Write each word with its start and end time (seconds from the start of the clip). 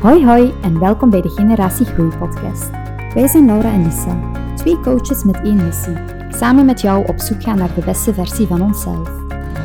Hoi 0.00 0.24
hoi 0.24 0.54
en 0.62 0.78
welkom 0.78 1.10
bij 1.10 1.20
de 1.20 1.28
Generatie 1.28 1.86
Groei 1.86 2.16
podcast. 2.16 2.70
Wij 3.14 3.26
zijn 3.26 3.46
Laura 3.46 3.72
en 3.72 3.84
Lisa, 3.84 4.20
twee 4.56 4.80
coaches 4.80 5.24
met 5.24 5.36
één 5.36 5.64
missie. 5.64 5.96
Samen 6.30 6.64
met 6.64 6.80
jou 6.80 7.06
op 7.06 7.18
zoek 7.18 7.42
gaan 7.42 7.58
naar 7.58 7.74
de 7.74 7.84
beste 7.84 8.14
versie 8.14 8.46
van 8.46 8.62
onszelf. 8.62 9.10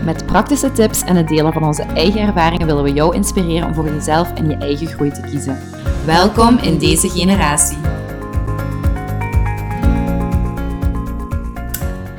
Met 0.06 0.26
praktische 0.26 0.72
tips 0.72 1.04
en 1.04 1.16
het 1.16 1.28
delen 1.28 1.54
van 1.54 1.64
onze 1.64 1.84
eigen 1.84 2.22
ervaringen 2.22 2.68
willen 2.68 2.84
we 2.84 2.94
jou 2.94 3.16
inspireren 3.16 3.68
om 3.68 3.74
voor 3.74 3.86
jezelf 3.86 4.34
en 4.34 4.50
je 4.50 4.56
eigen 4.56 4.88
groei 4.88 5.12
te 5.12 5.22
kiezen. 5.22 5.58
Welkom 6.06 6.58
in 6.58 6.78
deze 6.78 7.10
generatie. 7.10 7.78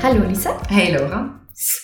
Hallo 0.01 0.27
Lisa. 0.27 0.57
Hey 0.67 0.91
Laura. 0.91 1.36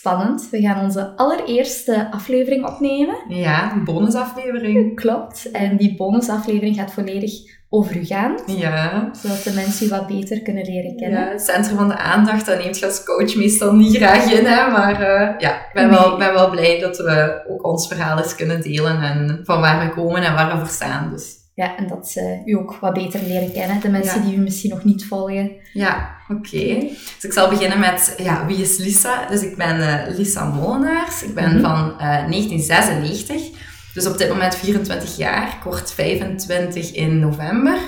Spannend. 0.02 0.48
We 0.50 0.60
gaan 0.60 0.84
onze 0.84 1.12
allereerste 1.16 2.10
aflevering 2.10 2.66
opnemen. 2.66 3.16
Ja, 3.28 3.72
een 3.72 3.84
bonusaflevering. 3.84 4.96
Klopt. 4.96 5.50
En 5.50 5.76
die 5.76 5.96
bonusaflevering 5.96 6.76
gaat 6.76 6.92
volledig 6.92 7.32
over 7.68 7.96
u 7.96 8.04
gaan. 8.04 8.38
Ja. 8.46 9.10
Zodat 9.12 9.42
de 9.42 9.52
mensen 9.52 9.86
u 9.86 9.88
wat 9.88 10.06
beter 10.06 10.42
kunnen 10.42 10.64
leren 10.64 10.96
kennen. 10.96 11.20
Ja, 11.20 11.28
het 11.28 11.42
centrum 11.42 11.76
van 11.76 11.88
de 11.88 11.96
aandacht, 11.96 12.46
dat 12.46 12.58
neemt 12.58 12.78
je 12.78 12.86
als 12.86 13.04
coach 13.04 13.34
meestal 13.34 13.74
niet 13.74 13.96
graag 13.96 14.32
in. 14.32 14.44
Hè? 14.44 14.70
Maar 14.70 15.00
uh, 15.00 15.38
ja, 15.38 15.54
ik 15.54 15.70
ben, 15.72 15.90
wel, 15.90 16.16
ben 16.16 16.32
wel 16.32 16.50
blij 16.50 16.80
dat 16.80 16.96
we 16.96 17.44
ook 17.48 17.66
ons 17.66 17.88
verhaal 17.88 18.18
eens 18.18 18.34
kunnen 18.34 18.60
delen. 18.60 19.02
En 19.02 19.40
van 19.42 19.60
waar 19.60 19.86
we 19.86 19.94
komen 19.94 20.22
en 20.22 20.34
waar 20.34 20.52
we 20.52 20.58
voor 20.58 20.74
staan. 20.74 21.10
Dus. 21.10 21.41
Ja, 21.54 21.76
en 21.76 21.86
dat 21.86 22.08
ze 22.08 22.42
u 22.44 22.52
ook 22.52 22.74
wat 22.74 22.92
beter 22.92 23.22
leren 23.22 23.52
kennen. 23.52 23.80
De 23.80 23.88
mensen 23.88 24.22
die 24.22 24.36
u 24.36 24.40
misschien 24.40 24.70
nog 24.70 24.84
niet 24.84 25.06
volgen. 25.06 25.52
Ja, 25.72 26.16
oké. 26.28 26.78
Dus 27.14 27.18
ik 27.20 27.32
zal 27.32 27.48
beginnen 27.48 27.78
met, 27.78 28.14
ja, 28.16 28.46
wie 28.46 28.56
is 28.56 28.78
Lisa? 28.78 29.26
Dus 29.26 29.42
ik 29.42 29.56
ben 29.56 29.78
uh, 29.78 30.16
Lisa 30.16 30.44
Molenaars. 30.44 31.22
Ik 31.22 31.34
ben 31.34 31.44
mm 31.44 31.50
-hmm. 31.50 31.60
van 31.60 31.90
uh, 31.92 31.98
1996. 31.98 33.60
Dus 33.94 34.06
op 34.06 34.18
dit 34.18 34.28
moment 34.28 34.56
24 34.56 35.16
jaar. 35.16 35.48
Ik 35.48 35.62
word 35.64 35.92
25 35.92 36.92
in 36.92 37.18
november. 37.18 37.78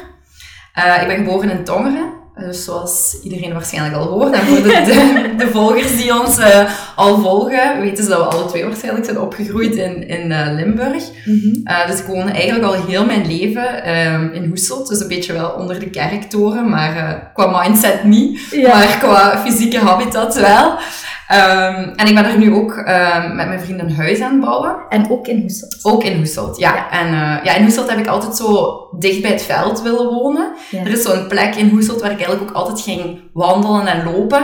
Uh, 0.79 1.01
ik 1.01 1.07
ben 1.07 1.17
geboren 1.17 1.51
in 1.51 1.65
Tongeren. 1.65 2.14
Dus 2.39 2.65
zoals 2.65 3.17
iedereen 3.23 3.53
waarschijnlijk 3.53 3.97
al 3.97 4.07
hoort. 4.07 4.35
En 4.35 4.47
voor 4.47 4.63
de, 4.63 4.63
de, 4.63 5.35
de 5.45 5.49
volgers 5.51 5.97
die 5.97 6.21
ons 6.21 6.39
uh, 6.39 6.71
al 6.97 7.21
volgen, 7.21 7.81
weten 7.81 8.05
ze 8.05 8.11
dat 8.11 8.19
we 8.19 8.25
alle 8.25 8.47
twee 8.47 8.65
waarschijnlijk 8.65 9.05
zijn 9.05 9.21
opgegroeid 9.21 9.75
in, 9.75 10.09
in 10.09 10.31
uh, 10.31 10.47
Limburg. 10.51 11.05
Mm 11.25 11.41
-hmm. 11.41 11.61
uh, 11.65 11.87
dus 11.87 11.99
ik 11.99 12.07
woon 12.07 12.29
eigenlijk 12.29 12.65
al 12.65 12.87
heel 12.87 13.05
mijn 13.05 13.27
leven 13.27 13.85
in 14.35 14.45
Hoeselt. 14.45 14.89
Dus 14.89 15.01
een 15.01 15.09
beetje 15.09 15.33
wel 15.33 15.51
onder 15.51 15.79
de 15.79 15.91
kerktoren, 15.91 16.69
maar 16.69 17.31
qua 17.35 17.63
mindset 17.63 18.05
niet. 18.05 18.41
Ja. 18.51 18.69
Maar 18.69 18.99
qua 18.99 19.39
fysieke 19.45 19.79
habitat 19.79 20.35
wel. 20.35 20.79
Um, 21.33 21.93
en 21.97 22.07
ik 22.07 22.15
ben 22.15 22.25
er 22.25 22.39
nu 22.39 22.55
ook 22.55 22.77
um, 22.77 23.35
met 23.35 23.49
mijn 23.49 23.61
vrienden 23.61 23.87
een 23.87 23.95
huis 23.95 24.21
aan 24.21 24.33
het 24.33 24.41
bouwen. 24.41 24.77
En 24.89 25.11
ook 25.11 25.27
in 25.27 25.41
Hoeselt? 25.41 25.79
Ook 25.83 26.05
in 26.05 26.17
Hoeselt, 26.17 26.59
ja. 26.59 26.75
ja. 26.75 26.91
En 26.91 27.07
uh, 27.07 27.45
ja, 27.45 27.55
in 27.55 27.63
Hoeselt 27.63 27.91
heb 27.91 27.99
ik 27.99 28.07
altijd 28.07 28.37
zo 28.37 28.77
dicht 28.99 29.23
bij 29.23 29.31
het 29.31 29.43
veld 29.43 29.83
willen 29.83 30.07
wonen. 30.07 30.53
Ja. 30.71 30.81
Er 30.81 30.93
is 30.93 31.03
zo'n 31.03 31.27
plek 31.29 31.55
in 31.55 31.69
Hoeselt 31.69 32.01
waar 32.01 32.11
ik 32.11 32.17
eigenlijk 32.17 32.51
ook 32.51 32.57
altijd 32.57 32.81
ging 32.81 33.21
wandelen 33.33 33.87
en 33.87 34.05
lopen. 34.05 34.43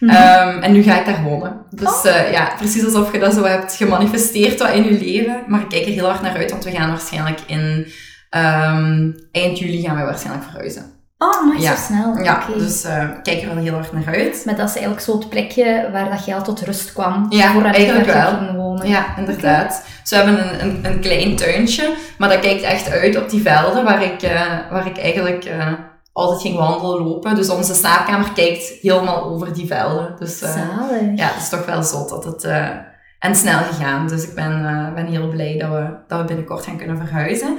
Mm 0.00 0.08
-hmm. 0.08 0.48
um, 0.48 0.62
en 0.62 0.72
nu 0.72 0.82
ga 0.82 0.98
ik 0.98 1.06
daar 1.06 1.22
wonen. 1.22 1.66
Dus 1.70 1.88
oh. 1.88 2.04
uh, 2.04 2.32
ja, 2.32 2.52
precies 2.56 2.84
alsof 2.84 3.12
je 3.12 3.18
dat 3.18 3.34
zo 3.34 3.44
hebt 3.44 3.74
gemanifesteerd 3.74 4.58
wat 4.58 4.72
in 4.72 4.84
je 4.84 4.98
leven. 5.04 5.42
Maar 5.46 5.60
ik 5.60 5.68
kijk 5.68 5.86
er 5.86 5.92
heel 5.92 6.08
hard 6.08 6.22
naar 6.22 6.36
uit, 6.36 6.50
want 6.50 6.64
we 6.64 6.70
gaan 6.70 6.88
waarschijnlijk 6.88 7.40
in 7.46 7.86
eind 9.32 9.58
juli 9.58 9.82
gaan 9.82 9.96
we 9.96 10.02
waarschijnlijk 10.02 10.44
verhuizen. 10.44 10.97
Oh, 11.18 11.46
maar 11.46 11.60
ja. 11.60 11.76
zo 11.76 11.82
snel. 11.82 12.18
Ja, 12.18 12.42
okay. 12.42 12.58
dus 12.58 12.84
uh, 12.84 13.04
kijk 13.22 13.42
er 13.42 13.54
wel 13.54 13.64
heel 13.64 13.76
erg 13.76 13.92
naar 13.92 14.14
uit. 14.14 14.42
Maar 14.44 14.56
dat 14.56 14.68
is 14.68 14.74
eigenlijk 14.74 15.04
zo 15.04 15.18
het 15.18 15.28
plekje 15.28 15.88
waar 15.92 16.10
dat 16.10 16.24
je 16.24 16.34
al 16.34 16.42
tot 16.42 16.60
rust 16.60 16.92
kwam. 16.92 17.26
Ja, 17.28 17.52
voordat 17.52 17.74
eigenlijk 17.74 18.06
je 18.06 18.12
wel. 18.12 18.36
ging 18.36 18.56
wonen. 18.56 18.88
Ja, 18.88 19.16
inderdaad. 19.16 19.70
Okay. 19.70 19.82
Dus 20.00 20.10
we 20.10 20.16
hebben 20.16 20.38
een, 20.38 20.62
een, 20.62 20.92
een, 20.92 21.00
klein 21.00 21.36
tuintje, 21.36 21.94
maar 22.18 22.28
dat 22.28 22.40
kijkt 22.40 22.62
echt 22.62 22.90
uit 22.90 23.16
op 23.16 23.30
die 23.30 23.42
velden 23.42 23.84
waar 23.84 24.02
ik, 24.02 24.22
uh, 24.22 24.70
waar 24.70 24.86
ik 24.86 24.98
eigenlijk 24.98 25.44
uh, 25.44 25.72
altijd 26.12 26.40
ging 26.40 26.56
wandelen, 26.56 27.02
lopen. 27.06 27.34
Dus 27.34 27.50
onze 27.50 27.74
slaapkamer 27.74 28.32
kijkt 28.34 28.72
helemaal 28.80 29.24
over 29.24 29.52
die 29.52 29.66
velden. 29.66 30.14
Dus 30.18 30.38
Zalig. 30.38 31.16
ja, 31.16 31.26
het 31.26 31.42
is 31.42 31.48
toch 31.48 31.66
wel 31.66 31.82
zot 31.82 32.08
dat 32.08 32.24
het... 32.24 32.44
en 33.18 33.34
snel 33.34 33.58
gegaan. 33.58 34.08
Dus 34.08 34.28
ik 34.28 34.34
ben, 34.34 34.92
ben 34.94 35.06
heel 35.06 35.28
blij 35.28 35.58
dat 35.58 35.70
we, 35.70 35.86
dat 36.08 36.20
we 36.20 36.26
binnenkort 36.26 36.64
gaan 36.64 36.76
kunnen 36.76 36.96
verhuizen. 36.96 37.58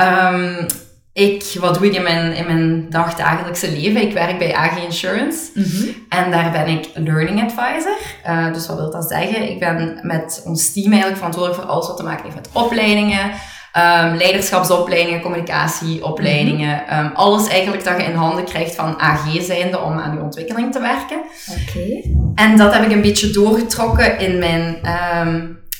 Um, 0.00 0.66
ik, 1.12 1.56
wat 1.60 1.74
doe 1.74 1.86
ik 1.86 1.94
in 1.94 2.02
mijn, 2.02 2.34
in 2.34 2.46
mijn 2.46 2.90
dagdagelijkse 2.90 3.72
leven? 3.72 4.02
Ik 4.02 4.12
werk 4.12 4.38
bij 4.38 4.54
AG 4.54 4.84
Insurance 4.84 5.50
mm 5.54 5.64
-hmm. 5.64 6.06
en 6.08 6.30
daar 6.30 6.50
ben 6.50 6.66
ik 6.66 6.88
learning 6.94 7.42
advisor. 7.42 7.96
Uh, 8.26 8.52
dus 8.52 8.66
wat 8.66 8.76
wil 8.76 8.90
dat 8.90 9.08
zeggen? 9.08 9.50
Ik 9.50 9.58
ben 9.58 9.98
met 10.02 10.42
ons 10.44 10.72
team 10.72 10.86
eigenlijk 10.86 11.16
verantwoordelijk 11.16 11.62
voor 11.62 11.70
alles 11.70 11.86
wat 11.86 11.96
te 11.96 12.02
maken 12.02 12.24
heeft 12.24 12.34
met 12.34 12.48
opleidingen, 12.52 13.30
um, 13.76 14.16
leiderschapsopleidingen, 14.16 15.20
communicatieopleidingen. 15.20 16.82
Mm 16.82 16.96
-hmm. 16.96 17.06
um, 17.06 17.12
alles 17.14 17.48
eigenlijk 17.48 17.84
dat 17.84 18.00
je 18.00 18.06
in 18.06 18.14
handen 18.14 18.44
krijgt 18.44 18.74
van 18.74 19.00
AG 19.00 19.40
zijnde 19.40 19.80
om 19.80 19.98
aan 19.98 20.14
je 20.14 20.22
ontwikkeling 20.22 20.72
te 20.72 20.80
werken. 20.80 21.18
Oké. 21.50 21.78
Okay. 21.78 22.14
En 22.34 22.56
dat 22.56 22.72
heb 22.72 22.82
ik 22.84 22.92
een 22.92 23.00
beetje 23.00 23.30
doorgetrokken 23.30 24.18
in 24.18 24.38
mijn 24.38 24.78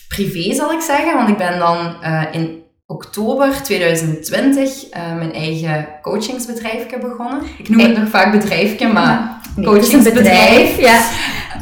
privé, 0.08 0.54
zal 0.54 0.72
ik 0.72 0.80
zeggen. 0.80 1.16
Want 1.16 1.28
ik 1.28 1.36
ben 1.36 1.58
dan 1.58 1.96
uh, 2.02 2.22
in 2.30 2.61
oktober 2.92 3.62
2020 3.62 4.84
uh, 4.84 5.14
mijn 5.16 5.32
eigen 5.34 5.88
coachingsbedrijfje 6.02 6.98
begonnen. 6.98 7.40
Ik 7.58 7.68
noem 7.68 7.80
het 7.80 7.98
nog 7.98 8.08
vaak 8.08 8.32
bedrijfje, 8.32 8.88
maar 8.88 9.40
nee, 9.56 9.66
coachingsbedrijf. 9.66 10.80
Ja. 10.80 11.00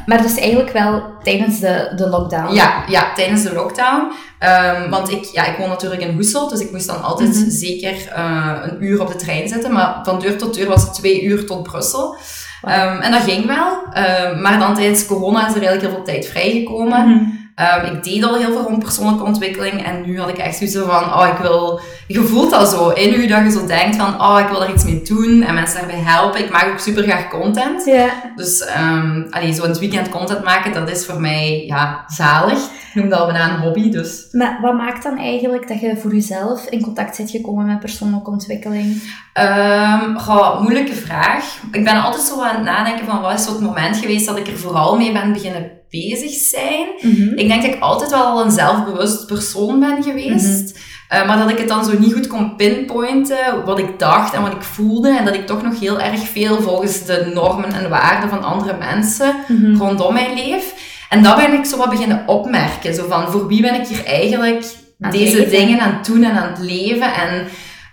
Maar 0.06 0.22
dus 0.22 0.36
eigenlijk 0.36 0.72
wel 0.72 1.02
tijdens 1.22 1.60
de, 1.60 1.92
de 1.96 2.08
lockdown. 2.08 2.54
Ja, 2.54 2.84
ja, 2.88 3.12
tijdens 3.14 3.42
de 3.42 3.52
lockdown. 3.52 4.12
Um, 4.40 4.90
want 4.90 5.10
ik, 5.10 5.24
ja, 5.24 5.46
ik 5.46 5.56
woon 5.58 5.68
natuurlijk 5.68 6.00
in 6.00 6.14
Hoeselt, 6.14 6.50
dus 6.50 6.60
ik 6.60 6.72
moest 6.72 6.86
dan 6.86 7.02
altijd 7.02 7.28
mm 7.28 7.42
-hmm. 7.42 7.50
zeker 7.50 7.94
uh, 8.16 8.56
een 8.62 8.84
uur 8.84 9.00
op 9.00 9.08
de 9.08 9.16
trein 9.16 9.48
zitten. 9.48 9.72
Maar 9.72 10.00
van 10.02 10.20
deur 10.20 10.38
tot 10.38 10.54
deur 10.54 10.68
was 10.68 10.82
het 10.82 10.94
twee 10.94 11.22
uur 11.22 11.46
tot 11.46 11.62
Brussel. 11.62 12.16
Wow. 12.60 12.72
Um, 12.72 13.00
en 13.00 13.12
dat 13.12 13.22
ging 13.22 13.46
wel. 13.46 13.72
Um, 13.72 14.40
maar 14.40 14.58
dan 14.58 14.74
tijdens 14.74 15.06
corona 15.06 15.48
is 15.48 15.54
er 15.54 15.62
eigenlijk 15.62 15.80
heel 15.80 15.90
veel 15.90 16.04
tijd 16.04 16.26
vrijgekomen. 16.26 17.06
Mm 17.06 17.12
-hmm. 17.12 17.39
Um, 17.60 17.94
ik 17.94 18.04
deed 18.04 18.24
al 18.24 18.34
heel 18.34 18.52
veel 18.52 18.62
rond 18.62 18.78
persoonlijke 18.78 19.24
ontwikkeling 19.24 19.84
en 19.84 20.02
nu 20.06 20.20
had 20.20 20.28
ik 20.28 20.38
echt 20.38 20.56
zoiets 20.56 20.76
van, 20.76 21.14
oh, 21.14 21.28
ik 21.32 21.38
wil, 21.42 21.80
je 22.06 22.20
voelt 22.20 22.50
dat 22.50 22.68
zo 22.68 22.88
in 22.88 23.20
je 23.20 23.28
dat 23.28 23.42
je 23.44 23.50
zo 23.50 23.66
denkt 23.66 23.96
van, 23.96 24.20
oh, 24.20 24.38
ik 24.40 24.48
wil 24.48 24.58
daar 24.58 24.72
iets 24.72 24.84
mee 24.84 25.02
doen 25.02 25.42
en 25.42 25.54
mensen 25.54 25.78
daarbij 25.78 26.00
helpen. 26.04 26.40
Ik 26.40 26.50
maak 26.50 26.68
ook 26.72 26.78
super 26.78 27.02
graag 27.02 27.28
content. 27.28 27.84
Ja. 27.84 28.08
Dus, 28.36 28.68
um, 28.78 29.26
allee, 29.30 29.52
zo 29.52 29.62
in 29.62 29.68
het 29.68 29.78
weekend 29.78 30.08
content 30.08 30.44
maken, 30.44 30.72
dat 30.72 30.90
is 30.90 31.06
voor 31.06 31.20
mij, 31.20 31.64
ja, 31.66 32.04
zalig. 32.06 32.58
Ik 32.58 32.94
noem 32.94 33.08
dat 33.08 33.18
al 33.18 33.26
bijna 33.26 33.54
een 33.54 33.60
hobby, 33.60 33.90
dus. 33.90 34.26
Maar 34.32 34.58
wat 34.62 34.74
maakt 34.74 35.02
dan 35.02 35.18
eigenlijk 35.18 35.68
dat 35.68 35.80
je 35.80 35.96
voor 35.96 36.14
jezelf 36.14 36.66
in 36.66 36.82
contact 36.82 37.16
bent 37.16 37.30
gekomen 37.30 37.66
met 37.66 37.80
persoonlijke 37.80 38.30
ontwikkeling? 38.30 39.02
Um, 39.34 40.18
goh, 40.18 40.60
moeilijke 40.60 40.94
vraag. 40.94 41.58
Ik 41.72 41.84
ben 41.84 42.02
altijd 42.02 42.22
zo 42.22 42.42
aan 42.42 42.54
het 42.54 42.64
nadenken 42.64 43.06
van, 43.06 43.20
wat 43.20 43.38
is 43.38 43.44
zo 43.44 43.52
het 43.52 43.60
moment 43.60 43.96
geweest 43.96 44.26
dat 44.26 44.38
ik 44.38 44.46
er 44.46 44.58
vooral 44.58 44.96
mee 44.96 45.12
ben 45.12 45.32
beginnen 45.32 45.79
bezig 45.90 46.30
zijn. 46.30 46.86
Mm 47.00 47.14
-hmm. 47.14 47.38
Ik 47.38 47.48
denk 47.48 47.62
dat 47.62 47.74
ik 47.74 47.80
altijd 47.80 48.10
wel 48.10 48.24
al 48.24 48.44
een 48.44 48.50
zelfbewust 48.50 49.26
persoon 49.26 49.80
ben 49.80 50.02
geweest. 50.02 50.46
Mm 50.46 50.72
-hmm. 51.08 51.20
uh, 51.20 51.26
maar 51.26 51.38
dat 51.38 51.50
ik 51.50 51.58
het 51.58 51.68
dan 51.68 51.84
zo 51.84 51.98
niet 51.98 52.12
goed 52.12 52.26
kon 52.26 52.56
pinpointen 52.56 53.64
wat 53.64 53.78
ik 53.78 53.98
dacht 53.98 54.34
en 54.34 54.42
wat 54.42 54.52
ik 54.52 54.62
voelde. 54.62 55.16
En 55.18 55.24
dat 55.24 55.34
ik 55.34 55.46
toch 55.46 55.62
nog 55.62 55.80
heel 55.80 56.00
erg 56.00 56.20
veel 56.20 56.62
volgens 56.62 57.04
de 57.04 57.30
normen 57.34 57.72
en 57.72 57.88
waarden 57.88 58.28
van 58.28 58.42
andere 58.42 58.76
mensen 58.78 59.34
mm 59.48 59.56
-hmm. 59.56 59.76
rondom 59.76 60.12
mij 60.12 60.34
leef. 60.34 60.74
En 61.08 61.22
dat 61.22 61.36
ben 61.36 61.52
ik 61.52 61.64
zo 61.64 61.76
wat 61.76 61.90
beginnen 61.90 62.22
opmerken. 62.26 62.94
Zo 62.94 63.06
van, 63.08 63.30
voor 63.30 63.46
wie 63.46 63.60
ben 63.60 63.80
ik 63.80 63.86
hier 63.86 64.04
eigenlijk 64.04 64.64
aan 65.00 65.10
deze 65.10 65.36
leven. 65.36 65.50
dingen 65.50 65.80
aan 65.80 65.94
het 65.94 66.06
doen 66.06 66.24
en 66.24 66.32
aan 66.32 66.50
het 66.50 66.58
leven? 66.58 67.14
En 67.14 67.46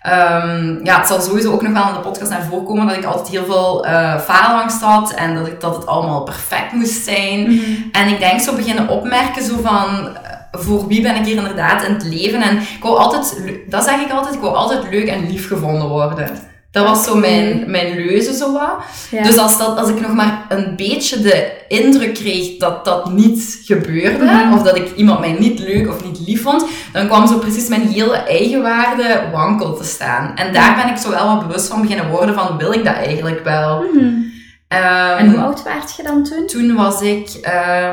Um, 0.08 0.80
ja, 0.84 0.98
het 0.98 1.08
zal 1.08 1.22
sowieso 1.22 1.52
ook 1.52 1.62
nog 1.62 1.74
wel 1.74 1.88
in 1.88 1.94
de 1.94 2.00
podcast 2.00 2.32
naar 2.32 2.44
voren 2.44 2.66
komen 2.66 2.88
dat 2.88 2.98
ik 2.98 3.04
altijd 3.06 3.28
heel 3.28 3.46
veel 3.46 3.86
uh, 3.86 4.20
faalangst 4.20 4.82
had 4.82 5.14
en 5.14 5.36
dat, 5.36 5.48
ik, 5.48 5.62
dat 5.62 5.76
het 5.76 5.86
allemaal 5.86 6.24
perfect 6.24 6.72
moest 6.72 7.04
zijn. 7.04 7.40
Mm 7.40 7.60
-hmm. 7.60 7.90
En 7.92 8.08
ik 8.08 8.20
denk 8.20 8.40
zo 8.40 8.56
beginnen 8.56 8.90
opmerken 8.90 9.44
zo 9.44 9.54
van, 9.64 10.18
voor 10.52 10.88
wie 10.88 11.02
ben 11.02 11.16
ik 11.16 11.26
hier 11.26 11.38
inderdaad 11.38 11.84
in 11.84 11.94
het 11.94 12.04
leven? 12.04 12.42
En 12.42 12.58
ik 12.58 12.80
wou 12.82 12.98
altijd, 12.98 13.42
dat 13.68 13.84
zeg 13.84 14.00
ik 14.00 14.12
altijd, 14.12 14.36
ik 14.36 14.42
wou 14.42 14.56
altijd 14.56 14.90
leuk 14.90 15.08
en 15.08 15.32
lief 15.32 15.48
gevonden 15.48 15.88
worden. 15.88 16.30
Dat 16.78 16.88
was 16.88 17.04
zo 17.04 17.16
mijn, 17.16 17.64
mijn 17.68 17.96
leuze 17.96 18.34
zo 18.34 18.54
wat. 18.54 18.76
Ja. 19.12 19.24
Dus 19.24 19.38
als, 19.38 19.58
dat, 19.58 19.78
als 19.78 19.90
ik 19.90 20.02
nog 20.02 20.14
maar 20.14 20.46
een 20.50 20.76
beetje 20.76 21.22
de 21.22 21.52
indruk 21.68 22.14
kreeg 22.14 22.58
dat 22.58 22.86
dat 22.86 23.12
niet 23.12 23.60
gebeurde, 23.64 24.24
mm 24.24 24.28
-hmm. 24.28 24.54
of 24.54 24.62
dat 24.62 24.76
ik 24.76 24.96
iemand 24.96 25.20
mij 25.20 25.36
niet 25.40 25.60
leuk 25.60 25.88
of 25.88 26.04
niet 26.04 26.20
lief 26.28 26.42
vond, 26.42 26.66
dan 26.94 27.08
kwam 27.08 27.28
zo 27.28 27.38
precies 27.38 27.68
mijn 27.68 27.88
hele 27.88 28.16
eigenwaarde 28.16 29.22
wankel 29.32 29.76
te 29.76 29.84
staan. 29.84 30.36
En 30.36 30.54
daar 30.54 30.76
ben 30.76 30.94
ik 30.94 30.98
zo 30.98 31.10
wel 31.10 31.28
wat 31.28 31.48
bewust 31.48 31.68
van 31.68 31.82
beginnen 31.82 32.10
worden 32.10 32.36
van, 32.36 32.58
wil 32.58 32.74
ik 32.74 32.86
dat 32.86 32.96
eigenlijk 32.96 33.44
wel? 33.44 33.82
Mm 33.82 34.00
-hmm. 34.00 34.26
Um, 34.74 35.18
en 35.18 35.30
hoe 35.30 35.40
oud 35.40 35.64
werd 35.64 35.96
je 35.96 36.04
dan 36.04 36.24
toen? 36.24 36.48
Toen 36.48 36.76
was 36.76 37.02
ik, 37.02 37.30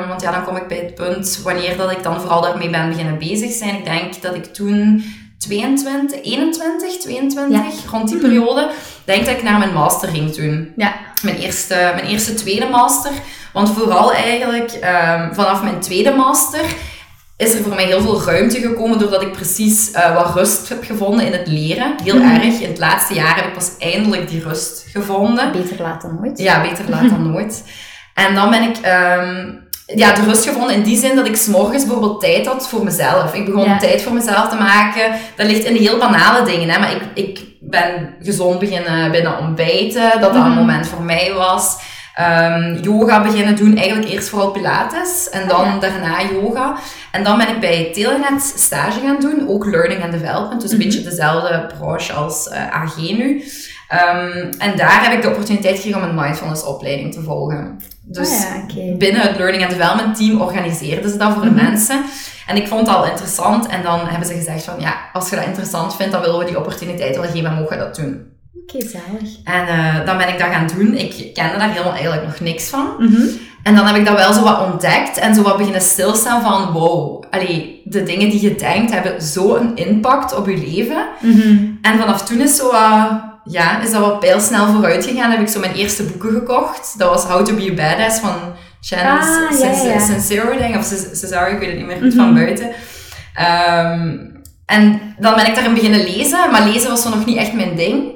um, 0.00 0.08
want 0.08 0.22
ja, 0.22 0.30
dan 0.30 0.44
kom 0.44 0.56
ik 0.56 0.66
bij 0.68 0.76
het 0.76 0.94
punt 0.94 1.40
wanneer 1.42 1.76
dat 1.76 1.90
ik 1.90 2.02
dan 2.02 2.20
vooral 2.20 2.40
daarmee 2.42 2.70
ben 2.70 2.88
beginnen 2.88 3.18
bezig 3.18 3.52
zijn. 3.52 3.74
Ik 3.74 3.84
denk 3.84 4.22
dat 4.22 4.34
ik 4.34 4.44
toen 4.44 5.04
22, 5.44 6.22
21, 6.22 6.98
22, 7.00 7.56
ja. 7.56 7.90
rond 7.90 8.08
die 8.08 8.18
periode, 8.18 8.70
denk 9.04 9.24
dat 9.26 9.34
ik 9.36 9.42
naar 9.42 9.58
mijn 9.58 9.72
master 9.72 10.08
ging 10.08 10.32
toen. 10.32 10.72
Ja. 10.76 10.92
Mijn 11.22 11.36
eerste, 11.36 11.74
mijn 11.94 12.06
eerste 12.06 12.34
tweede 12.34 12.66
master. 12.68 13.10
Want 13.52 13.70
vooral 13.70 14.12
eigenlijk 14.12 14.72
um, 14.72 15.34
vanaf 15.34 15.62
mijn 15.62 15.80
tweede 15.80 16.10
master 16.14 16.60
is 17.36 17.54
er 17.54 17.62
voor 17.62 17.74
mij 17.74 17.84
heel 17.84 18.00
veel 18.00 18.22
ruimte 18.22 18.60
gekomen 18.60 18.98
doordat 18.98 19.22
ik 19.22 19.32
precies 19.32 19.90
uh, 19.90 20.14
wat 20.14 20.34
rust 20.34 20.68
heb 20.68 20.84
gevonden 20.84 21.26
in 21.26 21.32
het 21.32 21.46
leren. 21.46 21.94
Heel 22.04 22.16
Mhm. 22.18 22.34
erg. 22.34 22.60
In 22.60 22.68
het 22.68 22.78
laatste 22.78 23.14
jaar 23.14 23.36
heb 23.36 23.46
ik 23.46 23.52
pas 23.52 23.70
eindelijk 23.78 24.28
die 24.28 24.42
rust 24.42 24.84
gevonden. 24.92 25.52
Beter 25.52 25.76
laat 25.82 26.02
dan 26.02 26.18
nooit. 26.20 26.38
Ja, 26.38 26.60
beter 26.62 26.84
laat 26.88 27.08
dan 27.10 27.22
nooit. 27.32 27.64
En 28.14 28.34
dan 28.34 28.50
ben 28.50 28.62
ik 28.62 28.76
ehm, 28.76 29.50
ja, 29.86 30.12
de 30.14 30.22
rust 30.22 30.44
gevonden 30.46 30.74
in 30.74 30.82
die 30.82 30.98
zin 30.98 31.16
dat 31.16 31.26
ik 31.26 31.36
s'morgens 31.36 31.82
bijvoorbeeld 31.84 32.20
tijd 32.20 32.46
had 32.46 32.68
voor 32.68 32.84
mezelf. 32.84 33.34
Ik 33.34 33.44
begon 33.44 33.64
Ja. 33.64 33.78
tijd 33.78 34.02
voor 34.02 34.12
mezelf 34.12 34.48
te 34.48 34.56
maken. 34.56 35.12
Dat 35.36 35.46
ligt 35.46 35.64
in 35.64 35.72
de 35.72 35.78
heel 35.78 35.98
banale 35.98 36.44
dingen, 36.44 36.68
hè. 36.68 36.78
maar 36.78 36.92
ik, 36.92 37.02
ik 37.14 37.40
ben 37.60 38.14
gezond 38.22 38.58
beginnen 38.58 39.10
binnen 39.10 39.38
ontbijten, 39.38 40.10
dat 40.20 40.20
dat 40.20 40.34
een 40.34 40.40
Mhm. 40.50 40.58
moment 40.58 40.86
voor 40.88 41.02
mij 41.02 41.32
was. 41.36 41.76
Ehm, 42.14 42.74
yoga 42.82 43.22
beginnen 43.22 43.56
doen, 43.56 43.76
eigenlijk 43.76 44.08
eerst 44.08 44.28
vooral 44.28 44.50
pilates 44.50 45.28
en 45.30 45.48
dan 45.48 45.64
ja. 45.64 45.78
daarna 45.78 46.22
yoga. 46.32 46.74
En 47.12 47.24
dan 47.24 47.38
ben 47.38 47.48
ik 47.48 47.60
bij 47.60 47.90
Telenet 47.94 48.52
stage 48.56 49.00
gaan 49.00 49.20
doen, 49.20 49.48
ook 49.48 49.64
learning 49.66 50.02
and 50.02 50.12
development, 50.12 50.60
dus 50.60 50.70
een 50.70 50.76
Mhm. 50.78 50.86
beetje 50.86 51.02
dezelfde 51.02 51.66
branche 51.78 52.12
als 52.12 52.48
eh, 52.48 52.74
AG 52.82 52.96
nu. 52.96 53.44
Ehm, 53.88 54.52
en 54.58 54.76
daar 54.76 55.02
heb 55.04 55.12
ik 55.12 55.22
de 55.22 55.28
opportuniteit 55.28 55.76
gekregen 55.76 56.02
om 56.02 56.08
een 56.08 56.14
mindfulness 56.24 56.64
opleiding 56.64 57.12
te 57.12 57.20
volgen. 57.22 57.78
Dus 58.02 58.28
ah, 58.30 58.76
ja, 58.76 58.96
binnen 58.96 59.22
het 59.22 59.36
Learning 59.36 59.62
and 59.62 59.72
Development 59.72 60.16
team 60.16 60.40
organiseerden 60.40 61.10
ze 61.10 61.16
dat 61.16 61.32
voor 61.32 61.44
Mhm. 61.44 61.54
de 61.54 61.62
mensen. 61.62 62.02
En 62.46 62.56
ik 62.56 62.68
vond 62.68 62.86
het 62.86 62.96
al 62.96 63.06
interessant. 63.06 63.66
En 63.66 63.82
dan 63.82 64.00
hebben 64.06 64.28
ze 64.28 64.34
gezegd 64.34 64.64
van, 64.64 64.74
ja, 64.80 64.94
als 65.12 65.30
je 65.30 65.36
dat 65.36 65.44
interessant 65.44 65.96
vindt, 65.96 66.12
dan 66.12 66.20
willen 66.20 66.38
we 66.38 66.44
die 66.44 66.58
opportuniteit 66.58 67.16
wel 67.16 67.24
geven 67.30 67.50
en 67.50 67.54
mogen 67.54 67.78
dat 67.78 67.96
doen. 67.96 68.32
Oké, 68.66 68.86
zalig. 68.86 69.30
En 69.44 69.66
eh, 69.66 70.06
dan 70.06 70.16
ben 70.18 70.28
ik 70.28 70.38
dat 70.38 70.48
gaan 70.48 70.66
doen. 70.76 70.94
Ik 70.94 71.34
kende 71.34 71.58
daar 71.58 71.70
helemaal 71.70 71.92
eigenlijk 71.92 72.24
nog 72.24 72.40
niks 72.40 72.68
van. 72.68 72.86
Mhm. 72.98 73.22
En 73.62 73.74
dan 73.74 73.86
heb 73.86 73.96
ik 73.96 74.04
dat 74.06 74.16
wel 74.16 74.32
zo 74.32 74.42
wat 74.42 74.60
ontdekt 74.72 75.18
en 75.18 75.34
zo 75.34 75.42
wat 75.42 75.56
beginnen 75.56 75.80
stilstaan 75.80 76.42
van, 76.42 76.72
wow, 76.72 77.24
allee, 77.30 77.80
de 77.84 78.02
dingen 78.02 78.30
die 78.30 78.40
je 78.42 78.54
denkt 78.54 78.92
hebben 78.92 79.22
zo'n 79.22 79.76
impact 79.76 80.34
op 80.36 80.46
je 80.48 80.56
leven. 80.56 81.06
Mhm. 81.20 81.64
En 81.82 81.98
vanaf 81.98 82.24
toen 82.24 82.40
is 82.40 82.56
zo 82.56 82.70
wat, 82.70 83.10
ja, 83.44 83.80
is 83.82 83.90
dat 83.90 84.00
wat 84.00 84.20
pijlsnel 84.20 84.66
vooruit 84.66 85.04
gegaan. 85.06 85.30
Heb 85.30 85.40
ik 85.40 85.48
zo 85.48 85.60
mijn 85.60 85.74
eerste 85.74 86.02
boeken 86.02 86.30
gekocht. 86.30 86.98
Dat 86.98 87.08
was 87.10 87.24
How 87.24 87.46
to 87.46 87.54
be 87.54 87.70
a 87.70 87.74
Badass 87.74 88.18
van 88.20 88.34
Shannon 88.84 89.18
Ah, 89.18 89.58
ja, 89.60 89.66
ja. 89.92 89.98
Sincero, 89.98 90.56
denk 90.58 90.74
ik. 90.74 90.80
Of 90.80 90.84
Ces- 90.86 91.20
Cesaro, 91.20 91.52
ik 91.52 91.58
weet 91.58 91.68
het 91.68 91.76
niet 91.78 91.86
meer 91.86 91.96
goed 91.96 92.14
Mhm. 92.14 92.16
van 92.16 92.34
buiten. 92.34 92.70
Ehm, 93.34 94.16
en 94.66 95.00
dan 95.18 95.34
ben 95.34 95.46
ik 95.46 95.54
daarin 95.54 95.74
beginnen 95.74 96.00
lezen. 96.04 96.50
Maar 96.50 96.62
lezen 96.68 96.90
was 96.90 97.02
zo 97.02 97.08
nog 97.08 97.24
niet 97.26 97.36
echt 97.36 97.52
mijn 97.52 97.76
ding, 97.76 98.13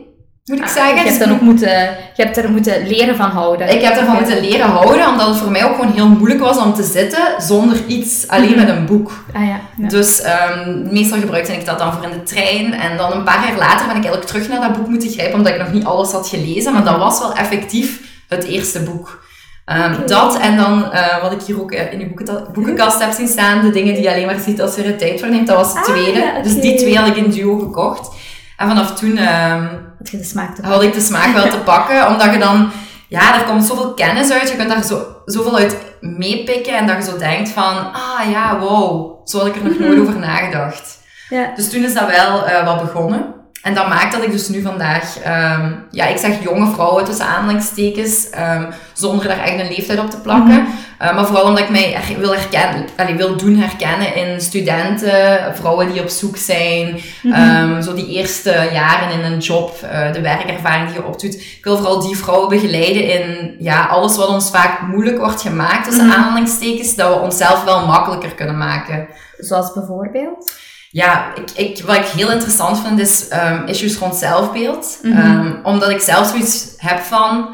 moet 0.49 0.59
ik 0.59 0.65
Ah, 0.65 0.71
zeggen. 0.71 0.95
Je 0.97 1.03
hebt, 1.03 1.19
dan 1.19 1.33
ook 1.33 1.41
moeten, 1.41 1.69
je 2.15 2.23
hebt 2.23 2.37
er 2.37 2.51
moeten 2.51 2.87
leren 2.87 3.17
van 3.17 3.31
houden. 3.31 3.75
ik 3.75 3.83
heb 3.83 3.97
ervan 3.97 4.15
moeten 4.15 4.41
leren 4.41 4.67
houden, 4.67 5.09
omdat 5.09 5.27
het 5.29 5.37
voor 5.37 5.51
mij 5.51 5.65
ook 5.65 5.75
gewoon 5.75 5.93
heel 5.93 6.09
moeilijk 6.09 6.41
was 6.41 6.59
om 6.59 6.75
te 6.75 6.83
zitten 6.83 7.23
zonder 7.39 7.77
iets, 7.87 8.29
alleen 8.29 8.49
Mhm. 8.51 8.59
met 8.59 8.69
een 8.69 8.87
boek. 8.87 9.25
Ah 9.35 9.43
ja. 9.47 9.61
ja. 9.77 9.89
Dus 9.89 10.21
ehm, 10.21 10.83
meestal 10.93 11.19
gebruikte 11.19 11.53
ik 11.53 11.65
dat 11.67 11.79
dan 11.79 11.93
voor 11.93 12.03
in 12.05 12.11
de 12.11 12.23
trein. 12.23 12.73
En 12.75 12.97
dan 12.97 13.13
een 13.13 13.25
paar 13.25 13.49
jaar 13.49 13.59
later 13.59 13.87
ben 13.87 13.97
ik 13.97 14.03
eigenlijk 14.05 14.25
terug 14.25 14.49
naar 14.49 14.61
dat 14.61 14.77
boek 14.79 14.89
moeten 14.89 15.11
grijpen, 15.11 15.35
omdat 15.39 15.53
ik 15.53 15.59
nog 15.59 15.73
niet 15.73 15.85
alles 15.85 16.13
had 16.13 16.29
gelezen. 16.29 16.73
Maar 16.73 16.85
dat 16.85 16.97
was 16.99 17.19
wel 17.19 17.33
effectief 17.35 18.01
het 18.29 18.45
eerste 18.45 18.81
boek. 18.83 19.27
Ehm. 19.65 20.07
Dat 20.07 20.39
en 20.39 20.57
dan, 20.57 20.93
eh, 20.93 21.23
wat 21.23 21.33
ik 21.33 21.43
hier 21.43 21.61
ook 21.61 21.73
eh, 21.73 21.93
in 21.93 21.99
de 21.99 22.07
boekenta- 22.07 22.45
boekenkast 22.53 23.01
heb 23.01 23.13
zien 23.13 23.29
staan, 23.29 23.61
de 23.63 23.71
dingen 23.71 23.95
die 23.95 24.03
je 24.03 24.11
alleen 24.11 24.27
maar 24.27 24.39
ziet 24.45 24.61
als 24.63 24.75
je 24.75 24.83
er 24.83 24.97
tijd 24.97 25.21
voor 25.21 25.29
neemt, 25.31 25.47
dat 25.47 25.57
was 25.57 25.73
de 25.73 25.79
Ah, 25.79 25.85
tweede. 25.85 26.19
ja. 26.19 26.43
Dus 26.43 26.61
die 26.61 26.77
twee 26.77 26.97
had 26.99 27.09
ik 27.09 27.17
in 27.17 27.31
duo 27.31 27.59
gekocht. 27.59 28.09
En 28.59 28.69
vanaf 28.69 28.95
toen 28.95 29.17
ehm, 29.17 29.67
Had 29.99 30.11
je 30.11 30.17
de 30.17 30.25
smaak 30.25 30.55
te 30.55 30.67
had 30.67 30.83
ik 30.83 30.93
de 30.93 31.01
smaak 31.01 31.35
wel 31.35 31.49
te 31.49 31.59
pakken, 31.59 32.07
omdat 32.11 32.33
je 32.33 32.39
dan, 32.39 32.71
ja, 33.09 33.39
er 33.39 33.45
komt 33.45 33.65
zoveel 33.65 33.95
kennis 33.95 34.31
uit, 34.31 34.51
je 34.51 34.57
kunt 34.57 34.69
daar 34.69 34.83
zo, 34.83 35.23
zoveel 35.25 35.57
uit 35.57 35.77
meepikken 36.01 36.77
en 36.77 36.87
dat 36.87 36.97
je 36.97 37.11
zo 37.11 37.19
denkt 37.19 37.49
van, 37.49 37.93
ah 37.93 38.31
ja, 38.31 38.59
wow, 38.59 39.17
zo 39.29 39.39
had 39.39 39.47
ik 39.47 39.57
er 39.57 39.65
nog 39.65 39.79
nooit 39.79 40.01
over 40.09 40.19
nagedacht. 40.19 40.99
Ja. 41.29 41.53
Dus 41.55 41.71
toen 41.71 41.85
is 41.85 41.95
dat 41.95 42.11
wel 42.11 42.47
eh, 42.47 42.65
wat 42.65 42.81
begonnen. 42.81 43.35
En 43.63 43.75
dat 43.75 43.89
maakt 43.89 44.13
dat 44.13 44.23
ik 44.23 44.31
dus 44.33 44.49
nu 44.49 44.63
vandaag, 44.63 45.19
ehm, 45.19 45.71
ja, 45.91 46.07
ik 46.07 46.17
zeg 46.17 46.43
jonge 46.43 46.71
vrouwen 46.73 47.05
tussen 47.05 47.27
aanhalingstekens, 47.27 48.31
ehm, 48.31 48.65
zonder 48.93 49.29
daar 49.29 49.39
echt 49.39 49.61
een 49.61 49.69
leeftijd 49.69 49.99
op 49.99 50.11
te 50.11 50.21
plakken. 50.21 50.55
Mhm. 50.63 50.71
Eh, 50.99 51.15
maar 51.15 51.27
vooral 51.27 51.45
omdat 51.45 51.63
ik 51.63 51.71
mij 51.71 51.91
her- 51.93 52.19
wil, 52.19 52.35
herkennen, 52.35 52.85
allee, 52.97 53.15
wil 53.15 53.37
doen 53.37 53.57
herkennen 53.57 54.15
in 54.15 54.41
studenten, 54.41 55.39
vrouwen 55.57 55.93
die 55.93 56.03
op 56.03 56.09
zoek 56.09 56.37
zijn, 56.37 57.01
Mhm. 57.23 57.35
Ehm, 57.35 57.83
zo 57.83 57.95
die 57.95 58.07
eerste 58.09 58.69
jaren 58.73 59.11
in 59.11 59.33
een 59.33 59.39
job, 59.39 59.83
eh, 59.83 60.13
de 60.13 60.21
werkervaring 60.21 60.87
die 60.87 60.97
je 60.97 61.07
opdoet. 61.07 61.35
Ik 61.35 61.59
wil 61.63 61.77
vooral 61.77 62.01
die 62.01 62.17
vrouwen 62.17 62.49
begeleiden 62.49 63.03
in 63.09 63.57
ja, 63.59 63.87
alles 63.87 64.17
wat 64.17 64.29
ons 64.29 64.51
vaak 64.51 64.81
moeilijk 64.83 65.19
wordt 65.19 65.41
gemaakt, 65.43 65.85
tussen 65.85 66.07
Mhm. 66.07 66.17
aanhalingstekens, 66.17 66.95
dat 66.95 67.09
we 67.15 67.21
onszelf 67.21 67.65
wel 67.65 67.87
makkelijker 67.87 68.35
kunnen 68.35 68.59
maken. 68.59 69.07
Zoals 69.39 69.73
bijvoorbeeld? 69.73 70.53
Ja, 70.91 71.33
ik, 71.35 71.51
ik, 71.51 71.83
wat 71.87 71.97
ik 71.97 72.05
heel 72.05 72.31
interessant 72.31 72.81
vind 72.87 72.99
is 72.99 73.29
ehm, 73.29 73.67
issues 73.67 73.97
rond 73.97 74.15
zelfbeeld. 74.15 74.99
Mhm. 75.03 75.19
Ehm, 75.19 75.53
omdat 75.63 75.91
ik 75.91 76.01
zelf 76.01 76.27
zoiets 76.29 76.67
heb 76.77 76.99
van, 77.01 77.49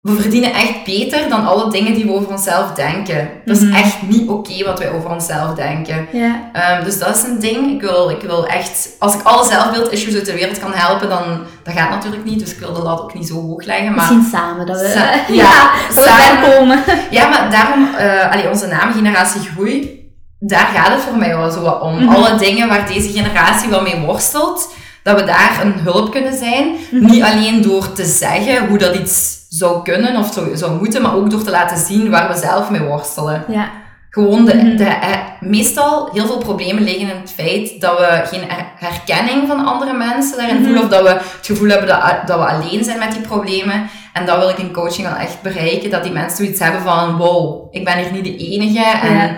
we 0.00 0.20
verdienen 0.20 0.52
echt 0.54 0.84
beter 0.84 1.28
dan 1.28 1.46
alle 1.46 1.70
dingen 1.70 1.94
die 1.94 2.04
we 2.04 2.12
over 2.12 2.28
onszelf 2.30 2.72
denken. 2.72 3.30
Dat 3.44 3.56
is 3.56 3.62
Mhm. 3.62 3.74
echt 3.74 4.02
niet 4.02 4.28
oké 4.28 4.64
wat 4.64 4.78
wij 4.78 4.90
over 4.90 5.10
onszelf 5.10 5.54
denken. 5.54 6.06
Ehm, 6.52 6.84
dus 6.84 6.98
dat 6.98 7.16
is 7.16 7.22
een 7.22 7.38
ding. 7.40 7.72
Ik 7.74 7.80
wil, 7.80 8.10
ik 8.10 8.20
wil 8.22 8.46
echt, 8.46 8.88
als 8.98 9.14
ik 9.14 9.22
alle 9.22 9.46
zelfbeeldissues 9.46 10.14
uit 10.14 10.26
de 10.26 10.32
wereld 10.34 10.58
kan 10.58 10.72
helpen, 10.74 11.08
dan 11.08 11.22
dat 11.62 11.74
gaat 11.74 11.90
natuurlijk 11.90 12.24
niet. 12.24 12.38
Dus 12.38 12.52
ik 12.52 12.58
wil 12.58 12.72
de 12.72 12.82
lat 12.82 13.00
ook 13.00 13.14
niet 13.14 13.26
zo 13.28 13.34
hoog 13.34 13.64
leggen. 13.64 13.94
Maar, 13.94 14.12
Misschien 14.14 14.30
samen, 14.40 14.66
dat 14.66 14.80
we, 14.80 14.90
Sa- 14.96 15.32
ja, 15.42 15.70
samen. 16.02 16.50
komen. 16.50 16.82
ja, 17.10 17.28
maar 17.28 17.50
daarom, 17.50 17.94
eh 17.94 18.30
allee, 18.32 18.48
onze 18.48 18.66
naam 18.66 18.92
Generatie 18.92 19.40
Groei, 19.40 20.00
daar 20.44 20.66
gaat 20.74 20.88
het 20.92 21.00
voor 21.00 21.16
mij 21.18 21.36
wel 21.36 21.50
zo 21.50 21.60
wat 21.62 21.80
om. 21.80 22.04
Mhm. 22.04 22.14
Alle 22.14 22.36
dingen 22.36 22.68
waar 22.68 22.86
deze 22.86 23.08
generatie 23.12 23.68
wel 23.70 23.82
mee 23.82 24.00
worstelt, 24.06 24.74
dat 25.02 25.20
we 25.20 25.26
daar 25.26 25.58
een 25.62 25.72
hulp 25.72 26.10
kunnen 26.10 26.36
zijn. 26.36 26.74
Mhm. 26.90 27.04
Niet 27.10 27.22
alleen 27.22 27.62
door 27.62 27.92
te 27.92 28.04
zeggen 28.04 28.66
hoe 28.68 28.78
dat 28.78 28.94
iets 28.94 29.36
zou 29.48 29.82
kunnen 29.82 30.16
of 30.16 30.32
zou, 30.32 30.56
zou 30.56 30.78
moeten, 30.78 31.02
maar 31.02 31.14
ook 31.14 31.30
door 31.30 31.42
te 31.42 31.50
laten 31.50 31.76
zien 31.76 32.10
waar 32.10 32.28
we 32.28 32.38
zelf 32.38 32.70
mee 32.70 32.80
worstelen. 32.80 33.44
Ja. 33.48 33.70
Gewoon, 34.10 34.44
de, 34.44 34.54
Mhm. 34.54 34.76
de, 34.76 34.84
eh, 34.84 35.16
meestal 35.40 36.08
heel 36.12 36.26
veel 36.26 36.38
problemen 36.38 36.82
liggen 36.82 37.00
in 37.00 37.16
het 37.20 37.32
feit 37.36 37.80
dat 37.80 37.98
we 37.98 38.20
geen 38.24 38.42
her- 38.48 38.66
herkenning 38.76 39.48
van 39.48 39.66
andere 39.66 39.92
mensen 39.92 40.36
daarin 40.36 40.64
voelen. 40.64 40.82
Of 40.82 40.88
dat 40.88 41.02
we 41.02 41.08
het 41.08 41.22
gevoel 41.42 41.68
hebben 41.68 41.88
dat, 41.88 42.00
dat 42.26 42.38
we 42.38 42.46
alleen 42.46 42.84
zijn 42.84 42.98
met 42.98 43.12
die 43.12 43.20
problemen. 43.20 43.88
En 44.12 44.26
dat 44.26 44.38
wil 44.38 44.48
ik 44.48 44.58
in 44.58 44.72
coaching 44.72 45.08
wel 45.08 45.16
echt 45.16 45.42
bereiken. 45.42 45.90
Dat 45.90 46.02
die 46.02 46.12
mensen 46.12 46.36
zoiets 46.36 46.60
hebben 46.60 46.80
van, 46.82 47.16
wow, 47.16 47.68
ik 47.74 47.84
ben 47.84 47.96
hier 47.98 48.12
niet 48.12 48.24
de 48.24 48.36
enige. 48.36 48.84
En 49.02 49.14
Ja. 49.14 49.30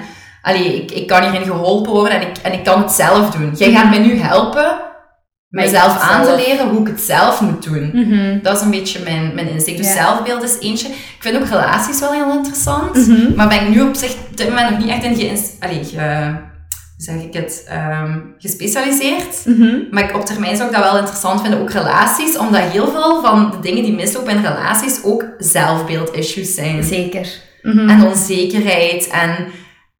Allee, 0.44 0.82
ik, 0.82 0.91
ik 0.91 1.06
kan 1.06 1.23
hierin 1.23 1.46
geholpen 1.46 1.93
worden 1.93 2.20
en 2.20 2.29
ik, 2.29 2.37
en 2.43 2.52
ik 2.52 2.64
kan 2.64 2.82
het 2.82 2.93
zelf 2.93 3.31
doen. 3.31 3.55
Jij 3.56 3.73
gaat 3.73 3.91
mij 3.91 3.99
nu 3.99 4.17
helpen 4.19 4.81
mezelf 5.49 5.99
aan 6.00 6.25
te 6.25 6.35
leren 6.37 6.69
hoe 6.69 6.81
ik 6.81 6.87
het 6.87 7.01
zelf 7.01 7.41
moet 7.41 7.65
doen. 7.65 7.91
Mhm. 7.93 8.39
Dat 8.43 8.56
is 8.56 8.63
een 8.63 8.70
beetje 8.70 9.03
mijn, 9.05 9.34
mijn 9.34 9.48
insteek. 9.48 9.77
Dus 9.77 9.86
Ja. 9.86 9.93
zelfbeeld 9.93 10.43
is 10.43 10.58
eentje. 10.60 10.89
Ik 10.89 11.17
vind 11.19 11.36
ook 11.36 11.48
relaties 11.48 12.01
wel 12.01 12.13
heel 12.13 12.32
interessant. 12.32 13.06
Mhm. 13.06 13.34
Maar 13.34 13.48
ben 13.48 13.60
ik 13.60 13.69
nu 13.69 13.81
op 13.82 13.94
zich 13.94 14.13
op 14.31 14.36
dit 14.36 14.48
moment 14.48 14.70
nog 14.70 14.79
niet 14.79 14.89
echt 14.89 15.05
in 15.05 15.39
allee, 15.60 15.84
ge, 15.84 16.34
zeg 16.96 17.15
ik 17.15 17.32
het, 17.34 17.65
ehm, 17.69 18.19
gespecialiseerd. 18.39 19.44
Mhm. 19.44 19.77
Maar 19.91 20.05
ik, 20.05 20.17
op 20.17 20.24
termijn 20.24 20.56
zou 20.56 20.69
ik 20.69 20.74
dat 20.74 20.84
wel 20.84 20.98
interessant 20.98 21.41
vinden, 21.41 21.60
ook 21.60 21.70
relaties, 21.70 22.36
omdat 22.36 22.60
heel 22.60 22.89
veel 22.91 23.22
van 23.22 23.51
de 23.51 23.60
dingen 23.60 23.82
die 23.82 23.94
mislopen 23.94 24.36
in 24.36 24.43
relaties 24.43 25.03
ook 25.05 25.24
zelfbeeldissues 25.39 26.55
zijn. 26.55 26.82
Zeker. 26.84 27.29
En 27.63 28.06
onzekerheid 28.06 29.08
en 29.08 29.46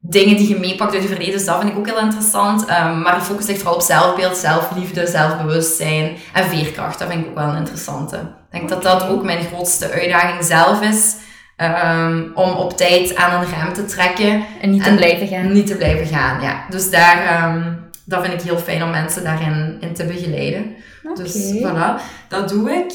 dingen 0.09 0.37
die 0.37 0.47
je 0.49 0.59
meepakt 0.59 0.93
uit 0.93 1.01
je 1.01 1.07
verleden, 1.07 1.33
dus 1.33 1.45
dat 1.45 1.59
vind 1.59 1.71
ik 1.71 1.77
ook 1.77 1.85
heel 1.85 1.99
interessant. 1.99 2.65
Ehm, 2.65 3.01
maar 3.01 3.15
de 3.15 3.21
focus 3.25 3.47
ligt 3.47 3.59
vooral 3.59 3.75
op 3.77 3.81
zelfbeeld, 3.85 4.37
zelfliefde, 4.37 5.07
zelfbewustzijn 5.07 6.15
en 6.33 6.43
veerkracht. 6.43 6.99
Dat 6.99 7.07
vind 7.09 7.21
ik 7.23 7.29
ook 7.29 7.35
wel 7.37 7.47
een 7.47 7.57
interessante. 7.57 8.15
Ik 8.15 8.51
denk 8.51 8.69
dat 8.69 8.83
dat 8.83 9.07
ook 9.07 9.23
mijn 9.23 9.45
grootste 9.53 9.91
uitdaging 9.91 10.43
zelf 10.43 10.81
is. 10.81 11.15
ehm, 11.57 12.23
om 12.33 12.49
op 12.49 12.77
tijd 12.77 13.15
aan 13.15 13.41
een 13.41 13.49
rem 13.49 13.73
te 13.73 13.85
trekken 13.85 14.45
En 14.61 14.69
niet 14.71 14.83
te 14.83 14.89
en 14.89 14.95
blijven 14.95 15.27
gaan. 15.27 15.51
niet 15.53 15.67
te 15.67 15.75
blijven 15.75 16.05
gaan. 16.05 16.41
Ja. 16.41 16.65
Dus 16.69 16.89
daar, 16.89 17.25
ehm, 17.25 17.73
dat 18.05 18.21
vind 18.25 18.33
ik 18.33 18.47
heel 18.47 18.57
fijn 18.57 18.83
om 18.83 18.89
mensen 18.89 19.23
daarin 19.23 19.77
in 19.79 19.93
te 19.93 20.05
begeleiden. 20.05 20.75
Dus 21.13 21.53
voilà, 21.61 22.01
dat 22.27 22.49
doe 22.49 22.71
ik. 22.71 22.91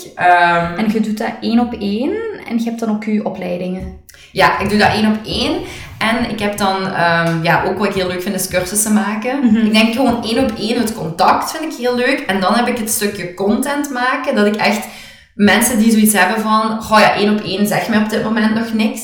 En 0.77 0.93
je 0.93 1.01
doet 1.01 1.19
dat 1.19 1.33
één 1.41 1.61
op 1.61 1.73
één 1.73 2.13
en 2.49 2.59
je 2.59 2.65
hebt 2.65 2.81
dan 2.81 2.91
ook 2.91 3.05
je 3.05 3.25
opleidingen. 3.25 3.99
Ja, 4.33 4.59
ik 4.59 4.69
doe 4.69 4.79
dat 4.79 4.93
één 4.93 5.13
op 5.13 5.19
één. 5.25 5.61
En 5.99 6.31
ik 6.31 6.41
heb 6.41 6.57
dan, 6.57 6.93
ehm, 6.93 7.43
ja, 7.43 7.65
ook 7.65 7.79
wat 7.79 7.87
ik 7.87 7.95
heel 7.95 8.07
leuk 8.07 8.23
vind, 8.23 8.35
is 8.35 8.49
cursussen 8.49 8.93
maken. 8.93 9.39
Mhm. 9.39 9.67
Ik 9.67 9.73
denk 9.73 9.95
gewoon 9.95 10.25
één 10.25 10.39
op 10.39 10.59
één, 10.59 10.79
het 10.79 10.95
contact 10.95 11.51
vind 11.51 11.73
ik 11.73 11.79
heel 11.79 11.97
leuk. 11.97 12.21
En 12.21 12.41
dan 12.41 12.55
heb 12.55 12.69
ik 12.69 12.79
het 12.79 12.91
stukje 12.91 13.35
content 13.35 13.91
maken, 13.91 14.35
dat 14.35 14.47
ik 14.47 14.57
echt 14.57 14.87
mensen 15.35 15.79
die 15.79 15.91
zoiets 15.91 16.13
hebben 16.13 16.41
van, 16.41 16.83
goh 16.83 16.99
ja, 16.99 17.15
één 17.15 17.33
op 17.39 17.45
één 17.45 17.67
zeg 17.67 17.89
mij 17.89 17.99
op 17.99 18.11
dit 18.11 18.23
moment 18.23 18.55
nog 18.55 18.73
niks. 18.73 19.01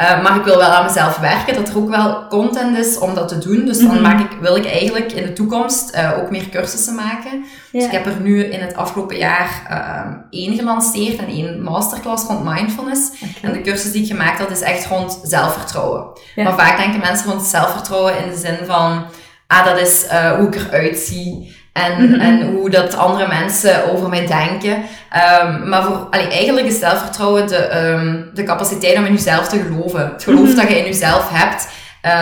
Uh, 0.00 0.22
maar 0.22 0.36
ik 0.36 0.44
wil 0.44 0.56
wel 0.56 0.68
aan 0.68 0.84
mezelf 0.84 1.18
werken, 1.18 1.54
dat 1.54 1.68
er 1.68 1.76
ook 1.76 1.88
wel 1.88 2.26
content 2.28 2.76
is 2.76 2.98
om 2.98 3.14
dat 3.14 3.28
te 3.28 3.38
doen. 3.38 3.64
Dus 3.64 3.78
dan 3.78 3.86
mhm. 3.86 4.02
maak 4.02 4.20
ik, 4.20 4.38
wil 4.40 4.56
ik 4.56 4.66
eigenlijk 4.66 5.12
in 5.12 5.22
de 5.22 5.32
toekomst 5.32 5.94
uh, 5.94 6.18
ook 6.18 6.30
meer 6.30 6.48
cursussen 6.48 6.94
maken. 6.94 7.44
Dus 7.72 7.84
ik 7.84 7.90
heb 7.90 8.06
er 8.06 8.20
nu 8.20 8.44
in 8.44 8.60
het 8.60 8.74
afgelopen 8.74 9.16
jaar 9.16 9.66
uh, 9.70 10.40
één 10.40 10.54
gelanceerd 10.54 11.18
en 11.18 11.26
één 11.26 11.62
masterclass 11.62 12.26
rond 12.26 12.44
mindfulness. 12.44 13.10
En 13.42 13.52
de 13.52 13.60
cursus 13.60 13.92
die 13.92 14.02
ik 14.02 14.08
gemaakt 14.08 14.38
had 14.38 14.50
is 14.50 14.60
echt 14.60 14.86
rond 14.86 15.20
zelfvertrouwen. 15.22 16.06
Maar 16.36 16.54
vaak 16.54 16.76
denken 16.76 17.00
mensen 17.00 17.30
rond 17.30 17.42
zelfvertrouwen 17.42 18.24
in 18.24 18.30
de 18.30 18.36
zin 18.36 18.58
van, 18.66 19.04
ah, 19.46 19.64
dat 19.64 19.78
is 19.78 20.06
hoe 20.36 20.46
ik 20.46 20.54
eruit 20.54 20.96
zie. 20.96 21.56
En, 21.84 22.10
mhm. 22.10 22.20
en 22.20 22.52
hoe 22.52 22.70
dat 22.70 22.96
andere 22.96 23.28
mensen 23.28 23.92
over 23.92 24.08
mij 24.08 24.26
denken. 24.26 24.72
Um, 24.72 25.68
maar 25.68 25.82
voor, 25.82 26.06
allee, 26.10 26.28
eigenlijk 26.28 26.66
is 26.66 26.78
zelfvertrouwen 26.78 27.46
de, 27.46 27.76
um, 27.76 28.30
de 28.34 28.42
capaciteit 28.42 28.98
om 28.98 29.04
in 29.04 29.12
jezelf 29.12 29.48
te 29.48 29.58
geloven. 29.58 30.10
Het 30.12 30.22
geloof 30.22 30.46
mhm. 30.46 30.56
dat 30.56 30.68
je 30.68 30.78
in 30.78 30.84
jezelf 30.84 31.28
hebt. 31.30 31.68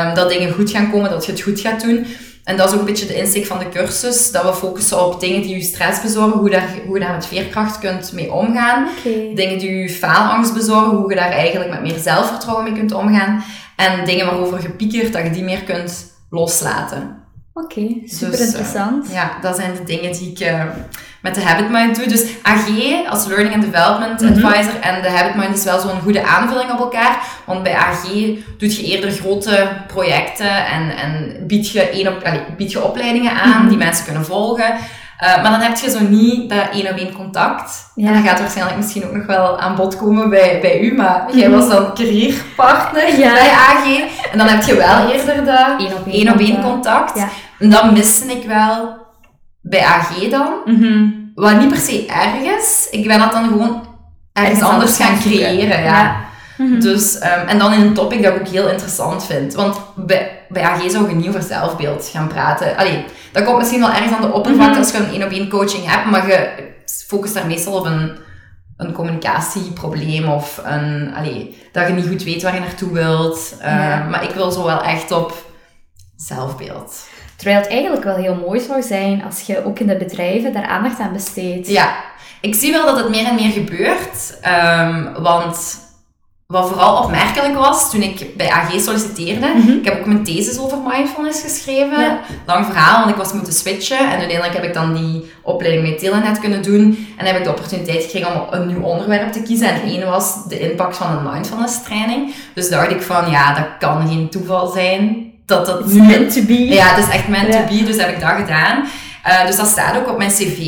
Um, 0.08 0.14
dat 0.14 0.28
dingen 0.28 0.52
goed 0.52 0.70
gaan 0.70 0.90
komen, 0.90 1.10
dat 1.10 1.26
je 1.26 1.32
het 1.32 1.40
goed 1.40 1.60
gaat 1.60 1.82
doen. 1.82 2.06
En 2.44 2.56
dat 2.56 2.68
is 2.68 2.74
ook 2.74 2.80
een 2.80 2.86
beetje 2.86 3.06
de 3.06 3.16
insteek 3.16 3.46
van 3.46 3.58
de 3.58 3.68
cursus. 3.68 4.30
Dat 4.30 4.42
we 4.42 4.54
focussen 4.54 5.06
op 5.06 5.20
dingen 5.20 5.42
die 5.42 5.56
je 5.56 5.62
stress 5.62 6.00
bezorgen. 6.00 6.38
Hoe, 6.38 6.50
daar, 6.50 6.68
hoe 6.86 6.98
je 6.98 7.04
daar 7.04 7.14
met 7.14 7.26
veerkracht 7.26 7.78
kunt 7.78 8.12
mee 8.12 8.32
omgaan. 8.32 8.88
Dingen 9.34 9.58
die 9.58 9.70
je 9.70 9.88
faalangst 9.88 10.54
bezorgen. 10.54 10.96
Hoe 10.96 11.10
je 11.10 11.16
daar 11.16 11.30
eigenlijk 11.30 11.70
met 11.70 11.82
meer 11.82 11.98
zelfvertrouwen 11.98 12.64
mee 12.64 12.72
kunt 12.72 12.92
omgaan. 12.92 13.44
En 13.76 14.04
dingen 14.04 14.26
waarover 14.26 14.62
je 14.62 14.70
piekert, 14.70 15.12
dat 15.12 15.22
je 15.22 15.30
die 15.30 15.44
meer 15.44 15.62
kunt 15.62 16.12
loslaten. 16.30 17.25
Oké, 17.64 17.86
super 18.04 18.30
dus, 18.38 18.46
interessant. 18.46 19.06
Uh, 19.06 19.12
ja, 19.12 19.30
dat 19.40 19.56
zijn 19.56 19.74
de 19.74 19.84
dingen 19.84 20.12
die 20.12 20.30
ik 20.30 20.40
uh, 20.40 20.62
met 21.22 21.34
de 21.34 21.40
Habit 21.40 21.70
Mind 21.70 21.96
doe. 21.96 22.06
Dus 22.06 22.24
AG 22.42 22.68
als 23.08 23.26
Learning 23.26 23.54
and 23.54 23.62
Development 23.62 24.20
mm 24.20 24.28
-hmm. 24.28 24.44
Advisor 24.44 24.80
en 24.80 25.02
de 25.02 25.10
Habit 25.10 25.34
Mind 25.34 25.56
is 25.56 25.64
wel 25.64 25.80
zo'n 25.80 26.00
goede 26.00 26.26
aanvulling 26.26 26.70
op 26.70 26.78
elkaar. 26.78 27.22
Want 27.44 27.62
bij 27.62 27.74
AG 27.74 28.02
doe 28.58 28.76
je 28.76 28.82
eerder 28.82 29.10
grote 29.10 29.68
projecten 29.86 30.66
en, 30.66 30.96
en 30.96 31.46
bied, 31.46 31.70
je 31.70 32.00
een 32.00 32.08
op, 32.08 32.22
allez, 32.24 32.40
bied 32.56 32.72
je 32.72 32.84
opleidingen 32.84 33.32
aan 33.32 33.48
mm 33.48 33.54
-hmm. 33.54 33.68
die 33.68 33.78
mensen 33.78 34.04
kunnen 34.04 34.24
volgen. 34.24 34.74
Uh, 35.22 35.42
maar 35.42 35.50
dan 35.50 35.60
heb 35.60 35.76
je 35.76 35.90
zo 35.90 36.00
niet 36.08 36.50
dat 36.50 36.68
één 36.72 36.90
op 36.90 36.96
één 36.96 37.12
contact. 37.12 37.92
Ja. 37.94 38.06
En 38.06 38.14
dat 38.14 38.22
gaat 38.22 38.38
waarschijnlijk 38.38 38.76
misschien 38.76 39.04
ook 39.04 39.12
nog 39.12 39.26
wel 39.26 39.58
aan 39.58 39.74
bod 39.74 39.96
komen 39.96 40.30
bij, 40.30 40.58
bij 40.60 40.80
u. 40.80 40.94
Maar 40.94 41.20
mm 41.20 41.28
-hmm. 41.28 41.38
jij 41.38 41.50
was 41.50 41.68
dan 41.68 41.94
carrierpartner 41.94 43.18
ja. 43.18 43.32
bij 43.32 43.50
AG. 43.50 43.86
En 44.32 44.38
dan 44.38 44.46
heb 44.46 44.62
je 44.62 44.76
wel 44.76 45.10
eerder 45.10 45.44
dat 45.44 45.80
één 46.06 46.28
op 46.32 46.38
één 46.38 46.62
contact. 46.62 46.62
contact. 46.62 47.18
Ja. 47.18 47.28
En 47.58 47.70
dat 47.70 47.92
miste 47.92 48.26
ik 48.26 48.46
wel 48.46 48.96
bij 49.60 49.84
AG 49.84 50.28
dan. 50.28 50.52
Mm 50.64 51.24
Wat 51.34 51.58
niet 51.58 51.68
per 51.68 51.78
se 51.78 52.06
erg 52.06 52.58
is. 52.58 52.88
Ik 52.90 53.06
ben 53.06 53.18
dat 53.18 53.32
dan 53.32 53.48
gewoon 53.48 53.86
ergens 54.32 54.62
anders 54.62 54.96
gaan 54.96 55.18
creëren. 55.18 55.82
Ja. 55.82 56.24
Mhm. 56.58 56.80
Dus, 56.80 57.14
um, 57.14 57.48
en 57.48 57.58
dan 57.58 57.72
in 57.72 57.80
een 57.80 57.94
topic 57.94 58.22
dat 58.22 58.34
ik 58.34 58.40
ook 58.40 58.48
heel 58.48 58.68
interessant 58.68 59.24
vind. 59.24 59.54
Want 59.54 59.80
bij, 59.94 60.44
bij 60.48 60.62
AG 60.62 60.90
zou 60.90 61.08
je 61.08 61.14
niet 61.14 61.28
over 61.28 61.42
zelfbeeld 61.42 62.08
gaan 62.12 62.28
praten. 62.28 62.76
Allee, 62.76 63.04
dat 63.32 63.44
komt 63.44 63.58
misschien 63.58 63.80
wel 63.80 63.90
ergens 63.90 64.12
aan 64.12 64.20
de 64.20 64.32
oppervlakte 64.32 64.72
mm 64.72 64.78
als 64.78 64.90
je 64.90 64.98
een 64.98 65.10
één 65.10 65.24
op 65.24 65.30
één 65.30 65.48
coaching 65.48 65.86
hebt, 65.86 66.10
maar 66.10 66.28
je 66.28 66.48
focust 67.06 67.34
daar 67.34 67.46
meestal 67.46 67.72
op 67.72 67.84
een, 67.84 68.16
een 68.76 68.92
communicatieprobleem 68.92 70.28
of 70.28 70.60
een, 70.64 71.14
allee, 71.14 71.62
dat 71.72 71.86
je 71.86 71.92
niet 71.92 72.08
goed 72.08 72.22
weet 72.22 72.42
waar 72.42 72.54
je 72.54 72.60
naartoe 72.60 72.92
wilt. 72.92 73.54
Uh, 73.60 74.08
Maar 74.08 74.24
ik 74.24 74.30
wil 74.30 74.50
zo 74.50 74.64
wel 74.64 74.82
echt 74.82 75.12
op 75.12 75.44
zelfbeeld. 76.16 77.08
Terwijl 77.36 77.60
het 77.60 77.70
eigenlijk 77.70 78.04
wel 78.04 78.16
heel 78.16 78.34
mooi 78.34 78.60
zou 78.60 78.82
zijn 78.82 79.24
als 79.24 79.40
je 79.40 79.64
ook 79.64 79.78
in 79.78 79.86
de 79.86 79.96
bedrijven 79.96 80.52
daar 80.52 80.66
aandacht 80.66 81.00
aan 81.00 81.12
besteedt. 81.12 81.68
Ja, 81.68 81.96
ik 82.40 82.54
zie 82.54 82.72
wel 82.72 82.86
dat 82.86 82.96
het 82.96 83.08
meer 83.08 83.26
en 83.26 83.34
meer 83.34 83.50
gebeurt. 83.50 84.38
Um, 84.46 85.22
want 85.22 85.84
wat 86.46 86.68
vooral 86.68 87.02
opmerkelijk 87.02 87.54
was 87.54 87.90
toen 87.90 88.02
ik 88.02 88.36
bij 88.36 88.50
AG 88.50 88.80
solliciteerde. 88.80 89.46
Mhm. 89.46 89.70
Ik 89.70 89.84
heb 89.84 89.98
ook 89.98 90.06
mijn 90.06 90.24
thesis 90.24 90.58
over 90.58 90.78
mindfulness 90.86 91.42
geschreven. 91.42 92.18
Lang 92.46 92.66
verhaal, 92.66 92.98
want 92.98 93.10
ik 93.10 93.16
was 93.16 93.32
moeten 93.32 93.52
switchen. 93.52 93.98
En 93.98 94.18
uiteindelijk 94.18 94.54
heb 94.54 94.64
ik 94.64 94.74
dan 94.74 94.94
die 94.94 95.30
opleiding 95.42 95.88
met 95.88 95.98
Telenet 95.98 96.38
kunnen 96.40 96.62
doen. 96.62 97.08
En 97.16 97.26
heb 97.26 97.36
ik 97.36 97.44
de 97.44 97.50
opportuniteit 97.50 98.02
gekregen 98.02 98.34
om 98.34 98.46
een 98.50 98.66
nieuw 98.66 98.82
onderwerp 98.82 99.32
te 99.32 99.42
kiezen. 99.42 99.68
En 99.68 99.82
één 99.82 100.06
was 100.06 100.44
de 100.48 100.58
impact 100.70 100.96
van 100.96 101.16
een 101.16 101.32
mindfulness 101.32 101.82
training. 101.82 102.34
Dus 102.54 102.68
dacht 102.68 102.90
ik 102.90 103.02
van, 103.02 103.30
ja, 103.30 103.54
dat 103.54 103.66
kan 103.78 104.08
geen 104.08 104.28
toeval 104.30 104.66
zijn 104.66 105.34
dat 105.46 105.66
dat 105.66 105.86
meant 105.86 106.32
to 106.32 106.42
be. 106.42 106.66
Ja, 106.66 106.86
het 106.86 107.06
is 107.06 107.14
echt 107.14 107.28
meant 107.28 107.52
to 107.52 107.64
be, 107.68 107.82
dus 107.84 107.96
heb 107.96 108.08
ik 108.08 108.20
dat 108.20 108.36
gedaan. 108.36 108.84
Uh, 109.26 109.46
dus 109.46 109.56
dat 109.56 109.66
staat 109.66 109.96
ook 109.96 110.10
op 110.10 110.18
mijn 110.18 110.30
cv. 110.30 110.58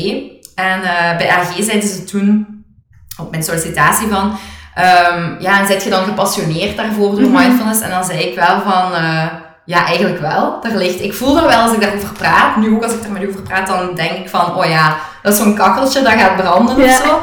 En 0.55 0.79
uh, 0.79 1.17
bij 1.17 1.29
AG 1.29 1.53
zeiden 1.59 1.89
ze 1.89 2.03
toen, 2.03 2.47
op 3.21 3.31
mijn 3.31 3.43
sollicitatie 3.43 4.07
van... 4.07 4.37
Um, 4.79 5.35
ja, 5.39 5.59
en 5.59 5.67
zit 5.67 5.83
je 5.83 5.89
dan 5.89 6.03
gepassioneerd 6.03 6.77
daarvoor 6.77 7.11
door 7.11 7.29
mhm. 7.29 7.41
mindfulness? 7.41 7.81
En 7.81 7.89
dan 7.89 8.03
zei 8.03 8.19
ik 8.19 8.35
wel 8.35 8.61
van... 8.61 8.91
Uh, 8.91 9.25
ja, 9.65 9.85
eigenlijk 9.85 10.19
wel. 10.19 10.61
Daar 10.61 10.75
ligt, 10.75 11.01
ik 11.01 11.13
voel 11.13 11.37
er 11.37 11.47
wel 11.47 11.61
als 11.61 11.73
ik 11.73 11.81
daarover 11.81 12.11
praat. 12.13 12.57
Nu 12.57 12.75
ook 12.75 12.83
als 12.83 12.93
ik 12.93 13.03
er 13.03 13.11
met 13.11 13.21
u 13.21 13.27
over 13.27 13.41
praat, 13.41 13.67
dan 13.67 13.95
denk 13.95 14.11
ik 14.11 14.29
van... 14.29 14.55
Oh 14.55 14.65
ja, 14.65 14.97
dat 15.21 15.33
is 15.33 15.39
zo'n 15.39 15.55
kakkeltje 15.55 16.01
dat 16.01 16.13
gaat 16.13 16.35
branden 16.35 16.77
ja. 16.77 16.85
of 16.85 17.03
zo. 17.03 17.21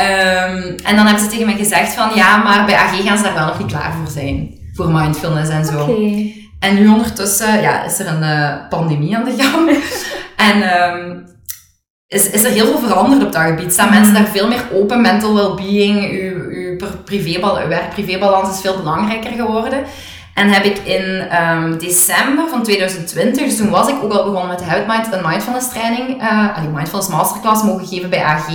Um, 0.00 0.74
en 0.84 0.96
dan 0.96 1.06
hebben 1.06 1.24
ze 1.24 1.30
tegen 1.30 1.46
mij 1.46 1.56
gezegd 1.56 1.94
van... 1.94 2.10
Ja, 2.14 2.36
maar 2.36 2.64
bij 2.64 2.76
AG 2.76 3.02
gaan 3.02 3.16
ze 3.16 3.22
daar 3.22 3.34
wel 3.34 3.46
nog 3.46 3.58
niet 3.58 3.72
klaar 3.72 3.92
voor 3.92 4.12
zijn. 4.12 4.58
Voor 4.74 4.88
mindfulness 4.88 5.50
en 5.50 5.64
zo. 5.64 5.82
Okay. 5.82 6.39
En 6.60 6.74
nu 6.74 6.88
ondertussen 6.88 7.60
ja, 7.60 7.84
is 7.84 7.98
er 7.98 8.06
een 8.06 8.22
uh, 8.22 8.54
pandemie 8.68 9.16
aan 9.16 9.24
de 9.24 9.42
gang. 9.42 9.82
en 10.48 10.82
um, 10.82 11.26
is, 12.06 12.30
is 12.30 12.44
er 12.44 12.50
heel 12.50 12.66
veel 12.66 12.88
veranderd 12.88 13.24
op 13.24 13.32
dat 13.32 13.42
gebied. 13.42 13.72
Staan 13.72 13.90
mensen 13.90 14.14
daar 14.14 14.26
veel 14.26 14.48
meer 14.48 14.64
open, 14.72 15.00
mental 15.00 15.34
well-being, 15.34 16.10
uw, 16.10 16.50
uw, 16.50 16.76
privébal, 17.04 17.58
uw 17.58 17.68
werk-privébalans 17.68 18.54
is 18.54 18.60
veel 18.60 18.76
belangrijker 18.76 19.32
geworden. 19.32 19.84
En 20.34 20.48
heb 20.48 20.64
ik 20.64 20.78
in 20.78 21.28
um, 21.42 21.78
december 21.78 22.48
van 22.48 22.62
2020, 22.62 23.44
dus 23.44 23.56
toen 23.56 23.70
was 23.70 23.88
ik 23.88 24.02
ook 24.02 24.12
al 24.12 24.24
begonnen 24.24 24.48
met 24.48 24.58
de 24.58 24.84
Mind, 24.86 25.12
een 25.12 25.28
mindfulness 25.28 25.68
training, 25.68 26.22
uh, 26.22 26.60
die 26.60 26.68
mindfulness 26.68 27.10
masterclass 27.10 27.62
mogen 27.62 27.86
geven 27.86 28.10
bij 28.10 28.22
AG. 28.22 28.48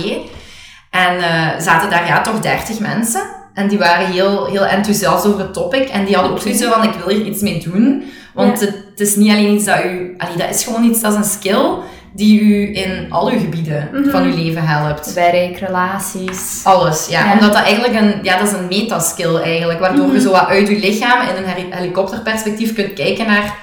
En 0.90 1.16
uh, 1.16 1.48
zaten 1.58 1.90
daar 1.90 2.06
ja 2.06 2.20
toch 2.20 2.40
30 2.40 2.78
mensen. 2.78 3.35
En 3.56 3.68
die 3.68 3.78
waren 3.78 4.06
heel, 4.06 4.46
heel 4.46 4.64
enthousiast 4.64 5.26
over 5.26 5.40
het 5.40 5.52
topic. 5.52 5.88
En 5.88 6.04
die 6.04 6.14
hadden 6.14 6.32
ook 6.32 6.40
zoiets 6.40 6.64
van, 6.64 6.82
ik 6.82 6.94
wil 6.94 7.16
hier 7.16 7.26
iets 7.26 7.40
mee 7.40 7.62
doen. 7.64 8.04
Want 8.34 8.60
het, 8.60 8.74
het, 8.90 9.00
is 9.00 9.16
niet 9.16 9.30
alleen 9.30 9.54
iets 9.54 9.64
dat 9.64 9.84
u... 9.84 10.14
Allee, 10.18 10.36
dat 10.36 10.50
is 10.50 10.64
gewoon 10.64 10.84
iets, 10.84 11.00
dat 11.00 11.12
is 11.12 11.18
een 11.18 11.24
skill 11.24 11.68
die 12.12 12.40
u 12.40 12.76
in 12.76 13.06
al 13.10 13.30
uw 13.30 13.38
gebieden 13.38 13.88
mhm. 13.92 14.10
van 14.10 14.22
uw 14.22 14.34
leven 14.34 14.66
helpt. 14.66 15.12
Werk, 15.12 15.58
relaties. 15.58 16.60
Alles, 16.64 17.06
ja. 17.08 17.32
Omdat 17.32 17.52
dat 17.52 17.62
eigenlijk 17.62 17.94
een... 17.94 18.18
Ja, 18.22 18.38
dat 18.38 18.46
is 18.46 18.52
een 18.52 18.68
metaskill 18.68 19.34
eigenlijk. 19.34 19.80
Waardoor 19.80 20.06
je 20.06 20.12
mhm. 20.12 20.20
zo 20.20 20.30
wat 20.30 20.46
uit 20.46 20.68
uw 20.68 20.78
lichaam 20.78 21.28
in 21.28 21.44
een 21.44 21.72
helikopterperspectief 21.72 22.74
kunt 22.74 22.92
kijken 22.92 23.26
naar 23.26 23.54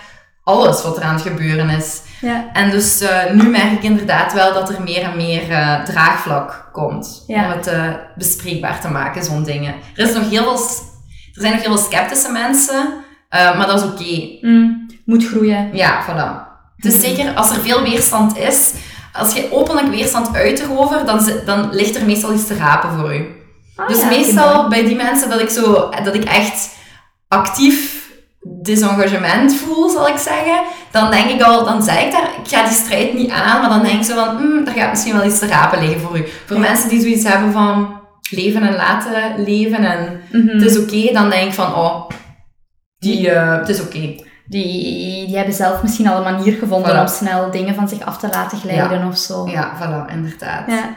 alles 0.43 0.83
wat 0.83 0.97
er 0.97 1.03
aan 1.03 1.15
het 1.15 1.23
gebeuren 1.23 1.69
is. 1.69 2.01
Ja. 2.24 2.50
En 2.53 2.70
dus 2.70 3.01
uh, 3.01 3.32
nu 3.32 3.50
merk 3.50 3.72
ik 3.72 3.84
inderdaad 3.84 4.34
wel 4.34 4.53
dat 4.53 4.70
er 4.70 4.82
meer 4.82 5.01
en 5.01 5.18
meer 5.18 5.50
uh, 5.50 5.84
draagvlak 5.84 6.70
komt 6.72 7.24
om 7.27 7.36
het 7.36 7.68
uh, 7.68 7.94
bespreekbaar 8.15 8.82
te 8.82 8.88
maken, 8.89 9.24
zo'n 9.24 9.44
dingen. 9.44 9.74
Er, 9.96 10.08
is 10.08 10.13
nog 10.13 10.30
heel 10.30 10.44
veel, 10.44 10.68
er 11.34 11.42
zijn 11.42 11.53
nog 11.53 11.62
heel 11.62 11.77
veel 11.77 11.86
sceptische 11.86 12.32
mensen, 12.32 12.94
maar 13.30 13.68
dat 13.68 13.80
is 13.80 13.86
oké. 13.86 14.01
Okay. 14.01 14.38
Mm, 14.42 14.89
moet 15.06 15.27
groeien. 15.27 15.70
Ja, 15.74 16.06
voilà. 16.06 16.51
Dus 16.77 17.00
zeker 17.00 17.34
als 17.34 17.50
er 17.50 17.62
veel 17.62 17.82
weerstand 17.82 18.38
is, 18.38 18.74
als 19.13 19.34
je 19.34 19.51
openlijk 19.51 19.88
weerstand 19.88 20.36
uit 20.36 20.60
erover, 20.60 21.06
dan, 21.06 21.30
dan 21.46 21.70
ligt 21.74 21.96
er 21.96 22.06
meestal 22.06 22.34
iets 22.34 22.48
te 22.48 22.58
rapen 22.58 23.00
voor 23.00 23.15
u. 23.15 23.25
Ah, 23.75 23.88
dus 23.88 24.06
meestal 24.06 24.70
bij 24.70 24.86
die 24.86 24.96
mensen 24.96 25.30
dat 25.30 25.42
ik, 25.42 25.50
zo, 25.50 25.89
dat 26.03 26.15
ik 26.15 26.24
echt 26.24 26.75
actief 27.27 27.92
disengagement 28.63 29.55
voel, 29.55 29.89
zal 29.89 30.08
ik 30.08 30.17
zeggen, 30.17 30.63
dan 30.91 31.12
denk 31.12 31.29
ik 31.29 31.41
al, 31.41 31.65
dan 31.65 31.84
zeg 31.84 32.03
ik 32.03 32.12
daar, 32.12 32.29
ik 32.43 32.48
ga 32.48 32.63
die 32.63 32.74
strijd 32.74 33.13
niet 33.13 33.32
aan, 33.32 33.62
maar 33.62 33.70
dan 33.70 33.84
denk 33.84 34.00
ik 34.00 34.05
zo 34.05 34.25
van, 34.25 34.36
mm, 34.36 34.67
er 34.67 34.74
gaat 34.74 34.89
misschien 34.89 35.17
wel 35.17 35.25
iets 35.25 35.39
te 35.39 35.48
rapen 35.48 35.79
liggen 35.79 36.00
voor 36.00 36.17
u. 36.17 36.25
Voor 36.46 36.60
mensen 36.60 36.89
die 36.89 37.01
zoiets 37.01 37.24
hebben 37.24 37.51
van 37.51 38.01
leven 38.29 38.62
en 38.62 38.75
laten 38.75 39.43
leven 39.43 39.86
en 39.86 40.22
mhm. 40.32 40.48
het 40.48 40.62
is 40.62 40.77
oké, 40.77 41.13
dan 41.13 41.29
denk 41.29 41.48
ik 41.48 41.53
van, 41.53 41.75
oh, 41.75 42.10
die, 42.98 43.32
uh, 43.32 43.58
het 43.58 43.70
is 43.70 43.82
oké. 43.82 44.15
Die, 44.46 45.25
die 45.27 45.36
hebben 45.36 45.53
zelf 45.53 45.82
misschien 45.82 46.08
al 46.08 46.17
een 46.17 46.36
manier 46.36 46.53
gevonden 46.53 47.00
om 47.00 47.08
snel 47.08 47.51
dingen 47.51 47.75
van 47.75 47.89
zich 47.89 48.01
af 48.01 48.17
te 48.17 48.27
laten 48.27 48.58
glijden 48.58 49.00
ja. 49.00 49.08
of 49.08 49.17
zo. 49.17 49.48
Ja, 49.48 49.72
voilà, 49.79 50.13
inderdaad. 50.13 50.63
Ja. 50.67 50.96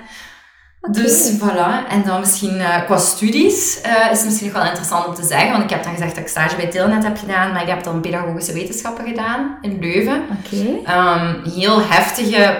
Dus 0.90 1.32
voilà. 1.38 1.88
En 1.88 2.02
dan 2.04 2.20
misschien 2.20 2.56
uh, 2.56 2.84
qua 2.86 2.96
studies 2.96 3.80
uh, 3.86 4.10
is 4.10 4.18
het 4.18 4.24
misschien 4.24 4.46
nog 4.46 4.56
wel 4.56 4.66
interessant 4.66 5.06
om 5.06 5.14
te 5.14 5.24
zeggen. 5.24 5.50
Want 5.50 5.62
ik 5.62 5.70
heb 5.70 5.82
dan 5.82 5.92
gezegd 5.92 6.14
dat 6.14 6.24
ik 6.24 6.28
stage 6.28 6.56
bij 6.56 6.66
Telenet 6.66 7.04
heb 7.04 7.18
gedaan. 7.18 7.52
Maar 7.52 7.62
ik 7.62 7.68
heb 7.68 7.82
dan 7.82 8.00
pedagogische 8.00 8.52
wetenschappen 8.52 9.06
gedaan 9.06 9.58
in 9.60 9.78
Leuven. 9.80 10.22
Oké. 10.30 10.92
Um, 10.96 11.52
heel 11.52 11.82
heftige 11.88 12.56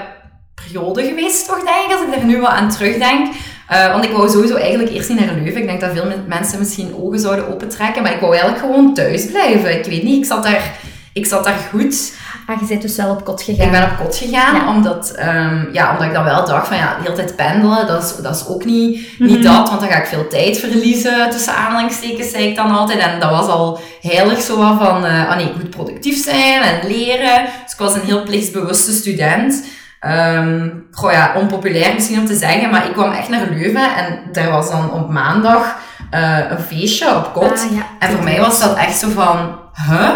periode 0.55 1.05
geweest 1.05 1.47
toch, 1.47 1.65
denk 1.65 1.91
ik. 1.91 1.97
Als 1.97 2.07
ik 2.07 2.15
er 2.15 2.25
nu 2.25 2.41
wat 2.41 2.51
aan 2.51 2.71
terugdenk. 2.71 3.35
Uh, 3.73 3.93
want 3.93 4.05
ik 4.05 4.11
wou 4.11 4.29
sowieso 4.31 4.57
eigenlijk 4.57 4.91
eerst 4.91 5.09
niet 5.09 5.21
naar 5.21 5.35
Leuven. 5.35 5.61
Ik 5.61 5.67
denk 5.67 5.81
dat 5.81 5.93
veel 5.93 6.13
mensen 6.27 6.59
misschien 6.59 6.95
ogen 6.97 7.19
zouden 7.19 7.49
opentrekken. 7.49 8.03
Maar 8.03 8.13
ik 8.13 8.21
wou 8.21 8.33
eigenlijk 8.33 8.65
gewoon 8.65 8.95
thuis 8.95 9.27
blijven. 9.27 9.79
Ik 9.79 9.85
weet 9.85 10.03
niet, 10.03 10.19
ik 10.19 10.25
zat 10.25 10.43
daar, 10.43 10.79
ik 11.13 11.27
zat 11.27 11.45
daar 11.45 11.59
goed. 11.71 12.15
Ah, 12.47 12.61
je 12.61 12.67
bent 12.67 12.83
dus 12.83 12.97
wel 12.97 13.11
op 13.11 13.25
kot 13.25 13.43
gegaan. 13.43 13.67
Ik 13.67 13.71
ben 13.73 13.83
op 13.83 13.97
kot 14.05 14.17
gegaan, 14.17 14.55
Ja. 14.55 14.69
omdat, 14.75 15.11
ehm, 15.11 15.65
ja, 15.73 15.91
omdat 15.93 16.07
ik 16.07 16.13
dan 16.13 16.25
wel 16.25 16.47
dacht 16.47 16.69
van 16.69 16.77
ja, 16.77 16.95
de 16.97 17.03
hele 17.03 17.15
tijd 17.15 17.37
pendelen, 17.37 17.87
dat 17.87 18.03
is, 18.03 18.17
dat 18.23 18.37
is 18.37 18.47
ook 18.47 18.65
niet, 18.65 19.19
Mhm. 19.19 19.31
niet 19.31 19.43
dat, 19.43 19.69
want 19.69 19.81
dan 19.81 19.89
ga 19.91 19.97
ik 19.97 20.07
veel 20.07 20.29
tijd 20.29 20.59
verliezen, 20.59 21.31
tussen 21.31 21.55
aanhalingstekens, 21.55 22.31
zei 22.31 22.45
ik 22.49 22.57
dan 22.57 22.71
altijd. 22.71 22.99
En 22.99 23.21
dat 23.21 23.31
was 23.31 23.47
al 23.47 23.81
heilig 24.01 24.41
zo 24.41 24.57
wat 24.59 24.79
van, 24.87 25.05
ah 25.05 25.37
nee, 25.37 25.47
ik 25.47 25.57
moet 25.57 25.71
productief 25.71 26.25
zijn 26.25 26.63
en 26.63 26.89
leren. 26.89 27.45
Dus 27.65 27.73
ik 27.73 27.79
was 27.79 27.95
een 27.95 28.01
heel 28.05 28.23
plichtsbewuste 28.23 28.93
student. 28.93 29.65
Ehm 30.01 30.69
goh 30.91 31.13
ja, 31.13 31.33
onpopulair 31.37 31.95
misschien 31.95 32.19
om 32.19 32.27
te 32.27 32.35
zeggen, 32.37 32.71
maar 32.71 32.87
ik 32.87 32.93
kwam 32.93 33.13
echt 33.13 33.29
naar 33.29 33.47
Leuven 33.51 33.95
en 33.97 34.19
daar 34.33 34.51
was 34.51 34.71
dan 34.71 34.93
op 34.93 35.11
maandag 35.11 35.77
eh, 36.11 36.39
een 36.51 36.59
feestje 36.59 37.15
op 37.17 37.33
kot. 37.33 37.51
Ah, 37.65 37.73
ja. 37.75 37.87
En 37.99 38.11
voor 38.11 38.25
mij 38.25 38.41
was 38.41 38.61
dat 38.61 38.77
echt 38.77 38.99
zo 38.99 39.09
van, 39.11 39.59
huh? 39.89 40.11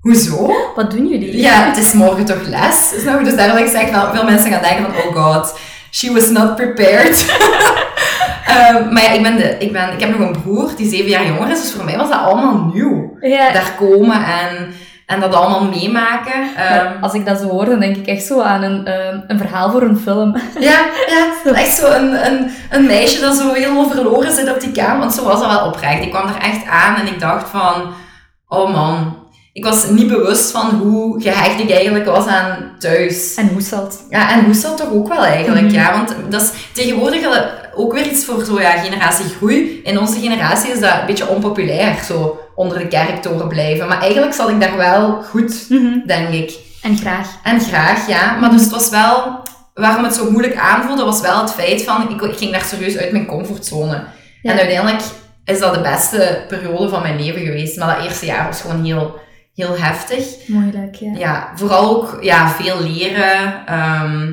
Hoezo? 0.00 0.50
Wat 0.74 0.90
doen 0.90 1.08
jullie? 1.08 1.36
Ja, 1.36 1.64
het 1.64 1.76
is 1.76 1.92
morgen 1.92 2.24
toch 2.24 2.46
les. 2.46 3.00
Snap 3.00 3.18
je? 3.18 3.24
Dus 3.24 3.36
daar 3.36 3.54
wil 3.54 3.64
ik 3.64 3.92
dat 3.92 4.08
veel 4.12 4.24
mensen 4.24 4.52
gaan 4.52 4.62
denken 4.62 4.84
van, 4.84 4.94
oh 5.02 5.24
god, 5.24 5.58
she 5.90 6.12
was 6.12 6.28
not 6.28 6.56
prepared. 6.56 7.26
Ehm, 8.48 8.92
maar 8.92 9.02
ja, 9.02 9.10
ik, 9.10 9.22
ben 9.22 9.36
de, 9.36 9.56
ik, 9.58 9.72
ben, 9.72 9.92
ik 9.92 10.00
heb 10.00 10.18
nog 10.18 10.28
een 10.28 10.40
broer 10.42 10.70
die 10.76 10.90
zeven 10.90 11.08
jaar 11.08 11.26
jonger 11.26 11.50
is, 11.50 11.60
dus 11.60 11.72
voor 11.72 11.84
mij 11.84 11.96
was 11.96 12.08
dat 12.08 12.20
allemaal 12.20 12.70
nieuw. 12.74 13.16
Ja. 13.20 13.52
Daar 13.52 13.72
komen 13.78 14.24
en, 14.24 14.72
en 15.06 15.20
dat 15.20 15.34
allemaal 15.34 15.64
meemaken. 15.64 16.56
Ehm, 16.56 17.02
Als 17.02 17.14
ik 17.14 17.26
dat 17.26 17.38
zo 17.38 17.48
hoor, 17.48 17.64
dan 17.64 17.80
denk 17.80 17.96
ik 17.96 18.06
echt 18.06 18.22
zo 18.22 18.40
aan 18.40 18.62
een, 18.62 18.86
ehm, 18.86 19.20
een 19.26 19.38
verhaal 19.38 19.70
voor 19.70 19.82
een 19.82 19.98
film. 19.98 20.36
ja, 20.60 20.80
ja, 21.06 21.52
echt 21.54 21.76
zo 21.76 21.92
een, 21.92 22.26
een, 22.26 22.50
een 22.70 22.86
meisje 22.86 23.20
dat 23.20 23.36
zo 23.36 23.52
helemaal 23.52 23.90
verloren 23.90 24.32
zit 24.32 24.50
op 24.50 24.60
die 24.60 24.72
kamer, 24.72 24.98
want 24.98 25.14
zo 25.14 25.24
was 25.24 25.40
dat 25.40 25.50
wel 25.50 25.66
oprecht. 25.66 26.02
Ik 26.02 26.10
kwam 26.10 26.28
er 26.28 26.40
echt 26.40 26.66
aan 26.66 26.96
en 26.96 27.06
ik 27.06 27.20
dacht 27.20 27.48
van, 27.48 27.92
oh 28.48 28.74
man, 28.74 29.16
ik 29.58 29.64
was 29.64 29.88
niet 29.88 30.08
bewust 30.08 30.50
van 30.50 30.70
hoe 30.70 31.22
gehecht 31.22 31.60
ik 31.60 31.70
eigenlijk 31.70 32.04
was 32.04 32.26
aan 32.26 32.70
thuis. 32.78 33.34
En 33.34 33.48
hoe 33.48 33.60
zal 33.60 33.84
het? 33.84 33.98
Ja, 34.10 34.30
en 34.32 34.40
hoe 34.40 34.50
is 34.50 34.60
dat 34.60 34.76
toch 34.76 34.90
ook 34.92 35.08
wel 35.08 35.24
eigenlijk, 35.24 35.64
Mhm. 35.66 35.74
ja. 35.74 35.92
Want 35.92 36.14
dat 36.28 36.42
is 36.42 36.50
tegenwoordig 36.72 37.26
ook 37.74 37.92
weer 37.92 38.06
iets 38.06 38.24
voor 38.24 38.44
zo, 38.44 38.60
ja, 38.60 38.70
generatie 38.70 39.24
groei. 39.36 39.80
In 39.84 39.98
onze 39.98 40.20
generatie 40.20 40.72
is 40.72 40.80
dat 40.80 40.92
een 41.00 41.06
beetje 41.06 41.28
onpopulair, 41.28 41.98
zo 42.06 42.38
onder 42.54 42.78
de 42.78 42.88
kerktoren 42.88 43.48
blijven. 43.48 43.88
Maar 43.88 44.00
eigenlijk 44.00 44.34
zat 44.34 44.48
ik 44.48 44.60
daar 44.60 44.76
wel 44.76 45.22
goed, 45.22 45.68
denk 46.06 46.28
ik. 46.28 46.52
En 46.82 46.96
graag. 46.98 47.28
En 47.42 47.60
graag, 47.60 48.08
ja. 48.08 48.36
Maar 48.40 48.50
dus 48.50 48.60
het 48.62 48.70
was 48.70 48.90
wel... 48.90 49.46
Waarom 49.74 50.04
het 50.04 50.14
zo 50.14 50.30
moeilijk 50.30 50.56
aanvoelde, 50.56 51.04
was 51.04 51.20
wel 51.20 51.40
het 51.40 51.52
feit 51.52 51.82
van... 51.84 52.10
Ik, 52.10 52.20
ik 52.22 52.36
ging 52.38 52.52
daar 52.52 52.64
serieus 52.64 52.96
uit 52.96 53.12
mijn 53.12 53.26
comfortzone. 53.26 54.02
Ja. 54.42 54.50
En 54.52 54.58
uiteindelijk 54.58 55.02
is 55.44 55.58
dat 55.58 55.74
de 55.74 55.80
beste 55.80 56.44
periode 56.48 56.88
van 56.88 57.02
mijn 57.02 57.20
leven 57.24 57.40
geweest. 57.40 57.76
Maar 57.78 57.96
dat 57.96 58.04
eerste 58.04 58.26
jaar 58.26 58.46
was 58.46 58.60
gewoon 58.60 58.84
heel, 58.84 59.18
heel 59.64 59.78
heftig. 59.78 60.24
Moeilijk, 60.46 60.94
ja. 60.94 61.12
Ja, 61.14 61.48
vooral 61.54 61.90
ook 61.96 62.18
ja, 62.20 62.48
veel 62.50 62.80
leren. 62.82 63.66
Ehm, 63.66 64.30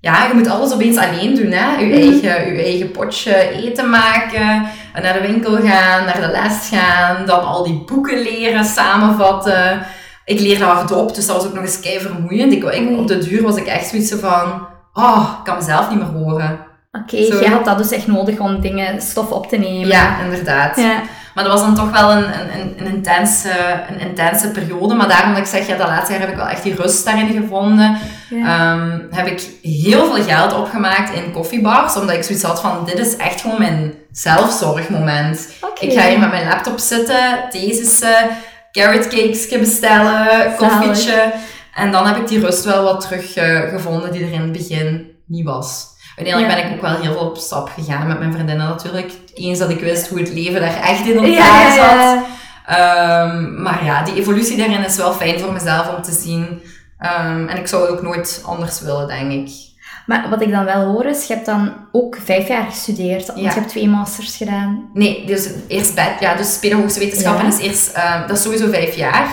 ja, 0.00 0.26
je 0.26 0.34
moet 0.34 0.48
alles 0.48 0.72
opeens 0.72 0.96
alleen 0.96 1.34
doen. 1.34 1.50
Hè? 1.50 1.76
Je, 1.76 1.84
Mhm. 1.86 1.94
eigen, 1.94 2.54
je 2.56 2.62
eigen 2.62 2.90
potje 2.90 3.36
eten 3.50 3.90
maken, 3.90 4.66
naar 5.02 5.12
de 5.12 5.20
winkel 5.20 5.52
gaan, 5.56 6.04
naar 6.04 6.20
de 6.20 6.28
les 6.32 6.68
gaan, 6.72 7.26
dan 7.26 7.44
al 7.44 7.64
die 7.64 7.82
boeken 7.86 8.18
leren, 8.22 8.64
samenvatten. 8.64 9.82
Ik 10.24 10.40
leerde 10.40 10.64
hardop, 10.64 11.14
dus 11.14 11.26
dat 11.26 11.36
was 11.36 11.46
ook 11.46 11.54
nog 11.54 11.62
eens 11.64 11.80
kei 11.80 12.00
vermoeiend. 12.00 12.52
Ik, 12.52 12.58
ik- 12.64 12.88
Oei. 12.88 12.96
op 12.98 13.06
de 13.08 13.18
duur 13.18 13.42
was 13.42 13.56
ik 13.56 13.66
echt 13.66 13.86
zoiets 13.88 14.12
van, 14.14 14.66
oh, 14.92 15.30
ik 15.38 15.44
kan 15.44 15.56
mezelf 15.56 15.88
niet 15.90 15.98
meer 15.98 16.22
horen. 16.22 16.58
Oké, 16.92 17.16
jij 17.16 17.48
had 17.50 17.64
dat 17.64 17.78
dus 17.78 17.90
echt 17.90 18.06
nodig 18.06 18.38
om 18.38 18.60
dingen, 18.60 19.00
stof 19.02 19.30
op 19.30 19.48
te 19.48 19.56
nemen. 19.56 19.86
Ja, 19.88 20.20
inderdaad. 20.24 20.76
Ja. 20.76 21.00
Maar 21.36 21.44
dat 21.44 21.52
was 21.52 21.62
dan 21.62 21.74
toch 21.74 21.90
wel 21.90 22.10
een, 22.10 22.24
een, 22.40 22.74
een, 22.78 22.86
intense, 22.86 23.50
een 23.88 24.00
intense 24.00 24.50
periode. 24.50 24.94
Maar 24.94 25.08
daarom 25.08 25.30
dat 25.30 25.38
ik 25.38 25.46
zeg, 25.46 25.66
ja, 25.66 25.76
dat 25.76 25.88
laatste 25.88 26.12
jaar 26.12 26.20
heb 26.20 26.30
ik 26.30 26.36
wel 26.36 26.48
echt 26.48 26.62
die 26.62 26.74
rust 26.74 27.04
daarin 27.04 27.42
gevonden. 27.42 27.98
Ja. 28.30 28.46
Ehm, 28.46 29.00
heb 29.10 29.26
ik 29.26 29.42
heel 29.62 30.06
veel 30.06 30.24
geld 30.24 30.52
opgemaakt 30.52 31.14
in 31.14 31.32
koffiebars, 31.32 31.96
omdat 31.96 32.14
ik 32.14 32.22
zoiets 32.22 32.44
had 32.44 32.60
van, 32.60 32.84
dit 32.84 32.98
is 32.98 33.16
echt 33.16 33.40
gewoon 33.40 33.58
mijn 33.58 33.94
zelfzorgmoment. 34.12 35.48
Ik 35.80 35.92
ga 35.92 36.08
hier 36.08 36.18
met 36.18 36.30
mijn 36.30 36.48
laptop 36.48 36.78
zitten, 36.78 37.38
theesissen, 37.50 38.28
carrot 38.72 39.08
cakes 39.08 39.48
bestellen, 39.48 40.54
koffietje. 40.56 41.32
En 41.74 41.92
dan 41.92 42.06
heb 42.06 42.16
ik 42.16 42.28
die 42.28 42.40
rust 42.40 42.64
wel 42.64 42.82
wat 42.82 43.00
teruggevonden 43.00 43.68
gevonden 43.68 44.12
die 44.12 44.24
er 44.24 44.32
in 44.32 44.40
het 44.40 44.52
begin 44.52 45.10
niet 45.26 45.44
was. 45.44 45.86
Uiteindelijk 46.16 46.56
Ja. 46.56 46.62
ben 46.62 46.70
ik 46.72 46.76
ook 46.76 46.88
wel 46.90 47.00
heel 47.00 47.12
veel 47.12 47.28
op 47.28 47.36
stap 47.36 47.68
gegaan 47.74 48.06
met 48.06 48.18
mijn 48.18 48.32
vriendinnen 48.32 48.66
natuurlijk. 48.68 49.12
Eens 49.34 49.58
dat 49.58 49.70
ik 49.70 49.80
wist 49.80 50.08
hoe 50.08 50.18
het 50.18 50.28
leven 50.32 50.60
daar 50.60 50.80
echt 50.82 51.06
in 51.06 51.24
elkaar 51.24 51.72
zat. 51.72 52.24
Ehm, 52.66 53.62
maar 53.62 53.84
ja, 53.84 54.02
die 54.04 54.14
evolutie 54.14 54.56
daarin 54.56 54.84
is 54.84 54.96
wel 54.96 55.12
fijn 55.12 55.38
voor 55.40 55.52
mezelf 55.52 55.96
om 55.96 56.02
te 56.02 56.12
zien. 56.12 56.62
Ehm, 56.98 57.46
en 57.48 57.56
ik 57.58 57.66
zou 57.66 57.82
het 57.82 57.90
ook 57.90 58.02
nooit 58.02 58.42
anders 58.46 58.80
willen, 58.80 59.06
denk 59.06 59.32
ik. 59.32 59.48
Maar 60.06 60.28
wat 60.30 60.42
ik 60.42 60.50
dan 60.50 60.64
wel 60.64 60.84
hoor 60.84 61.04
is, 61.06 61.26
je 61.26 61.34
hebt 61.34 61.46
dan 61.46 61.72
ook 61.92 62.16
vijf 62.24 62.48
jaar 62.48 62.64
gestudeerd. 62.70 63.26
Want 63.26 63.38
Ja. 63.40 63.44
je 63.48 63.54
hebt 63.54 63.68
twee 63.68 63.88
masters 63.88 64.36
gedaan. 64.36 64.90
Nee, 64.94 65.26
dus 65.26 65.48
eerst 65.68 65.94
bed, 65.94 66.10
ja, 66.20 66.34
dus 66.34 66.58
pedagogische 66.58 66.98
wetenschappen 67.00 67.46
Ja. 67.46 67.52
is 67.52 67.58
eerst, 67.58 67.92
ehm, 67.92 68.20
dat 68.26 68.36
is 68.36 68.42
sowieso 68.42 68.68
vijf 68.70 68.94
jaar. 68.96 69.28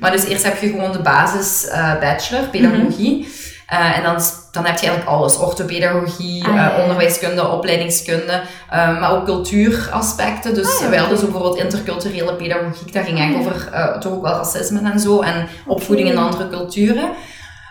Maar 0.00 0.10
dus 0.10 0.24
eerst 0.24 0.44
heb 0.44 0.60
je 0.60 0.68
gewoon 0.68 0.92
de 0.92 1.00
basis 1.02 1.66
eh, 1.66 1.98
bachelor, 2.00 2.42
pedagogie. 2.48 3.28
Eh, 3.68 3.96
en 3.96 4.02
dan, 4.02 4.16
dan 4.52 4.64
heb 4.64 4.78
je 4.78 4.86
eigenlijk 4.86 5.06
alles. 5.16 5.38
Orthopedagogie, 5.38 6.44
Ah, 6.46 6.54
ja, 6.54 6.72
eh, 6.72 6.82
onderwijskunde, 6.82 7.48
opleidingskunde. 7.48 8.40
eh, 8.70 9.00
maar 9.00 9.10
ook 9.12 9.24
cultuuraspecten. 9.24 10.54
Dus 10.54 10.80
Ah, 10.82 10.92
ja, 10.92 10.98
hadden 10.98 11.18
zo 11.18 11.24
bijvoorbeeld 11.24 11.58
interculturele 11.58 12.34
pedagogiek. 12.34 12.92
Dat 12.92 13.04
ging 13.04 13.18
Ah, 13.18 13.24
echt 13.24 13.32
ja. 13.32 13.38
over 13.38 13.98
toch 14.00 14.12
ook 14.12 14.22
wel 14.22 14.32
racisme 14.36 14.90
en 14.90 15.00
zo. 15.00 15.20
En 15.20 15.46
opvoeding 15.66 16.08
in 16.10 16.18
andere 16.18 16.48
culturen. 16.48 17.08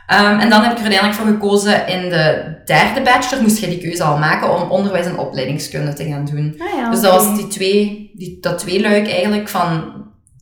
Ehm, 0.08 0.40
en 0.40 0.50
dan 0.50 0.62
heb 0.62 0.72
ik 0.72 0.78
er 0.78 0.84
uiteindelijk 0.84 1.14
voor 1.20 1.28
gekozen 1.28 1.88
in 1.88 2.10
de 2.10 2.54
derde 2.66 3.02
bachelor. 3.02 3.42
Moest 3.44 3.58
je 3.60 3.68
die 3.68 3.78
keuze 3.78 4.04
al 4.04 4.18
maken 4.18 4.56
om 4.62 4.70
onderwijs 4.72 5.06
en 5.06 5.18
opleidingskunde 5.18 5.94
te 5.94 6.06
gaan 6.06 6.26
doen. 6.26 6.56
Ah, 6.60 6.80
ja, 6.80 6.90
Dus 6.90 7.02
dat 7.02 7.14
was 7.14 7.36
die 7.36 7.48
twee, 7.48 8.12
die, 8.16 8.38
dat 8.42 8.58
tweeluik 8.58 9.10
eigenlijk 9.12 9.50
van 9.50 9.94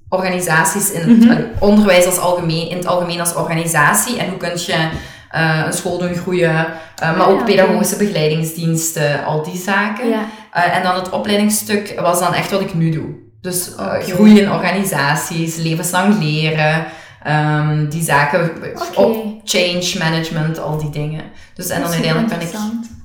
organisaties 0.09 0.91
in 0.91 1.09
het 1.09 1.19
Mhm. 1.19 1.41
onderwijs 1.59 2.05
als 2.05 2.17
algemeen, 2.19 2.69
in 2.69 2.77
het 2.77 2.85
algemeen 2.87 3.19
als 3.19 3.35
organisatie. 3.35 4.19
En 4.19 4.29
hoe 4.29 4.37
kun 4.37 4.51
je 4.55 4.87
eh, 5.35 5.63
een 5.65 5.73
school 5.73 5.97
doen 5.97 6.15
groeien, 6.15 6.67
eh, 6.95 7.17
maar 7.17 7.27
ook 7.27 7.39
ja, 7.39 7.45
pedagogische 7.45 7.97
begeleidingsdiensten, 7.97 9.25
al 9.25 9.43
die 9.43 9.57
zaken. 9.57 10.09
Ja. 10.09 10.25
Eh, 10.51 10.77
en 10.77 10.83
dan 10.83 10.95
het 10.95 11.09
opleidingsstuk 11.09 11.99
was 11.99 12.19
dan 12.19 12.33
echt 12.33 12.51
wat 12.51 12.61
ik 12.61 12.73
nu 12.73 12.89
doe. 12.89 13.15
Dus 13.41 13.75
eh, 13.75 13.85
Oké. 13.85 14.01
groei 14.01 14.39
in 14.39 14.51
organisaties, 14.51 15.55
levenslang 15.55 16.19
leren, 16.19 16.85
ehm, 17.23 17.89
die 17.89 18.03
zaken, 18.03 18.51
op 18.95 19.41
change 19.43 19.95
management, 19.99 20.59
al 20.59 20.77
die 20.77 20.89
dingen. 20.89 21.23
Dus 21.53 21.69
en 21.69 21.81
dan 21.81 21.91
uiteindelijk 21.91 22.37
ben 22.37 22.41
ik 22.41 22.53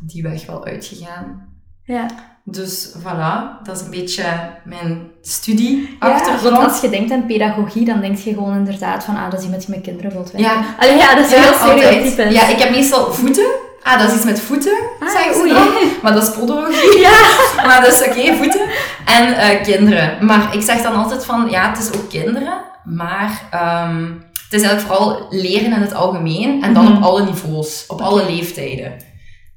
die 0.01 0.23
weg 0.23 0.47
wel 0.47 0.65
uitgegaan. 0.65 1.49
Ja. 1.83 2.07
Dus 2.51 2.89
voilà, 2.99 3.63
dat 3.65 3.77
is 3.77 3.83
een 3.83 3.91
beetje 3.91 4.25
mijn 4.65 5.03
studie 5.23 5.97
Ja, 6.01 6.09
achtergrond. 6.09 6.57
want 6.57 6.71
als 6.73 6.81
je 6.81 6.89
denkt 6.91 7.13
aan 7.13 7.27
pedagogie, 7.27 7.85
dan 7.85 8.01
denk 8.01 8.17
je 8.19 8.33
gewoon 8.35 8.55
inderdaad 8.57 9.05
van, 9.05 9.17
ah, 9.17 9.31
dat 9.31 9.39
is 9.39 9.45
iemand 9.45 9.67
die 9.67 9.75
met 9.75 9.85
kinderen 9.85 10.13
wilt 10.13 10.31
werken. 10.31 10.51
Ja. 10.51 10.65
Allee, 10.79 10.97
ja, 10.97 11.15
dat 11.15 11.25
is 11.27 11.35
heel 11.35 11.53
stereotypisch. 11.55 12.33
Ja, 12.35 12.49
ik 12.49 12.59
heb 12.59 12.71
meestal 12.71 13.13
voeten. 13.13 13.47
Ah, 13.83 13.99
dat 14.01 14.09
is 14.09 14.15
iets 14.17 14.25
met 14.25 14.41
voeten, 14.41 14.79
Ah, 15.01 15.09
zeggen 15.09 15.35
ze 15.35 15.41
oei. 15.41 15.53
dan. 15.53 15.69
Maar 16.03 16.13
dat 16.15 16.23
is 16.23 16.31
podologie. 16.31 16.99
Ja. 17.09 17.19
Maar 17.67 17.81
dat 17.81 17.93
is 17.93 18.07
oké, 18.09 18.35
voeten. 18.37 18.61
En 19.05 19.35
eh, 19.37 19.63
kinderen. 19.63 20.17
Maar 20.27 20.55
ik 20.55 20.63
zeg 20.63 20.83
dan 20.83 20.95
altijd 20.95 21.25
van, 21.25 21.47
ja, 21.51 21.69
het 21.71 21.79
is 21.79 21.99
ook 22.01 22.09
kinderen. 22.11 22.53
Maar 22.85 23.43
ehm, 23.51 24.05
het 24.45 24.61
is 24.61 24.63
eigenlijk 24.63 24.81
vooral 24.81 25.27
leren 25.31 25.73
in 25.73 25.81
het 25.81 25.95
algemeen. 25.95 26.63
En 26.63 26.75
dan 26.75 26.85
Mhm. 26.85 26.97
op 26.97 27.03
alle 27.03 27.25
niveaus. 27.25 27.85
Op 27.89 28.01
alle 28.01 28.25
leeftijden. 28.25 28.93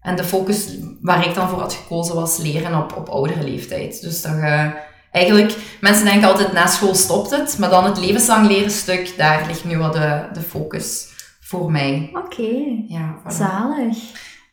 En 0.04 0.16
de 0.16 0.24
focus 0.24 0.68
waar 1.02 1.28
ik 1.28 1.36
dan 1.36 1.50
voor 1.50 1.60
had 1.60 1.74
gekozen 1.74 2.16
was 2.16 2.38
leren 2.38 2.78
op, 2.78 2.96
op 2.98 3.10
oudere 3.10 3.44
leeftijd. 3.44 4.02
Dus 4.02 4.22
dat 4.22 4.32
je 4.32 4.72
eigenlijk, 5.12 5.56
mensen 5.82 6.06
denken 6.06 6.28
altijd 6.30 6.54
na 6.54 6.68
school 6.68 6.96
stopt 6.96 7.32
het. 7.32 7.58
Maar 7.60 7.70
dan 7.70 7.86
het 7.86 7.98
levenslang 8.00 8.48
leren 8.48 8.72
stuk, 8.72 9.13
daar 9.18 9.44
ligt 9.48 9.66
nu 9.66 9.78
wat 9.78 9.94
de, 9.94 10.22
de 10.34 10.42
focus 10.42 11.08
voor 11.42 11.72
mij. 11.72 12.10
Oké, 12.13 12.52
Ja, 12.88 13.16
voilà. 13.24 13.36
zalig. 13.36 13.98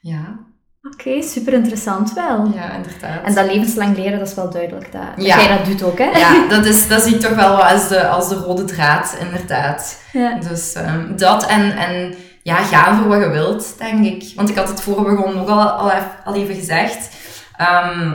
ja, 0.00 0.48
Oké, 0.94 1.22
super 1.22 1.52
interessant 1.52 2.12
wel. 2.12 2.50
ja, 2.54 2.72
inderdaad. 2.72 3.24
En 3.24 3.34
dat 3.34 3.46
levenslang 3.46 3.96
leren, 3.96 4.18
dat 4.18 4.28
is 4.28 4.34
wel 4.34 4.50
duidelijk 4.50 4.92
dat, 4.92 5.02
dat 5.16 5.24
Ja. 5.26 5.36
jij 5.38 5.56
dat 5.56 5.64
doet 5.66 5.82
ook, 5.82 5.98
hè? 5.98 6.04
Ja, 6.18 6.46
dat, 6.54 6.64
is, 6.66 6.88
dat 6.88 7.02
zie 7.02 7.14
ik 7.14 7.20
toch 7.20 7.34
wel 7.34 7.64
als 7.64 7.88
de, 7.88 8.06
als 8.08 8.28
de 8.28 8.34
rode 8.34 8.64
draad, 8.64 9.16
inderdaad. 9.20 10.00
Ja. 10.12 10.38
Dus 10.48 10.72
ehm, 10.72 11.16
dat 11.16 11.46
en, 11.46 11.76
en 11.76 12.14
ja, 12.42 12.56
gaan 12.56 12.98
voor 12.98 13.08
wat 13.08 13.20
je 13.20 13.28
wilt, 13.28 13.74
denk 13.78 14.04
ik. 14.06 14.32
Want 14.36 14.48
ik 14.48 14.56
had 14.56 14.68
het 14.68 14.80
voor 14.82 15.04
we 15.04 15.14
begonnen 15.14 15.40
ook 15.42 15.48
al, 15.48 15.68
al, 15.68 15.90
even, 15.90 16.10
al 16.24 16.34
even 16.34 16.54
gezegd. 16.54 17.08
Ehm, 17.56 18.10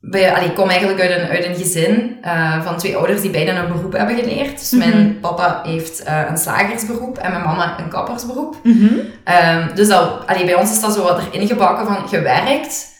wij, 0.00 0.34
allee, 0.34 0.48
ik 0.48 0.54
kom 0.54 0.68
eigenlijk 0.68 1.00
uit 1.00 1.10
een, 1.10 1.28
uit 1.28 1.44
een 1.44 1.54
gezin 1.56 2.18
eh, 2.22 2.62
van 2.64 2.76
twee 2.76 2.96
ouders 2.96 3.20
die 3.20 3.30
beiden 3.30 3.56
een 3.56 3.72
beroep 3.72 3.92
hebben 3.92 4.16
geleerd. 4.16 4.58
Dus 4.58 4.70
mijn 4.70 5.06
Mhm. 5.06 5.20
papa 5.20 5.60
heeft 5.64 6.02
eh, 6.02 6.20
een 6.28 6.38
slagersberoep 6.38 7.18
en 7.18 7.30
mijn 7.30 7.42
mama 7.44 7.78
een 7.78 7.88
kappersberoep. 7.88 8.56
Mhm. 8.62 8.94
Ehm, 9.24 9.74
dus 9.74 9.88
dat, 9.88 10.26
allee, 10.26 10.44
bij 10.44 10.54
ons 10.54 10.70
is 10.70 10.80
dat 10.80 10.94
zo 10.94 11.02
wat 11.02 11.20
erin 11.32 11.46
gebakken 11.46 11.86
van 11.86 11.96
je 12.10 12.20
werkt 12.20 12.92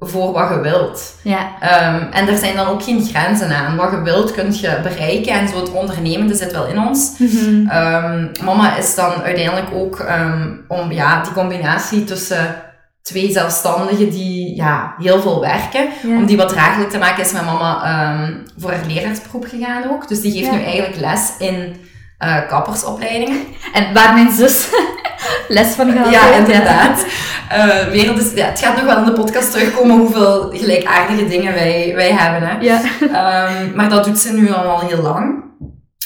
voor 0.00 0.32
wat 0.32 0.48
je 0.48 0.60
wilt. 0.60 1.14
Ja. 1.22 1.48
Ehm, 1.60 2.02
en 2.12 2.28
er 2.28 2.36
zijn 2.36 2.56
dan 2.56 2.66
ook 2.66 2.82
geen 2.82 3.04
grenzen 3.04 3.56
aan. 3.56 3.76
Wat 3.76 3.90
je 3.90 4.02
wilt, 4.02 4.32
kun 4.32 4.52
je 4.52 4.78
bereiken. 4.82 5.32
En 5.32 5.48
zo 5.48 5.56
het 5.56 5.72
ondernemende 5.72 6.34
zit 6.34 6.52
wel 6.52 6.66
in 6.66 6.78
ons. 6.78 7.12
Mhm. 7.18 7.68
Ehm, 7.68 8.26
mama 8.44 8.76
is 8.76 8.94
dan 8.94 9.12
uiteindelijk 9.22 9.66
ook 9.74 9.98
ehm, 9.98 10.48
om 10.68 10.92
ja, 10.92 11.22
die 11.22 11.32
combinatie 11.32 12.04
tussen 12.04 12.54
twee 13.02 13.32
zelfstandigen 13.32 14.10
die 14.10 14.56
ja, 14.56 14.94
heel 14.98 15.20
veel 15.20 15.40
werken. 15.40 15.88
Ja. 16.02 16.16
Om 16.16 16.26
die 16.26 16.36
wat 16.36 16.48
draaglijk 16.48 16.90
te 16.90 16.98
maken 16.98 17.22
is 17.24 17.32
mijn 17.32 17.44
mama 17.44 17.82
voor 18.58 18.70
haar 18.70 18.86
leraarsberoep 18.86 19.44
gegaan 19.48 19.90
ook. 19.90 20.08
Dus 20.08 20.20
die 20.20 20.32
geeft 20.32 20.46
Ja. 20.46 20.52
nu 20.52 20.62
eigenlijk 20.62 20.96
les 21.00 21.32
in 21.38 21.76
eh, 22.18 22.36
kappersopleidingen. 22.48 23.38
En 23.72 23.94
waar 23.94 24.14
mijn 24.14 24.32
zus 24.32 24.68
les 25.48 25.68
van 25.68 25.90
gehad 25.92 26.12
Ja, 26.12 26.34
inderdaad. 26.34 27.04
Dus, 28.16 28.32
ja, 28.34 28.46
het 28.46 28.58
gaat 28.58 28.76
nog 28.76 28.84
wel 28.84 28.98
in 28.98 29.04
de 29.04 29.12
podcast 29.12 29.50
terugkomen 29.52 29.98
hoeveel 29.98 30.50
gelijkaardige 30.52 31.26
dingen 31.28 31.54
wij, 31.54 31.92
wij 31.94 32.12
hebben. 32.12 32.48
Hè. 32.48 32.56
Ja. 32.60 32.80
Ehm, 33.00 33.74
maar 33.74 33.88
dat 33.88 34.04
doet 34.04 34.18
ze 34.18 34.32
nu 34.32 34.52
al 34.52 34.80
heel 34.80 35.02
lang. 35.02 35.44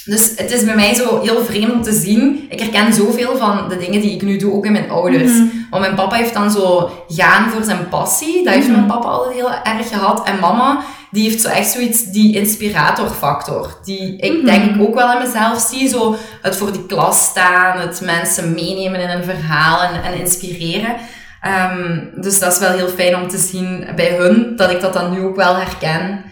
Dus 0.05 0.31
het 0.35 0.51
is 0.51 0.63
bij 0.65 0.75
mij 0.75 0.93
zo 0.93 1.21
heel 1.21 1.45
vreemd 1.45 1.71
om 1.71 1.81
te 1.81 1.91
zien. 1.93 2.45
Ik 2.49 2.59
herken 2.59 2.93
zoveel 2.93 3.37
van 3.37 3.69
de 3.69 3.77
dingen 3.77 4.01
die 4.01 4.11
ik 4.15 4.21
nu 4.21 4.37
doe, 4.37 4.53
ook 4.53 4.65
in 4.65 4.71
mijn 4.71 4.89
ouders. 4.89 5.31
Mhm. 5.31 5.43
Want 5.69 5.83
mijn 5.83 5.95
papa 5.95 6.15
heeft 6.15 6.33
dan 6.33 6.51
zo 6.51 6.89
gaan 7.07 7.49
voor 7.49 7.63
zijn 7.63 7.89
passie. 7.89 8.43
Dat 8.43 8.53
heeft 8.53 8.67
Mhm. 8.67 8.75
mijn 8.75 8.87
papa 8.87 9.07
altijd 9.07 9.35
heel 9.35 9.51
erg 9.51 9.87
gehad. 9.89 10.27
En 10.27 10.39
mama, 10.39 10.79
die 11.15 11.23
heeft 11.29 11.41
zo 11.41 11.49
echt 11.49 11.71
zoiets, 11.71 12.03
die 12.05 12.35
inspiratorfactor. 12.35 13.79
Die 13.83 14.15
ik 14.17 14.33
Mhm. 14.33 14.45
denk 14.45 14.75
ik 14.75 14.81
ook 14.81 14.95
wel 14.95 15.11
in 15.11 15.27
mezelf 15.27 15.59
zie. 15.69 15.87
Zo 15.89 16.15
het 16.41 16.55
voor 16.55 16.71
die 16.71 16.85
klas 16.85 17.23
staan, 17.23 17.79
het 17.79 18.01
mensen 18.01 18.53
meenemen 18.53 18.99
in 18.99 19.09
een 19.09 19.23
verhaal 19.23 19.81
en, 19.81 20.03
en 20.03 20.19
inspireren. 20.19 20.95
Ehm, 21.41 21.99
dus 22.15 22.39
dat 22.39 22.53
is 22.53 22.59
wel 22.59 22.71
heel 22.71 22.87
fijn 22.87 23.15
om 23.15 23.27
te 23.27 23.37
zien 23.37 23.87
bij 23.95 24.15
hun, 24.17 24.53
dat 24.55 24.71
ik 24.71 24.81
dat 24.81 24.93
dan 24.93 25.11
nu 25.11 25.21
ook 25.21 25.35
wel 25.35 25.55
herken 25.55 26.23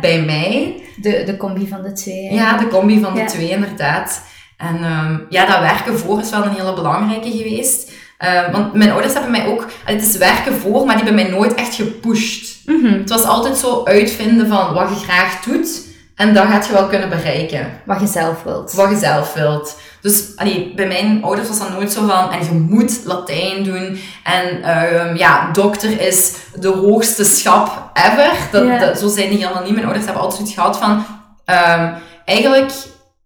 bij 0.00 0.20
mij. 0.22 0.82
De, 0.96 1.22
de 1.26 1.36
combi 1.36 1.68
van 1.68 1.82
de 1.82 1.92
twee. 1.92 2.34
Ja, 2.34 2.56
de 2.56 2.68
combi 2.68 3.00
van 3.00 3.14
de 3.14 3.24
twee 3.24 3.50
inderdaad. 3.50 4.22
En 4.56 4.76
ehm, 4.84 5.18
ja, 5.28 5.46
dat 5.46 5.58
werken 5.60 5.98
voor 5.98 6.20
is 6.20 6.30
wel 6.30 6.42
een 6.44 6.54
hele 6.54 6.74
belangrijke 6.74 7.30
geweest. 7.30 7.89
Ehm, 8.20 8.52
want 8.52 8.74
mijn 8.74 8.90
ouders 8.90 9.12
hebben 9.12 9.30
mij 9.30 9.46
ook... 9.46 9.66
Het 9.84 10.02
is 10.02 10.16
werken 10.16 10.54
voor, 10.54 10.86
maar 10.86 10.96
die 10.96 11.04
hebben 11.04 11.24
mij 11.24 11.32
nooit 11.32 11.54
echt 11.54 11.74
gepusht. 11.74 12.66
Mhm. 12.66 12.92
Het 12.92 13.08
was 13.08 13.24
altijd 13.24 13.56
zo 13.56 13.84
uitvinden 13.84 14.48
van 14.48 14.74
wat 14.74 14.88
je 14.88 15.06
graag 15.06 15.40
doet. 15.42 15.88
En 16.14 16.34
dat 16.34 16.46
gaat 16.46 16.66
je 16.66 16.72
wel 16.72 16.86
kunnen 16.86 17.08
bereiken. 17.08 17.80
Wat 17.84 18.00
je 18.00 18.06
zelf 18.06 18.42
wilt. 18.42 18.72
Wat 18.72 18.90
je 18.90 18.96
zelf 18.96 19.32
wilt. 19.32 19.76
Dus 20.00 20.24
allee, 20.36 20.72
bij 20.76 20.86
mijn 20.86 21.22
ouders 21.24 21.48
was 21.48 21.58
dat 21.58 21.70
nooit 21.70 21.92
zo 21.92 22.06
van... 22.06 22.32
En 22.32 22.44
je 22.44 22.52
moet 22.52 23.00
Latijn 23.04 23.64
doen. 23.64 24.00
En 24.24 24.62
ehm, 24.62 25.16
ja, 25.16 25.50
dokter 25.52 26.00
is 26.00 26.34
de 26.54 26.68
hoogste 26.68 27.24
schap 27.24 27.90
ever. 27.94 28.32
Dat, 28.80 28.98
zo 28.98 29.08
zijn 29.08 29.28
die 29.28 29.38
helemaal 29.38 29.62
niet. 29.62 29.72
Mijn 29.72 29.84
ouders 29.84 30.04
hebben 30.04 30.22
altijd 30.22 30.50
gehad 30.50 30.78
van... 30.78 31.04
ehm, 31.44 31.92
eigenlijk 32.24 32.72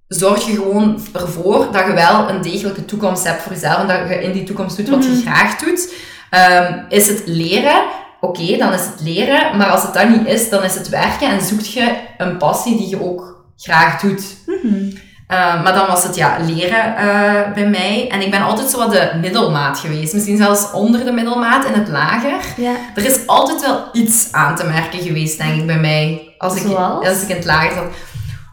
zorg 0.08 0.46
je 0.46 0.52
gewoon 0.52 1.00
ervoor 1.12 1.68
dat 1.72 1.86
je 1.86 1.92
wel 1.92 2.28
een 2.28 2.42
degelijke 2.42 2.84
toekomst 2.84 3.24
hebt 3.24 3.42
voor 3.42 3.52
jezelf. 3.52 3.76
En 3.78 3.86
dat 3.86 4.08
je 4.08 4.22
in 4.22 4.32
die 4.32 4.44
toekomst 4.44 4.76
doet 4.76 4.88
wat 4.88 5.04
je 5.04 5.10
Mhm. 5.10 5.20
graag 5.20 5.56
doet. 5.56 5.92
Ehm, 6.30 6.78
is 6.88 7.06
het 7.08 7.22
leren? 7.26 7.82
Oké, 8.20 8.56
dan 8.56 8.72
is 8.72 8.80
het 8.84 9.00
leren. 9.02 9.56
Maar 9.56 9.66
als 9.70 9.82
het 9.82 9.94
dat 9.94 10.08
niet 10.08 10.26
is, 10.26 10.48
dan 10.50 10.62
is 10.62 10.74
het 10.74 10.88
werken. 10.88 11.28
En 11.30 11.40
zoek 11.40 11.60
je 11.60 11.96
een 12.18 12.36
passie 12.36 12.76
die 12.76 12.88
je 12.88 13.02
ook 13.02 13.44
graag 13.56 14.00
doet. 14.00 14.24
Mhm. 14.46 14.74
Uh, 15.28 15.62
maar 15.62 15.74
dan 15.74 15.86
was 15.86 16.02
het 16.02 16.14
ja, 16.16 16.36
leren 16.46 16.96
eh, 16.96 17.52
bij 17.54 17.66
mij. 17.66 18.08
En 18.10 18.20
ik 18.20 18.30
ben 18.30 18.42
altijd 18.42 18.70
zo 18.70 18.78
wat 18.78 18.92
de 18.92 19.10
middelmaat 19.20 19.78
geweest. 19.78 20.14
Misschien 20.14 20.36
zelfs 20.36 20.70
onder 20.72 21.04
de 21.04 21.12
middelmaat 21.12 21.64
in 21.64 21.72
het 21.72 21.88
lager. 21.88 22.34
Ja. 22.56 22.72
Er 22.94 23.04
is 23.04 23.26
altijd 23.26 23.60
wel 23.60 23.88
iets 23.92 24.28
aan 24.32 24.56
te 24.56 24.64
merken 24.66 24.98
geweest, 24.98 25.38
denk 25.38 25.54
ik, 25.60 25.66
bij 25.66 25.78
mij. 25.78 26.34
Als 26.38 26.56
ik, 26.56 26.74
als 26.76 27.22
ik 27.22 27.28
in 27.28 27.36
het 27.36 27.44
lager 27.44 27.72
zat. 27.72 27.84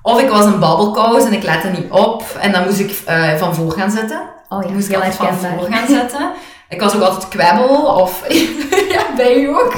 Of 0.03 0.21
ik 0.21 0.29
was 0.29 0.45
een 0.45 0.59
babbelkous 0.59 1.23
en 1.25 1.33
ik 1.33 1.43
lette 1.43 1.67
niet 1.67 1.91
op. 1.91 2.23
En 2.39 2.51
dan 2.51 2.63
moest 2.63 2.79
ik 2.79 3.01
eh, 3.05 3.35
van 3.37 3.55
voor 3.55 3.71
gaan 3.71 3.91
zitten. 3.91 4.21
Oh 4.49 4.61
ja, 4.61 4.67
Ik 4.67 4.73
moest 4.73 4.87
heel 4.87 4.95
altijd 5.01 5.15
van 5.15 5.27
voor 5.57 5.67
gaan 5.71 5.87
zitten. 5.87 6.31
Ik 6.69 6.81
was 6.81 6.95
ook 6.95 7.01
altijd 7.01 7.27
kwebbel. 7.27 7.75
Of 7.85 8.23
ja, 8.95 9.01
bij 9.15 9.35
u 9.41 9.47
ook. 9.49 9.73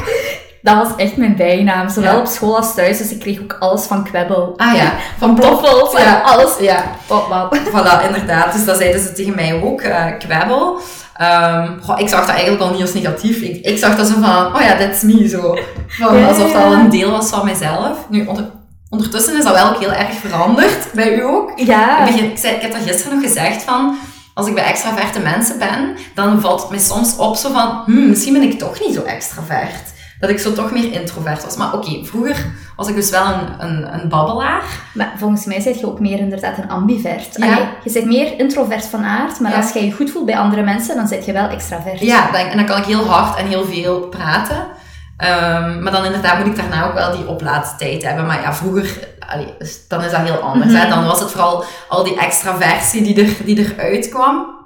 Dat 0.62 0.76
was 0.76 0.88
echt 0.98 1.18
mijn 1.18 1.36
bijnaam, 1.36 1.90
zowel 1.90 2.14
Ja. 2.14 2.20
op 2.20 2.26
school 2.26 2.56
als 2.56 2.74
thuis. 2.76 2.98
Dus 2.98 3.12
ik 3.12 3.20
kreeg 3.20 3.42
ook 3.42 3.56
alles 3.60 3.84
van 3.84 4.04
kwebbel. 4.04 4.54
Ah 4.58 4.76
ja, 4.76 4.92
Van 5.18 5.36
toffels 5.40 5.94
en 5.94 6.04
Ja. 6.04 6.22
alles. 6.26 6.58
ja. 6.60 6.84
Wat. 7.08 7.58
Voilà, 7.72 8.06
inderdaad. 8.08 8.54
Dus 8.54 8.66
dat 8.66 8.78
zeiden 8.78 9.02
ze 9.02 9.12
tegen 9.14 9.36
mij 9.36 9.62
ook, 9.64 9.82
eh 9.82 10.06
kwebbel. 10.20 10.80
Ehm, 11.18 11.80
goh, 11.82 12.00
ik 12.00 12.10
zag 12.10 12.20
dat 12.20 12.30
eigenlijk 12.36 12.62
al 12.62 12.70
niet 12.72 12.82
als 12.82 12.94
negatief. 12.94 13.38
Ik, 13.42 13.66
ik 13.66 13.78
zag 13.78 13.96
dat 13.98 14.08
zo 14.08 14.14
van, 14.22 14.56
oh 14.56 14.62
ja, 14.62 14.78
that's 14.78 15.02
me, 15.02 15.28
zo. 15.28 15.58
Van, 15.88 16.26
alsof 16.28 16.52
dat 16.54 16.64
al 16.64 16.74
een 16.74 16.90
deel 16.90 17.12
was 17.12 17.30
van 17.30 17.46
mijzelf. 17.46 17.98
Nu, 18.10 18.26
onder, 18.26 18.46
ondertussen 18.94 19.38
is 19.38 19.44
dat 19.44 19.54
wel 19.54 19.70
ook 19.70 19.80
heel 19.80 19.92
erg 19.92 20.14
veranderd, 20.14 20.94
bij 20.94 21.16
u 21.18 21.24
ook. 21.24 21.52
Ja. 21.56 22.00
Ik, 22.00 22.12
begin, 22.12 22.32
ik, 22.32 22.38
zei, 22.38 22.56
ik 22.56 22.62
heb 22.62 22.72
dat 22.72 22.82
gisteren 22.82 23.14
nog 23.18 23.26
gezegd 23.28 23.64
van, 23.64 23.98
als 24.34 24.48
ik 24.48 24.54
bij 24.56 24.64
extraverte 24.64 25.20
mensen 25.20 25.60
ben, 25.60 25.96
dan 26.16 26.42
valt 26.42 26.62
het 26.62 26.70
mij 26.70 26.80
soms 26.80 27.16
op 27.18 27.36
zo 27.36 27.52
van, 27.52 27.82
hmm, 27.86 28.10
misschien 28.10 28.34
ben 28.34 28.42
ik 28.42 28.60
toch 28.60 28.80
niet 28.80 28.96
zo 28.96 29.02
extravert. 29.04 29.92
Dat 30.20 30.30
ik 30.32 30.40
zo 30.40 30.54
toch 30.54 30.72
meer 30.72 30.92
introvert 30.92 31.44
was. 31.44 31.58
Maar 31.58 31.74
oké, 31.74 32.04
vroeger 32.06 32.46
was 32.76 32.88
ik 32.88 32.96
dus 32.96 33.10
wel 33.10 33.26
een, 33.26 33.68
een, 33.68 33.94
een 33.94 34.10
babbelaar. 34.10 34.64
Maar 34.94 35.14
volgens 35.18 35.46
mij 35.46 35.62
ben 35.64 35.78
je 35.78 35.88
ook 35.88 36.00
meer 36.00 36.20
inderdaad 36.20 36.58
een 36.58 36.70
ambivert. 36.70 37.36
Ja. 37.38 37.46
Allee, 37.46 37.66
je 37.84 37.92
bent 37.92 38.06
meer 38.06 38.40
introvert 38.40 38.86
van 38.86 39.04
aard, 39.04 39.40
maar 39.40 39.52
Ja. 39.52 39.58
als 39.58 39.72
jij 39.74 39.86
je 39.86 39.92
goed 39.92 40.12
voelt 40.12 40.26
bij 40.26 40.38
andere 40.38 40.62
mensen, 40.64 40.96
dan 40.96 41.08
zit 41.08 41.26
je 41.26 41.32
wel 41.32 41.48
extravert. 41.48 42.00
Ja, 42.00 42.34
en 42.34 42.58
dan 42.58 42.66
kan 42.66 42.78
ik 42.78 42.86
heel 42.86 43.06
hard 43.06 43.38
en 43.38 43.48
heel 43.48 43.66
veel 43.66 44.00
praten. 44.00 44.66
Ehm, 45.18 45.84
maar 45.84 45.92
dan 45.92 46.06
inderdaad 46.06 46.38
moet 46.38 46.48
ik 46.48 46.56
daarna 46.56 46.86
ook 46.86 46.94
wel 46.94 47.12
die 47.16 47.28
oplaadtijd 47.28 48.04
hebben. 48.04 48.26
Maar 48.26 48.42
ja, 48.42 48.54
vroeger, 48.54 49.08
allee, 49.34 49.54
dan 49.88 50.02
is 50.04 50.12
dat 50.12 50.20
heel 50.20 50.38
anders. 50.40 50.74
hè. 50.74 50.80
Mhm. 50.80 50.90
Dan 50.90 51.06
was 51.06 51.20
het 51.20 51.32
vooral 51.32 51.66
al 51.90 52.04
die 52.04 52.20
extraversie 52.20 53.02
die, 53.04 53.26
er, 53.26 53.46
die 53.46 53.74
eruit 53.76 54.10
kwam. 54.10 54.62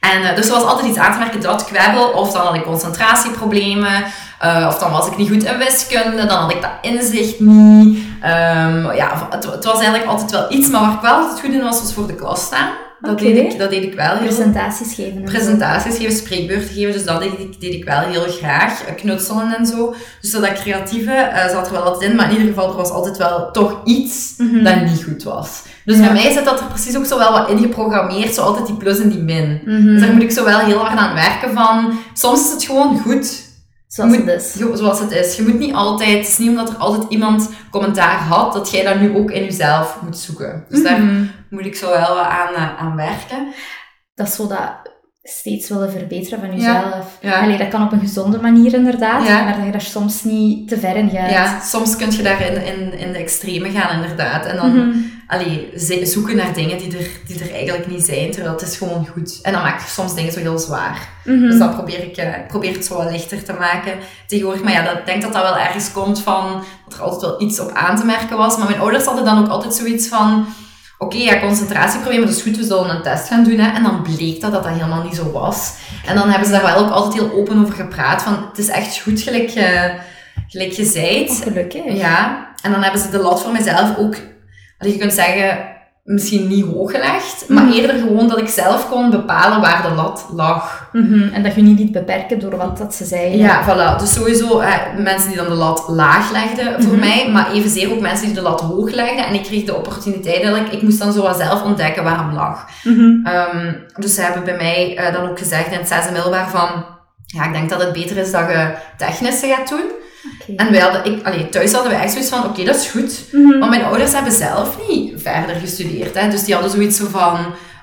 En 0.00 0.22
eh, 0.22 0.36
dus 0.36 0.46
er 0.46 0.52
was 0.52 0.62
altijd 0.64 0.86
iets 0.86 0.98
aan 0.98 1.12
te 1.12 1.18
merken, 1.18 1.40
dat 1.40 1.64
kwebbel. 1.64 2.08
Of 2.08 2.32
dan 2.32 2.46
had 2.46 2.54
ik 2.54 2.62
concentratieproblemen. 2.64 4.04
eh, 4.38 4.64
of 4.68 4.78
dan 4.78 4.90
was 4.90 5.06
ik 5.06 5.16
niet 5.16 5.28
goed 5.30 5.44
in 5.44 5.58
wiskunde. 5.58 6.26
Dan 6.26 6.38
had 6.38 6.50
ik 6.52 6.62
dat 6.62 6.70
inzicht 6.80 7.40
niet. 7.40 8.04
Ehm, 8.22 8.92
ja, 8.94 9.28
het, 9.30 9.44
het 9.44 9.64
was 9.64 9.74
eigenlijk 9.74 10.04
altijd 10.06 10.30
wel 10.30 10.46
iets. 10.52 10.68
Maar 10.68 10.80
waar 10.80 10.92
ik 10.92 11.00
wel 11.00 11.14
altijd 11.14 11.40
goed 11.40 11.52
in 11.52 11.62
was, 11.62 11.80
was 11.80 11.94
voor 11.94 12.06
de 12.06 12.14
klas 12.14 12.40
staan. 12.44 12.68
Dat, 13.06 13.18
deed, 13.18 13.52
ik, 13.52 13.58
dat 13.58 13.70
deed 13.70 13.82
ik 13.82 13.94
wel 13.94 14.16
heel 14.16 14.26
Presentaties 14.26 14.94
geven. 14.94 15.22
presentaties 15.22 15.96
geven, 15.96 16.12
spreekbeurten 16.16 16.68
geven, 16.74 16.92
dus 16.92 17.04
dat 17.04 17.20
deed 17.20 17.32
ik, 17.38 17.60
deed 17.60 17.74
ik 17.74 17.84
wel 17.84 18.00
heel 18.00 18.22
graag. 18.28 18.84
Eh, 18.84 18.94
Knutselen 18.94 19.56
en 19.58 19.66
zo. 19.66 19.94
Dus 20.20 20.30
dat 20.30 20.52
creatieve 20.52 21.12
eh, 21.12 21.50
zat 21.50 21.66
er 21.66 21.72
wel 21.72 21.82
altijd 21.82 22.10
in, 22.10 22.16
maar 22.16 22.24
in 22.30 22.30
ieder 22.36 22.46
geval, 22.46 22.70
er 22.70 22.76
was 22.76 22.90
altijd 22.90 23.16
wel 23.16 23.50
toch 23.50 23.80
iets 23.84 24.34
Mhm. 24.38 24.64
dat 24.64 24.80
niet 24.84 25.04
goed 25.04 25.22
was. 25.22 25.62
Dus 25.84 25.96
Ja. 25.96 26.02
bij 26.02 26.12
mij 26.12 26.32
zit 26.32 26.44
dat 26.44 26.60
er 26.60 26.66
precies 26.66 26.96
ook 26.96 27.06
zo 27.06 27.18
wel 27.18 27.32
wat 27.32 27.48
ingeprogrammeerd, 27.50 28.34
zo 28.34 28.40
altijd 28.42 28.66
die 28.66 28.76
plus 28.76 28.98
en 29.00 29.08
die 29.08 29.22
min. 29.22 29.60
Mhm. 29.64 29.82
Dus 29.84 30.00
daar 30.00 30.12
moet 30.12 30.22
ik 30.22 30.30
zo 30.30 30.44
wel 30.44 30.58
heel 30.58 30.78
hard 30.78 30.98
aan 30.98 31.14
werken 31.14 31.52
van, 31.54 31.92
soms 32.14 32.44
is 32.46 32.52
het 32.52 32.64
gewoon 32.64 32.98
goed. 33.00 33.44
Zoals 33.88 34.16
moet- 34.16 34.26
het 34.26 34.42
is. 34.42 34.54
Jo- 34.58 34.74
Zoals 34.76 35.00
het 35.00 35.10
is. 35.10 35.36
Je 35.36 35.42
moet 35.42 35.58
niet 35.58 35.74
altijd, 35.74 36.18
het 36.18 36.28
is 36.28 36.38
niet 36.38 36.48
omdat 36.48 36.68
er 36.68 36.76
altijd 36.76 37.04
iemand 37.08 37.50
commentaar 37.70 38.18
had, 38.18 38.52
dat 38.52 38.70
jij 38.70 38.84
dat 38.84 39.00
nu 39.00 39.16
ook 39.16 39.30
in 39.30 39.44
jezelf 39.44 39.98
moet 40.04 40.18
zoeken. 40.18 40.64
Dus 40.68 40.82
daar 40.82 41.00
Mhm. 41.02 41.24
Moet 41.50 41.66
ik 41.66 41.76
zo 41.76 41.88
wel 41.90 42.14
wat 42.14 42.24
aan, 42.26 42.54
eh, 42.54 42.76
aan 42.78 42.96
werken. 42.96 43.46
Dat 44.14 44.26
is 44.26 44.34
zo 44.34 44.46
dat 44.46 44.94
steeds 45.22 45.68
willen 45.68 45.90
verbeteren 45.90 46.40
van 46.40 46.56
jezelf. 46.56 47.18
Ja. 47.20 47.40
Allee, 47.40 47.58
dat 47.58 47.68
kan 47.68 47.82
op 47.82 47.92
een 47.92 48.00
gezonde 48.00 48.40
manier 48.40 48.74
inderdaad, 48.74 49.26
Ja. 49.26 49.42
maar 49.44 49.56
dat 49.56 49.64
je 49.64 49.70
daar 49.72 49.80
soms 49.80 50.22
niet 50.24 50.68
te 50.68 50.78
ver 50.78 50.96
in 50.96 51.10
gaat. 51.10 51.30
Ja, 51.30 51.60
soms 51.60 51.96
kun 51.96 52.10
je 52.10 52.22
daar 52.22 52.40
in, 52.40 52.64
in, 52.66 52.98
in 52.98 53.12
de 53.12 53.18
extreme 53.18 53.70
gaan, 53.70 54.02
inderdaad. 54.02 54.46
En 54.46 54.56
dan 54.56 55.04
allee, 55.26 55.70
ze- 55.78 56.06
zoeken 56.06 56.36
naar 56.36 56.52
dingen 56.54 56.78
die 56.78 56.98
er, 56.98 57.08
die 57.26 57.40
er 57.44 57.54
eigenlijk 57.54 57.86
niet 57.86 58.04
zijn, 58.04 58.30
terwijl 58.30 58.52
het 58.54 58.62
is 58.62 58.76
gewoon 58.76 59.06
goed. 59.12 59.38
En 59.42 59.52
dan 59.52 59.62
maak 59.62 59.80
je 59.80 59.88
soms 59.88 60.14
dingen 60.14 60.32
zo 60.32 60.38
heel 60.40 60.58
zwaar. 60.58 61.08
Mhm. 61.24 61.40
Dus 61.40 61.58
dat 61.58 61.74
probeer 61.74 62.02
ik, 62.04 62.16
eh, 62.16 62.36
ik 62.36 62.46
probeer 62.46 62.72
het 62.72 62.84
zo 62.84 62.96
wat 62.96 63.10
lichter 63.10 63.44
te 63.44 63.52
maken 63.52 63.92
tegenwoordig. 64.26 64.62
Maar 64.62 64.72
ja, 64.72 64.82
dat, 64.82 64.98
ik 64.98 65.06
denk 65.06 65.22
dat 65.22 65.32
dat 65.32 65.42
wel 65.42 65.56
ergens 65.58 65.92
komt 65.92 66.20
van 66.22 66.62
dat 66.88 66.98
er 66.98 67.04
altijd 67.04 67.22
wel 67.22 67.42
iets 67.42 67.60
op 67.60 67.70
aan 67.72 67.96
te 67.96 68.04
merken 68.04 68.36
was. 68.36 68.56
Maar 68.56 68.66
mijn 68.68 68.80
ouders 68.80 69.04
hadden 69.04 69.24
dan 69.24 69.38
ook 69.38 69.48
altijd 69.48 69.74
zoiets 69.74 70.08
van... 70.08 70.46
Oké, 70.98 71.16
ja, 71.16 71.40
concentratieproblemen, 71.40 72.26
dus 72.26 72.42
goed, 72.42 72.56
we 72.56 72.64
zullen 72.64 72.90
een 72.90 73.02
test 73.02 73.28
gaan 73.28 73.44
doen. 73.44 73.58
Hè. 73.58 73.70
En 73.70 73.82
dan 73.82 74.02
bleek 74.02 74.40
dat 74.40 74.52
dat, 74.52 74.62
dat 74.62 74.72
helemaal 74.72 75.02
niet 75.02 75.14
zo 75.14 75.30
was. 75.30 75.74
En 76.06 76.14
dan 76.14 76.28
hebben 76.28 76.46
ze 76.46 76.52
daar 76.52 76.62
wel 76.62 76.76
ook 76.76 76.90
altijd 76.90 77.14
heel 77.14 77.32
open 77.32 77.62
over 77.62 77.74
gepraat. 77.74 78.22
Van, 78.22 78.46
het 78.48 78.58
is 78.58 78.68
echt 78.68 79.00
goed 79.00 79.20
gelijk, 79.20 79.50
eh, 79.50 79.94
gelijk 80.48 80.72
je 80.72 80.84
zei. 80.84 81.28
Oh, 81.28 81.36
gelukkig. 81.36 81.92
Ja, 81.92 82.48
en 82.62 82.72
dan 82.72 82.82
hebben 82.82 83.00
ze 83.00 83.10
de 83.10 83.18
lat 83.18 83.42
voor 83.42 83.52
mezelf 83.52 83.96
ook, 83.96 84.16
je 84.78 84.98
kunt 84.98 85.12
zeggen, 85.12 85.75
misschien 86.06 86.48
niet 86.48 86.64
hoog 86.64 86.90
gelegd, 86.90 87.44
maar 87.48 87.64
Mhm. 87.64 87.72
eerder 87.72 87.96
gewoon 87.98 88.28
dat 88.28 88.38
ik 88.38 88.48
zelf 88.48 88.88
kon 88.88 89.10
bepalen 89.10 89.60
waar 89.60 89.82
de 89.88 89.94
lat 89.94 90.26
lag. 90.34 90.88
Mhm. 90.92 91.28
En 91.32 91.42
dat 91.42 91.54
je 91.54 91.62
niet 91.62 91.78
liet 91.78 91.92
beperken 91.92 92.38
door 92.40 92.56
wat 92.56 92.78
dat 92.78 92.94
ze 92.94 93.04
zeiden. 93.04 93.38
Ja, 93.38 93.62
voilà. 93.64 94.00
Dus 94.00 94.12
sowieso 94.12 94.58
eh, 94.60 94.74
mensen 94.98 95.28
die 95.28 95.36
dan 95.36 95.48
de 95.48 95.54
lat 95.54 95.84
laag 95.88 96.32
legden 96.32 96.82
voor 96.82 96.92
Mhm. 96.92 97.00
mij, 97.00 97.28
maar 97.32 97.52
evenzeer 97.52 97.92
ook 97.92 98.00
mensen 98.00 98.26
die 98.26 98.34
de 98.34 98.40
lat 98.42 98.60
hoog 98.60 98.90
legden. 98.90 99.26
En 99.26 99.34
ik 99.34 99.42
kreeg 99.42 99.64
de 99.64 99.74
opportuniteit 99.76 100.42
eigenlijk, 100.42 100.72
ik 100.72 100.82
moest 100.82 100.98
dan 100.98 101.12
zo 101.12 101.22
wat 101.22 101.36
zelf 101.36 101.62
ontdekken 101.62 102.04
waar 102.04 102.18
hem 102.18 102.32
lag. 102.34 102.66
Ehm, 103.24 103.72
dus 103.96 104.14
ze 104.14 104.20
hebben 104.20 104.44
bij 104.44 104.56
mij 104.56 104.96
eh, 104.96 105.12
dan 105.14 105.28
ook 105.30 105.38
gezegd 105.38 105.72
in 105.72 105.78
het 105.78 105.88
zesde 105.88 106.12
middelbaar 106.12 106.48
van... 106.50 106.68
ja, 107.26 107.44
ik 107.44 107.52
denk 107.52 107.70
dat 107.70 107.80
het 107.82 107.92
beter 107.92 108.16
is 108.16 108.30
dat 108.30 108.48
je 108.48 108.70
technische 108.96 109.46
gaat 109.46 109.68
doen. 109.68 109.84
En 110.56 110.70
wij 110.70 110.80
hadden, 110.80 111.04
ik, 111.04 111.26
allee, 111.26 111.48
thuis 111.48 111.72
hadden 111.72 111.92
wij 111.92 112.00
echt 112.00 112.12
zoiets 112.12 112.30
van, 112.30 112.44
oké, 112.44 112.64
dat 112.64 112.76
is 112.76 112.88
goed. 112.88 113.20
Mhm. 113.32 113.58
Want 113.58 113.70
mijn 113.70 113.84
ouders 113.84 114.12
hebben 114.12 114.32
zelf 114.32 114.78
niet 114.88 115.22
verder 115.22 115.56
gestudeerd. 115.56 116.14
Hè. 116.14 116.30
Dus 116.30 116.44
die 116.44 116.54
hadden 116.54 116.72
zoiets 116.72 116.96
zo 116.96 117.06
van, 117.10 117.38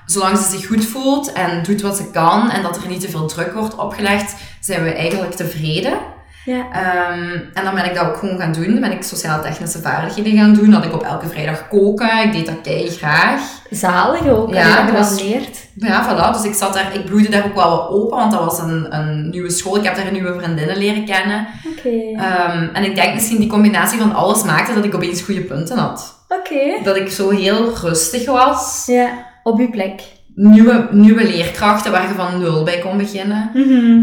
zolang 0.06 0.38
ze 0.38 0.50
zich 0.50 0.66
goed 0.66 0.84
voelt 0.84 1.32
en 1.32 1.62
doet 1.62 1.80
wat 1.80 1.96
ze 1.96 2.10
kan 2.10 2.50
en 2.50 2.62
dat 2.62 2.76
er 2.76 2.88
niet 2.88 3.00
te 3.00 3.08
veel 3.08 3.26
druk 3.26 3.52
wordt 3.52 3.76
opgelegd, 3.76 4.34
zijn 4.60 4.82
we 4.82 4.92
eigenlijk 4.92 5.34
tevreden. 5.34 5.98
Ja. 6.44 6.66
Ehm, 6.72 7.30
en 7.54 7.64
dan 7.64 7.74
ben 7.74 7.84
ik 7.84 7.94
dat 7.94 8.06
ook 8.06 8.16
gewoon 8.16 8.38
gaan 8.38 8.52
doen. 8.52 8.70
Dan 8.70 8.80
ben 8.80 8.92
ik 8.92 9.02
sociaal-technische 9.02 9.80
vaardigheden 9.80 10.36
gaan 10.38 10.54
doen. 10.54 10.70
Dat 10.70 10.84
ik 10.84 10.92
op 10.94 11.02
elke 11.02 11.28
vrijdag 11.28 11.68
koken. 11.68 12.22
Ik 12.22 12.32
deed 12.32 12.46
dat 12.46 12.60
kei 12.62 12.90
graag. 12.90 13.40
Zalig 13.70 14.26
ook, 14.28 14.54
Ja, 14.54 14.76
dat 14.76 14.86
je 14.86 14.92
was- 14.92 15.22
leert. 15.22 15.58
Ja, 15.76 16.06
voilà. 16.08 16.32
Dus 16.32 16.44
ik 16.44 16.54
zat 16.54 16.74
daar, 16.74 16.94
ik 16.94 17.04
bloeide 17.04 17.28
daar 17.28 17.44
ook 17.44 17.54
wel 17.54 17.70
wat 17.70 17.88
open, 17.90 18.16
want 18.18 18.32
dat 18.32 18.44
was 18.44 18.58
een, 18.58 18.86
een 18.98 19.28
nieuwe 19.30 19.50
school. 19.50 19.76
Ik 19.76 19.84
heb 19.84 19.96
daar 19.96 20.12
nieuwe 20.12 20.34
vriendinnen 20.38 20.76
leren 20.76 21.04
kennen. 21.04 21.46
Oké. 21.78 22.22
Ehm, 22.24 22.68
en 22.72 22.84
ik 22.84 22.94
denk 22.94 23.14
misschien 23.14 23.38
die 23.38 23.48
combinatie 23.48 23.98
van 23.98 24.14
alles 24.14 24.42
maakte 24.44 24.74
dat 24.74 24.84
ik 24.84 24.94
opeens 24.94 25.22
goede 25.22 25.40
punten 25.40 25.78
had. 25.78 26.24
Oké. 26.28 26.82
Dat 26.84 26.96
ik 26.96 27.10
zo 27.10 27.30
heel 27.30 27.72
rustig 27.82 28.26
was. 28.26 28.82
Ja, 28.86 29.08
op 29.42 29.58
uw 29.58 29.70
plek. 29.70 30.02
Nieuwe, 30.34 30.88
nieuwe 30.90 31.24
leerkrachten 31.24 31.92
waar 31.92 32.08
je 32.08 32.14
van 32.14 32.38
nul 32.38 32.64
bij 32.64 32.78
kon 32.78 32.96
beginnen. 32.96 33.50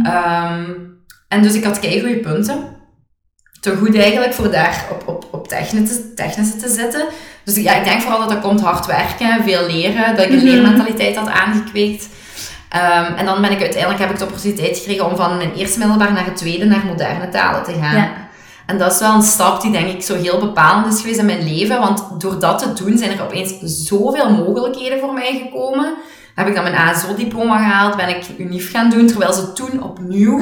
Ehm, 0.03 0.63
en 1.31 1.41
dus 1.41 1.53
ik 1.53 1.63
had 1.63 1.79
kei 1.79 1.99
goede 1.99 2.17
punten. 2.19 2.79
Te 3.59 3.75
goed 3.75 3.95
eigenlijk 3.95 4.33
voor 4.33 4.51
daar 4.51 4.85
op, 4.91 5.07
op, 5.07 5.27
op 5.31 5.47
technische, 5.47 6.13
technische 6.13 6.55
te 6.57 6.69
zitten. 6.69 7.05
Dus 7.43 7.55
ja, 7.55 7.75
ik 7.75 7.83
denk 7.83 8.01
vooral 8.01 8.19
dat 8.19 8.29
dat 8.29 8.41
komt 8.41 8.61
hard 8.61 8.85
werken, 8.85 9.43
veel 9.43 9.65
leren, 9.67 10.15
dat 10.15 10.25
ik 10.25 10.31
een 10.31 10.37
Mhm. 10.37 10.45
leermentaliteit 10.45 11.15
had 11.15 11.29
aangekweekt. 11.29 12.07
Ehm, 12.69 13.13
en 13.13 13.25
dan 13.25 13.41
ben 13.41 13.51
ik 13.51 13.59
uiteindelijk 13.61 14.01
heb 14.01 14.11
ik 14.11 14.17
de 14.17 14.23
opportuniteit 14.23 14.77
gekregen 14.77 15.05
om 15.09 15.15
van 15.15 15.37
mijn 15.37 15.53
eerste 15.53 15.79
middelbaar 15.79 16.13
naar 16.13 16.25
het 16.25 16.37
tweede 16.37 16.65
naar 16.65 16.85
moderne 16.85 17.29
talen 17.29 17.63
te 17.63 17.73
gaan. 17.81 17.95
Ja. 17.95 18.11
En 18.65 18.77
dat 18.77 18.91
is 18.93 18.99
wel 18.99 19.13
een 19.13 19.21
stap 19.21 19.61
die 19.61 19.71
denk 19.71 19.87
ik 19.87 20.01
zo 20.03 20.15
heel 20.15 20.39
bepalend 20.39 20.93
is 20.93 20.99
geweest 21.01 21.19
in 21.19 21.25
mijn 21.25 21.43
leven. 21.53 21.79
Want 21.79 22.03
door 22.17 22.39
dat 22.39 22.59
te 22.59 22.83
doen 22.83 22.97
zijn 22.97 23.11
er 23.11 23.23
opeens 23.23 23.53
zoveel 23.85 24.29
mogelijkheden 24.29 24.99
voor 24.99 25.13
mij 25.13 25.41
gekomen. 25.43 25.93
Heb 26.35 26.47
ik 26.47 26.55
dan 26.55 26.63
mijn 26.63 26.75
ASO-diploma 26.75 27.57
gehaald, 27.57 27.95
ben 27.97 28.09
ik 28.09 28.25
UNIF 28.37 28.71
gaan 28.71 28.89
doen. 28.89 29.07
Terwijl 29.07 29.33
ze 29.33 29.53
toen 29.53 29.83
opnieuw, 29.83 30.41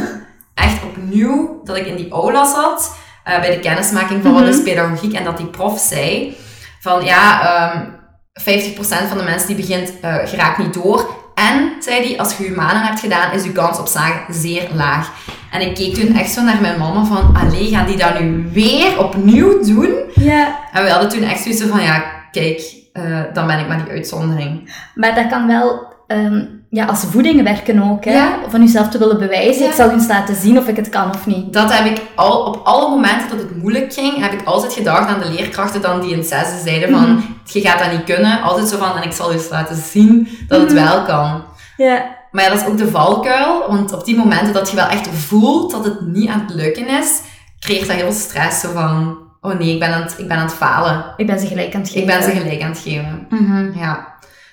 echt 0.63 0.83
opnieuw, 0.83 1.61
dat 1.63 1.77
ik 1.77 1.85
in 1.85 1.95
die 1.95 2.11
aula 2.11 2.45
zat. 2.45 2.97
eh, 3.23 3.39
bij 3.39 3.49
de 3.55 3.59
kennismaking 3.59 4.21
van 4.23 4.33
wat 4.33 4.41
Mhm. 4.41 4.49
is 4.51 4.63
pedagogiek. 4.63 5.13
En 5.13 5.23
dat 5.23 5.37
die 5.37 5.45
prof 5.45 5.79
zei 5.79 6.37
van 6.79 7.03
ja, 7.05 7.41
ehm 7.41 7.85
50% 8.33 9.07
van 9.07 9.17
de 9.17 9.23
mensen 9.23 9.47
die 9.47 9.55
begint 9.55 9.99
eh, 10.01 10.15
geraakt 10.25 10.57
niet 10.57 10.73
door. 10.73 11.15
En, 11.35 11.71
zei 11.79 12.07
hij, 12.07 12.19
als 12.19 12.37
je 12.37 12.43
humanen 12.43 12.81
hebt 12.81 12.99
gedaan, 12.99 13.31
is 13.31 13.43
je 13.43 13.51
kans 13.51 13.79
op 13.79 13.87
slagen 13.87 14.33
zeer 14.33 14.67
laag. 14.73 15.11
En 15.51 15.61
ik 15.61 15.75
keek 15.75 15.93
toen 15.93 16.15
echt 16.15 16.31
zo 16.31 16.41
naar 16.41 16.61
mijn 16.61 16.79
mama 16.79 17.03
van, 17.05 17.35
allee, 17.35 17.67
gaan 17.69 17.85
die 17.85 17.97
dat 17.97 18.19
nu 18.19 18.49
weer 18.53 18.99
opnieuw 18.99 19.63
doen? 19.63 19.93
Ja, 20.15 20.59
En 20.73 20.83
we 20.83 20.89
hadden 20.89 21.09
toen 21.09 21.23
echt 21.23 21.41
zoiets 21.41 21.63
van, 21.63 21.81
ja, 21.83 22.03
kijk, 22.31 22.61
eh, 22.93 23.21
dan 23.33 23.47
ben 23.47 23.59
ik 23.59 23.67
maar 23.67 23.83
die 23.83 23.93
uitzondering. 23.93 24.73
maar 24.95 25.15
dat 25.15 25.27
kan 25.27 25.47
wel 25.47 25.93
ehm, 26.07 26.45
ja, 26.69 26.85
als 26.85 27.03
voeding 27.09 27.43
werken 27.43 27.83
ook, 27.83 28.05
hè? 28.05 28.11
Ja. 28.11 28.37
Van 28.49 28.61
jezelf 28.61 28.87
te 28.89 28.97
willen 28.97 29.19
bewijzen. 29.19 29.63
Ja. 29.63 29.69
Ik 29.69 29.75
zal 29.75 29.89
u 29.89 29.93
eens 29.93 30.07
laten 30.07 30.35
zien 30.35 30.57
of 30.57 30.67
ik 30.67 30.75
het 30.75 30.89
kan 30.89 31.09
of 31.09 31.25
niet. 31.25 31.53
Dat 31.53 31.73
heb 31.73 31.85
ik 31.85 32.01
al, 32.15 32.43
op 32.45 32.61
alle 32.63 32.89
momenten 32.89 33.29
dat 33.29 33.39
het 33.39 33.57
moeilijk 33.61 33.93
ging, 33.93 34.17
heb 34.21 34.31
ik 34.31 34.45
altijd 34.47 34.73
gedacht 34.73 35.07
aan 35.07 35.19
de 35.19 35.29
leerkrachten 35.31 35.81
dan 35.81 36.01
die 36.01 36.11
in 36.11 36.17
het 36.17 36.27
zesde 36.27 36.57
zeiden 36.69 36.89
van, 36.89 37.09
Mhm. 37.13 37.21
je 37.43 37.61
gaat 37.61 37.79
dat 37.79 37.91
niet 37.91 38.03
kunnen. 38.03 38.41
Altijd 38.41 38.67
zo 38.67 38.77
van, 38.77 38.95
en 38.97 39.03
ik 39.03 39.11
zal 39.11 39.31
je 39.31 39.37
eens 39.37 39.49
laten 39.49 39.75
zien 39.75 40.27
dat 40.47 40.59
het 40.61 40.73
Mhm. 40.73 40.83
wel 40.83 41.03
kan. 41.03 41.43
Ja, 41.77 42.17
Maar 42.31 42.43
ja, 42.43 42.49
dat 42.49 42.59
is 42.61 42.67
ook 42.67 42.77
de 42.77 42.87
valkuil, 42.89 43.63
want 43.69 43.93
op 43.93 44.05
die 44.05 44.15
momenten 44.17 44.53
dat 44.53 44.69
je 44.69 44.75
wel 44.75 44.87
echt 44.87 45.07
voelt 45.07 45.71
dat 45.71 45.85
het 45.85 46.01
niet 46.07 46.29
aan 46.29 46.43
het 46.47 46.55
lukken 46.55 46.87
is, 46.87 47.19
creëert 47.59 47.87
dat 47.87 47.95
heel 47.95 48.11
stress. 48.11 48.59
Zo 48.59 48.71
van, 48.73 49.17
oh 49.41 49.59
nee, 49.59 49.73
ik 49.73 49.79
ben 49.79 49.93
aan 49.93 50.01
het, 50.01 50.15
ik 50.17 50.27
ben 50.27 50.37
aan 50.37 50.43
het 50.43 50.53
falen. 50.53 51.05
ik 51.17 51.25
ben 51.27 51.39
ze 51.39 51.47
gelijk 51.47 51.73
aan 51.75 51.81
het 51.81 51.89
geven. 51.89 52.01
Ik 52.01 52.07
ben 52.19 52.23
ze 52.23 52.31
gelijk 52.39 52.61
aan 52.61 52.69
het 52.69 52.79
geven. 52.79 53.25
Mhm. 53.29 53.79
Ja. 53.79 54.07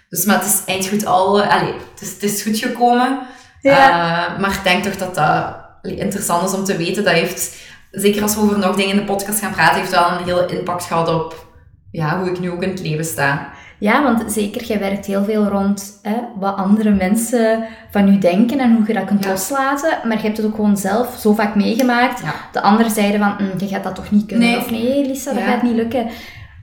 Dus, 0.09 0.25
maar 0.25 0.37
het 0.37 0.45
is 0.47 0.63
eind 0.67 0.87
goed 0.89 1.07
al, 1.07 1.43
allee, 1.43 1.73
het 1.93 2.01
is, 2.01 2.13
het 2.13 2.23
is 2.23 2.43
goed 2.43 2.59
gekomen. 2.59 3.19
Ja. 3.61 3.89
Eh, 3.89 4.39
maar 4.41 4.51
ik 4.51 4.61
denk 4.65 4.83
toch 4.85 4.97
dat 4.97 5.15
dat 5.15 5.57
interessant 5.99 6.49
is 6.49 6.55
om 6.55 6.65
te 6.65 6.77
weten. 6.77 7.05
Dat 7.05 7.13
heeft, 7.13 7.57
zeker 7.91 8.23
als 8.23 8.35
we 8.35 8.41
over 8.41 8.59
nog 8.59 8.77
dingen 8.77 8.91
in 8.91 8.97
de 9.01 9.05
podcast 9.13 9.39
gaan 9.41 9.53
praten, 9.53 9.79
heeft 9.81 9.91
wel 9.91 10.11
een 10.11 10.25
hele 10.25 10.47
impact 10.47 10.85
gehad 10.85 11.09
op 11.09 11.47
ja, 11.91 12.19
hoe 12.19 12.31
ik 12.31 12.41
nu 12.41 12.51
ook 12.51 12.63
in 12.63 12.69
het 12.71 12.81
leven 12.81 13.05
sta. 13.05 13.51
Ja, 13.79 14.03
want 14.03 14.33
zeker, 14.33 14.65
jij 14.65 14.79
werkt 14.79 15.07
heel 15.07 15.25
veel 15.25 15.45
rond 15.45 15.99
hè, 16.03 16.17
wat 16.37 16.57
andere 16.57 16.91
mensen 16.91 17.65
van 17.91 18.09
u 18.09 18.19
denken 18.19 18.59
en 18.59 18.75
hoe 18.77 18.85
je 18.87 18.93
dat 18.95 19.05
kunt 19.05 19.25
Ja. 19.25 19.31
loslaten. 19.31 19.99
Maar 20.05 20.17
je 20.17 20.23
hebt 20.23 20.37
het 20.37 20.47
ook 20.47 20.55
gewoon 20.55 20.77
zelf 20.77 21.17
zo 21.21 21.33
vaak 21.33 21.55
meegemaakt. 21.55 22.21
Ja. 22.23 22.35
De 22.53 22.63
anderen 22.63 22.93
zeiden 22.93 23.21
van, 23.21 23.35
"Mm, 23.39 23.51
je 23.59 23.69
gaat 23.69 23.85
dat 23.85 23.95
toch 23.95 24.11
niet 24.11 24.27
kunnen? 24.27 24.49
Nee. 24.49 24.59
Of 24.59 24.71
nee, 24.71 25.07
Lisa, 25.07 25.33
dat 25.33 25.43
Ja. 25.43 25.49
gaat 25.49 25.63
niet 25.63 25.75
lukken. 25.75 26.07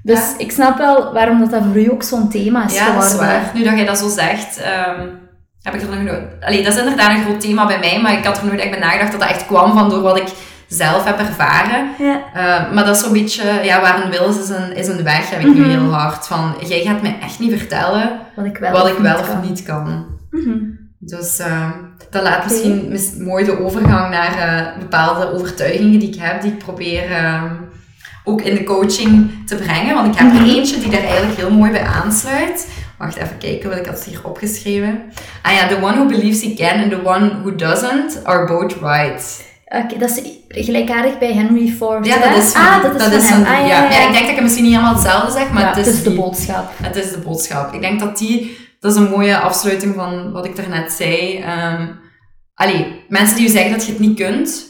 Dus 0.06 0.20
Ja. 0.20 0.34
ik 0.38 0.52
snap 0.52 0.78
wel 0.78 1.14
waarom 1.14 1.40
dat, 1.40 1.52
dat 1.52 1.64
voor 1.64 1.82
u 1.82 1.92
ook 1.92 2.04
zo'n 2.04 2.30
thema 2.30 2.66
is 2.66 2.74
Ja, 2.76 2.94
dat 2.94 3.04
is 3.04 3.10
geworden. 3.12 3.34
waar. 3.34 3.52
Nu 3.54 3.64
dat 3.64 3.76
jij 3.76 3.86
dat 3.86 3.98
zo 3.98 4.10
zegt, 4.10 4.58
ehm, 4.62 5.00
heb 5.62 5.74
ik 5.74 5.82
er 5.82 5.88
nog 5.90 6.04
nooit... 6.04 6.22
Allee, 6.42 6.64
dat 6.64 6.74
is 6.74 6.80
inderdaad 6.80 7.10
een 7.18 7.24
groot 7.24 7.42
thema 7.42 7.66
bij 7.68 7.80
mij, 7.80 8.02
maar 8.02 8.14
ik 8.14 8.26
had 8.26 8.38
er 8.38 8.46
nooit 8.46 8.60
echt 8.60 8.70
bij 8.70 8.80
nagedacht 8.80 9.12
dat 9.12 9.20
dat 9.22 9.30
echt 9.30 9.46
kwam 9.46 9.74
van 9.78 9.90
door 9.90 10.02
wat 10.02 10.18
ik 10.18 10.28
zelf 10.68 11.06
heb 11.06 11.20
ervaren. 11.20 11.88
Ja. 12.00 12.22
Eh, 12.34 12.74
maar 12.74 12.86
dat 12.86 12.96
is 12.96 13.02
zo'n 13.04 13.14
beetje, 13.14 13.44
ja, 13.64 13.82
waar 13.82 14.04
een 14.04 14.10
wil 14.12 14.30
is, 14.30 14.38
is 14.40 14.50
een, 14.50 14.76
is 14.76 14.88
een 14.88 15.04
weg, 15.04 15.30
heb 15.30 15.40
ik 15.40 15.46
nu 15.54 15.60
Mhm. 15.62 15.70
heel 15.70 15.92
hard. 15.94 16.28
Van, 16.28 16.56
jij 16.68 16.82
gaat 16.82 17.02
mij 17.02 17.18
echt 17.22 17.40
niet 17.40 17.58
vertellen 17.58 18.10
Wat 18.36 18.46
ik 18.46 18.58
wel 18.58 18.72
wat 18.72 18.84
of 18.84 18.90
ik 18.90 18.98
wel 18.98 19.12
niet 19.12 19.22
of 19.22 19.28
kan. 19.28 19.42
niet 19.42 19.64
kan. 19.64 20.06
Mhm. 20.32 20.58
Dus 21.00 21.40
eh, 21.40 21.70
dat 22.10 22.24
laat 22.24 22.44
misschien 22.44 22.86
mis- 22.90 23.16
mooi 23.18 23.46
de 23.46 23.60
overgang 23.64 24.10
naar 24.10 24.38
eh, 24.38 24.80
bepaalde 24.80 25.34
overtuigingen 25.34 26.00
die 26.00 26.10
ik 26.14 26.20
heb, 26.22 26.42
die 26.42 26.52
ik 26.52 26.58
probeer 26.58 27.04
ook 28.24 28.42
in 28.42 28.56
de 28.56 28.64
coaching 28.64 29.32
te 29.46 29.56
brengen. 29.56 29.94
Want 29.96 30.14
ik 30.14 30.20
heb 30.20 30.28
er 30.34 30.42
Mhm. 30.42 30.50
eentje 30.50 30.80
die 30.80 30.90
daar 30.90 31.04
eigenlijk 31.04 31.38
heel 31.38 31.52
mooi 31.52 31.72
bij 31.72 31.84
aansluit. 31.86 32.68
Wacht 32.98 33.16
even 33.16 33.38
kijken, 33.38 33.70
want 33.70 33.82
ik 33.82 33.88
had 33.88 33.96
het 33.96 34.06
hier 34.06 34.20
opgeschreven. 34.24 35.02
Ah 35.42 35.54
ja, 35.54 35.68
the 35.68 35.76
one 35.82 35.94
who 35.94 36.06
believes 36.06 36.42
he 36.42 36.54
can 36.54 36.82
and 36.82 36.90
the 36.92 37.02
one 37.06 37.30
who 37.42 37.56
doesn't 37.56 38.20
are 38.24 38.46
both 38.48 38.74
right. 38.82 39.52
Oké, 39.66 39.98
dat 40.00 40.10
is 40.10 40.22
gelijkaardig 40.48 41.18
bij 41.20 41.34
Henry 41.34 41.68
Ford. 41.68 42.06
Ja, 42.06 42.18
dat 42.30 42.38
is 42.44 42.52
van, 42.52 42.62
ah, 42.62 42.84
dat 42.98 43.12
is 43.12 43.24
van 43.26 43.44
hem. 43.44 43.62
Ah, 43.62 43.68
ja. 43.68 43.84
ja, 43.84 43.84
ja, 43.84 43.90
Ja, 43.90 44.08
ik 44.08 44.12
denk 44.12 44.14
dat 44.14 44.30
ik 44.30 44.36
het 44.36 44.42
misschien 44.44 44.64
niet 44.64 44.74
helemaal 44.74 44.94
hetzelfde 44.94 45.32
zeg, 45.32 45.50
maar 45.52 45.62
Ja, 45.62 45.74
het 45.74 45.88
is, 45.88 46.04
de 46.04 46.10
die- 46.10 46.20
boodschap. 46.20 46.72
Het 46.84 46.96
is 46.96 47.12
de 47.12 47.18
boodschap. 47.18 47.74
Ik 47.74 47.82
denk 47.82 48.00
dat 48.00 48.18
die, 48.18 48.58
dat 48.80 48.92
is 48.92 48.98
een 48.98 49.10
mooie 49.10 49.38
afsluiting 49.38 49.96
van 49.96 50.32
wat 50.32 50.46
ik 50.46 50.56
daarnet 50.56 50.92
zei. 50.92 51.38
Ehm 51.38 51.88
allee, 52.56 53.04
mensen 53.10 53.36
die 53.36 53.46
je 53.46 53.52
zeggen 53.52 53.72
dat 53.72 53.86
je 53.86 53.92
het 53.92 54.00
niet 54.02 54.18
kunt, 54.20 54.66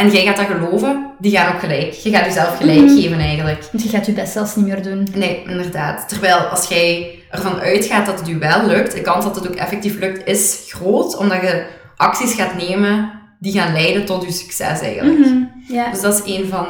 en 0.00 0.10
jij 0.10 0.24
gaat 0.24 0.36
dat 0.36 0.46
geloven, 0.46 1.06
die 1.18 1.36
gaan 1.36 1.54
ook 1.54 1.60
gelijk. 1.60 1.92
Je 1.92 2.10
gaat 2.10 2.24
jezelf 2.24 2.56
gelijk 2.56 2.80
Mhm. 2.80 2.94
geven 3.00 3.18
eigenlijk. 3.18 3.68
Want 3.72 3.84
je 3.84 3.88
gaat 3.90 4.06
je 4.06 4.12
best 4.12 4.32
zelfs 4.32 4.56
niet 4.56 4.66
meer 4.66 4.82
doen. 4.82 5.08
Nee, 5.14 5.42
inderdaad. 5.46 6.08
Terwijl 6.08 6.36
als 6.38 6.68
jij 6.68 7.18
ervan 7.30 7.60
uitgaat 7.60 8.06
dat 8.06 8.18
het 8.18 8.28
je 8.28 8.38
wel 8.38 8.66
lukt, 8.66 8.92
de 8.94 9.00
kans 9.00 9.24
dat 9.24 9.34
het 9.34 9.48
ook 9.48 9.54
effectief 9.54 9.98
lukt 9.98 10.26
is 10.26 10.64
groot, 10.68 11.16
omdat 11.16 11.40
je 11.40 11.64
acties 11.96 12.32
gaat 12.34 12.56
nemen 12.68 13.10
die 13.38 13.52
gaan 13.52 13.72
leiden 13.72 14.04
tot 14.04 14.22
je 14.24 14.32
succes 14.32 14.80
eigenlijk. 14.80 15.26
Ja. 15.68 15.90
Dus 15.90 16.00
dat 16.00 16.22
is 16.24 16.36
een 16.36 16.48
van, 16.48 16.66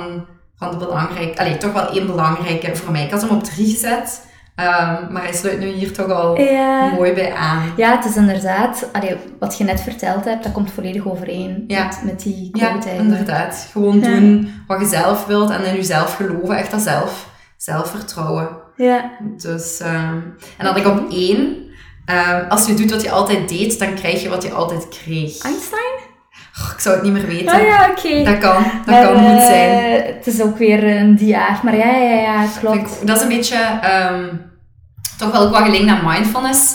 van 0.58 0.70
de 0.70 0.76
belangrijke, 0.76 1.38
allee, 1.40 1.56
toch 1.58 1.72
wel 1.72 1.90
één 1.92 2.06
belangrijke 2.06 2.76
voor 2.76 2.92
mij. 2.92 3.04
Ik 3.04 3.10
had 3.10 3.20
hem 3.20 3.30
op 3.30 3.44
drie 3.44 3.70
gezet, 3.70 4.26
ehm, 4.60 5.12
maar 5.12 5.22
hij 5.22 5.32
sluit 5.32 5.58
nu 5.58 5.66
hier 5.66 5.92
toch 5.92 6.10
al 6.10 6.40
Ja. 6.40 6.86
mooi 6.94 7.12
bij 7.12 7.34
aan. 7.34 7.72
Ja, 7.76 7.96
het 7.96 8.04
is 8.04 8.16
inderdaad, 8.16 8.88
allee, 8.92 9.16
wat 9.38 9.58
je 9.58 9.64
net 9.64 9.80
verteld 9.80 10.24
hebt, 10.24 10.42
dat 10.44 10.52
komt 10.52 10.72
volledig 10.72 11.06
overeen 11.08 11.64
Ja. 11.66 11.84
met, 11.84 12.00
met 12.04 12.22
die 12.22 12.48
Ja, 12.52 12.68
quote 12.68 12.88
eigenlijk. 12.88 13.18
inderdaad. 13.20 13.68
Gewoon 13.72 14.00
Ja. 14.00 14.06
doen 14.08 14.52
wat 14.66 14.80
je 14.80 14.86
zelf 14.86 15.26
wilt 15.26 15.50
en 15.50 15.64
in 15.64 15.74
jezelf 15.74 16.14
geloven. 16.16 16.56
Echt 16.56 16.70
dat 16.70 16.80
zelf, 16.80 17.28
zelfvertrouwen. 17.56 18.48
Ja. 18.76 19.10
Dus, 19.36 19.80
ehm, 19.80 20.14
en 20.14 20.34
dan 20.58 20.66
had 20.66 20.76
ik 20.76 20.86
op 20.86 21.10
één. 21.10 21.68
ehm, 22.04 22.48
als 22.48 22.66
je 22.66 22.74
doet 22.74 22.90
wat 22.90 23.02
je 23.02 23.10
altijd 23.10 23.48
deed, 23.48 23.78
dan 23.78 23.94
krijg 23.94 24.22
je 24.22 24.28
wat 24.28 24.42
je 24.42 24.50
altijd 24.52 24.88
kreeg. 24.88 25.42
Einstein? 25.44 25.98
Oh, 26.60 26.70
ik 26.74 26.80
zou 26.80 26.94
het 26.94 27.04
niet 27.04 27.12
meer 27.12 27.26
weten. 27.26 27.48
Ah 27.54 27.62
ja, 27.62 27.88
oké. 27.90 28.24
Dat 28.24 28.38
kan, 28.38 28.62
dat 28.62 28.86
Maar, 28.86 29.04
kan 29.06 29.14
goed 29.16 29.38
eh, 29.40 29.46
zijn. 29.46 30.02
Het 30.16 30.26
is 30.26 30.42
ook 30.42 30.58
weer 30.58 30.96
een 30.96 31.16
diaar, 31.16 31.60
maar 31.62 31.76
ja, 31.76 31.86
ja, 31.96 32.14
ja, 32.20 32.46
klopt. 32.60 33.06
Dat 33.06 33.16
is 33.16 33.22
een 33.22 33.28
beetje, 33.28 33.56
toch 35.20 35.32
wel 35.32 35.50
wat 35.50 35.62
gelinkt 35.62 35.88
aan 35.90 36.04
mindfulness. 36.04 36.74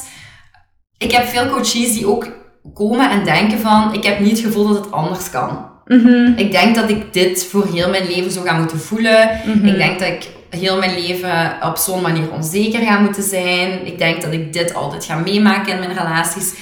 Ik 0.98 1.12
heb 1.12 1.26
veel 1.28 1.48
coaches 1.50 1.94
die 1.94 2.08
ook 2.08 2.28
komen 2.74 3.10
en 3.12 3.24
denken 3.24 3.60
van, 3.60 3.94
ik 3.94 4.04
heb 4.04 4.20
niet 4.20 4.32
het 4.38 4.40
gevoel 4.46 4.68
dat 4.68 4.84
het 4.84 4.92
anders 4.94 5.30
kan. 5.30 5.66
Mhm, 5.86 6.34
Ik 6.36 6.52
denk 6.52 6.76
dat 6.76 6.90
ik 6.90 7.14
dit 7.14 7.46
voor 7.46 7.68
heel 7.74 7.90
mijn 7.90 8.06
leven 8.08 8.32
zo 8.32 8.42
ga 8.42 8.58
moeten 8.58 8.80
voelen. 8.80 9.30
mhm. 9.46 9.66
Ik 9.68 9.78
denk 9.78 10.00
dat 10.00 10.08
ik 10.08 10.28
heel 10.50 10.78
mijn 10.78 11.00
leven 11.00 11.58
op 11.62 11.78
zo'n 11.78 12.02
manier 12.02 12.32
onzeker 12.32 12.82
ga 12.82 13.00
moeten 13.00 13.24
zijn. 13.24 13.86
Ik 13.88 13.98
denk 13.98 14.22
dat 14.22 14.34
ik 14.34 14.54
dit 14.54 14.74
altijd 14.74 15.06
ga 15.06 15.16
meemaken 15.16 15.74
in 15.74 15.80
mijn 15.80 15.94
relaties. 15.98 16.54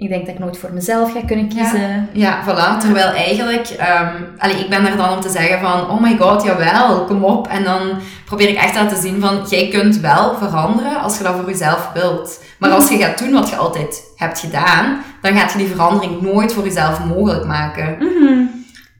Ik 0.00 0.08
denk 0.08 0.26
dat 0.26 0.34
ik 0.34 0.40
nooit 0.40 0.58
voor 0.58 0.72
mezelf 0.72 1.12
ga 1.12 1.20
kunnen 1.26 1.48
kiezen. 1.48 2.08
Ja, 2.12 2.42
voilà. 2.44 2.80
Terwijl 2.80 3.06
eigenlijk, 3.06 3.70
um, 3.70 4.26
allee, 4.38 4.56
ik 4.56 4.68
ben 4.70 4.86
er 4.86 4.96
dan 4.96 5.12
om 5.12 5.20
te 5.20 5.28
zeggen 5.28 5.60
van, 5.60 5.90
oh 5.90 6.00
my 6.00 6.16
god, 6.16 6.42
jawel, 6.42 7.04
kom 7.04 7.24
op. 7.24 7.48
En 7.48 7.64
dan 7.64 7.80
probeer 8.24 8.48
ik 8.48 8.56
echt 8.56 8.76
aan 8.76 8.88
te 8.88 9.00
zien 9.00 9.20
van, 9.20 9.42
jij 9.48 9.68
kunt 9.68 9.96
wel 9.96 10.34
veranderen 10.34 11.00
als 11.00 11.18
je 11.18 11.24
dat 11.24 11.34
voor 11.34 11.50
jezelf 11.50 11.90
wilt. 11.94 12.42
Maar 12.58 12.70
als 12.70 12.88
je 12.88 12.96
gaat 12.96 13.18
doen 13.18 13.32
wat 13.32 13.48
je 13.48 13.56
altijd 13.56 14.02
hebt 14.16 14.38
gedaan, 14.38 15.02
dan 15.22 15.36
gaat 15.36 15.52
je 15.52 15.58
die 15.58 15.68
verandering 15.68 16.20
nooit 16.20 16.52
voor 16.52 16.64
jezelf 16.64 17.04
mogelijk 17.04 17.44
maken. 17.44 17.96
Mhm. 17.98 18.44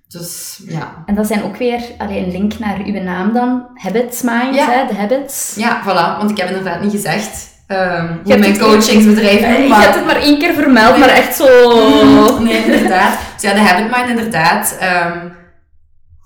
Dus 0.08 0.60
ja. 0.66 1.02
En 1.06 1.14
dat 1.14 1.26
zijn 1.26 1.42
ook 1.42 1.56
weer 1.56 1.80
alleen 1.98 2.24
een 2.24 2.30
link 2.30 2.58
naar 2.58 2.78
uw 2.84 3.02
naam 3.02 3.32
dan. 3.32 3.66
Habits 3.74 4.22
Mind, 4.22 4.56
hè, 4.56 4.86
de 4.86 4.94
habits. 4.94 5.54
Ja, 5.56 5.82
voilà. 5.82 6.18
Want 6.18 6.30
ik 6.30 6.36
heb 6.36 6.48
inderdaad 6.48 6.82
niet 6.82 6.92
gezegd 6.92 7.48
um, 7.72 8.20
hoe 8.24 8.38
mijn 8.38 8.58
coachingsbedrijf 8.58 9.40
noemt. 9.40 9.68
Maar... 9.68 9.78
Je 9.78 9.84
hebt 9.84 9.94
het 9.94 10.06
maar 10.06 10.20
één 10.20 10.38
keer 10.38 10.54
vermeld, 10.54 10.98
maar 10.98 11.08
echt 11.08 11.36
zo... 11.36 11.46
Nee, 12.38 12.64
inderdaad. 12.64 13.18
Dus 13.34 13.42
ja, 13.42 13.52
de 13.52 13.60
Habit 13.60 13.96
Mind 13.96 14.08
inderdaad. 14.08 14.78
Um, 14.82 15.32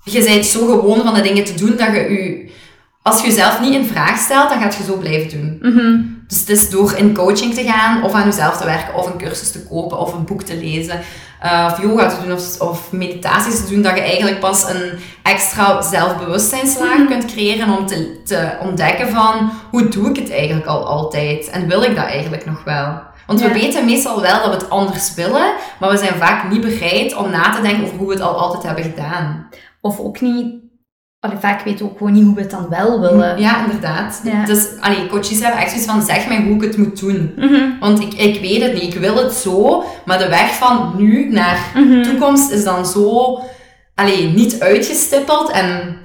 je 0.03 0.23
bent 0.23 0.45
zo 0.45 0.65
gewoon 0.65 1.03
van 1.03 1.13
de 1.13 1.21
dingen 1.21 1.43
te 1.43 1.53
doen 1.53 1.75
dat 1.77 1.87
je 1.87 1.93
je... 1.93 2.53
Als 3.01 3.21
je 3.21 3.27
jezelf 3.27 3.61
niet 3.61 3.73
in 3.73 3.85
vraag 3.85 4.17
stelt, 4.17 4.49
dan 4.49 4.61
gaat 4.61 4.75
je 4.75 4.83
zo 4.83 4.97
blijven 4.97 5.39
doen. 5.39 5.57
Mm 5.61 6.23
Dus 6.27 6.39
het 6.39 6.49
is 6.49 6.69
door 6.69 6.93
in 6.97 7.13
coaching 7.13 7.53
te 7.53 7.63
gaan, 7.63 8.03
of 8.03 8.13
aan 8.13 8.25
jezelf 8.25 8.57
te 8.57 8.65
werken, 8.65 8.95
of 8.95 9.05
een 9.05 9.17
cursus 9.17 9.51
te 9.51 9.67
kopen, 9.67 9.99
of 9.99 10.13
een 10.13 10.25
boek 10.25 10.41
te 10.41 10.57
lezen, 10.57 10.99
uh, 11.45 11.69
of 11.71 11.81
yoga 11.81 12.07
te 12.07 12.21
doen, 12.23 12.33
of, 12.33 12.61
of, 12.61 12.91
meditaties 12.91 13.65
te 13.65 13.73
doen, 13.73 13.81
dat 13.81 13.95
je 13.95 14.01
eigenlijk 14.01 14.39
pas 14.39 14.69
een 14.69 14.99
extra 15.23 15.81
zelfbewustzijnslaag 15.81 16.97
mm 16.97 17.07
kunt 17.07 17.25
creëren 17.25 17.77
om 17.77 17.85
te, 17.85 18.21
te 18.23 18.51
ontdekken 18.61 19.09
van, 19.09 19.51
hoe 19.71 19.87
doe 19.87 20.09
ik 20.09 20.15
het 20.15 20.31
eigenlijk 20.31 20.67
al 20.67 20.87
altijd? 20.87 21.49
En 21.49 21.67
wil 21.67 21.83
ik 21.83 21.95
dat 21.95 22.05
eigenlijk 22.05 22.45
nog 22.45 22.63
wel? 22.63 22.99
Want 23.27 23.41
we 23.41 23.53
weten 23.53 23.85
meestal 23.85 24.21
wel 24.21 24.39
dat 24.39 24.49
we 24.49 24.63
het 24.63 24.69
anders 24.69 25.13
willen, 25.13 25.53
maar 25.79 25.89
we 25.89 25.97
zijn 25.97 26.15
vaak 26.15 26.49
niet 26.49 26.61
bereid 26.61 27.15
om 27.15 27.29
na 27.29 27.51
te 27.51 27.61
denken 27.61 27.83
over 27.83 27.97
hoe 27.97 28.07
we 28.07 28.13
het 28.13 28.23
al 28.23 28.37
altijd 28.37 28.63
hebben 28.63 28.83
gedaan. 28.83 29.49
Of 29.81 29.99
ook 29.99 30.21
niet 30.21 30.64
Allee, 31.25 31.37
vaak 31.39 31.61
weten 31.61 31.85
we 31.85 31.91
ook 31.91 31.97
gewoon 31.97 32.13
niet 32.13 32.23
hoe 32.25 32.35
we 32.35 32.41
het 32.41 32.51
dan 32.51 32.69
wel 32.69 32.99
willen. 33.01 33.39
Ja, 33.39 33.65
inderdaad. 33.65 34.21
Dus 34.45 34.67
allee, 34.79 35.07
coaches 35.07 35.39
hebben 35.41 35.59
echt 35.59 35.69
zoiets 35.69 35.87
van, 35.89 36.01
zeg 36.01 36.27
mij 36.27 36.41
hoe 36.41 36.55
ik 36.55 36.61
het 36.61 36.77
moet 36.77 36.99
doen. 36.99 37.33
Mhm. 37.35 37.79
Want 37.79 37.99
ik, 38.01 38.13
ik 38.13 38.41
weet 38.41 38.61
het 38.61 38.73
niet, 38.73 38.93
ik 38.93 38.99
wil 38.99 39.15
het 39.17 39.33
zo, 39.33 39.83
maar 40.05 40.17
de 40.17 40.27
weg 40.29 40.53
van 40.55 40.93
nu 40.97 41.29
naar 41.31 41.57
Mhm. 41.75 42.03
toekomst 42.03 42.51
is 42.51 42.63
dan 42.63 42.85
zo 42.85 43.39
allee, 43.95 44.27
niet 44.27 44.59
uitgestippeld. 44.59 45.51
En 45.51 45.97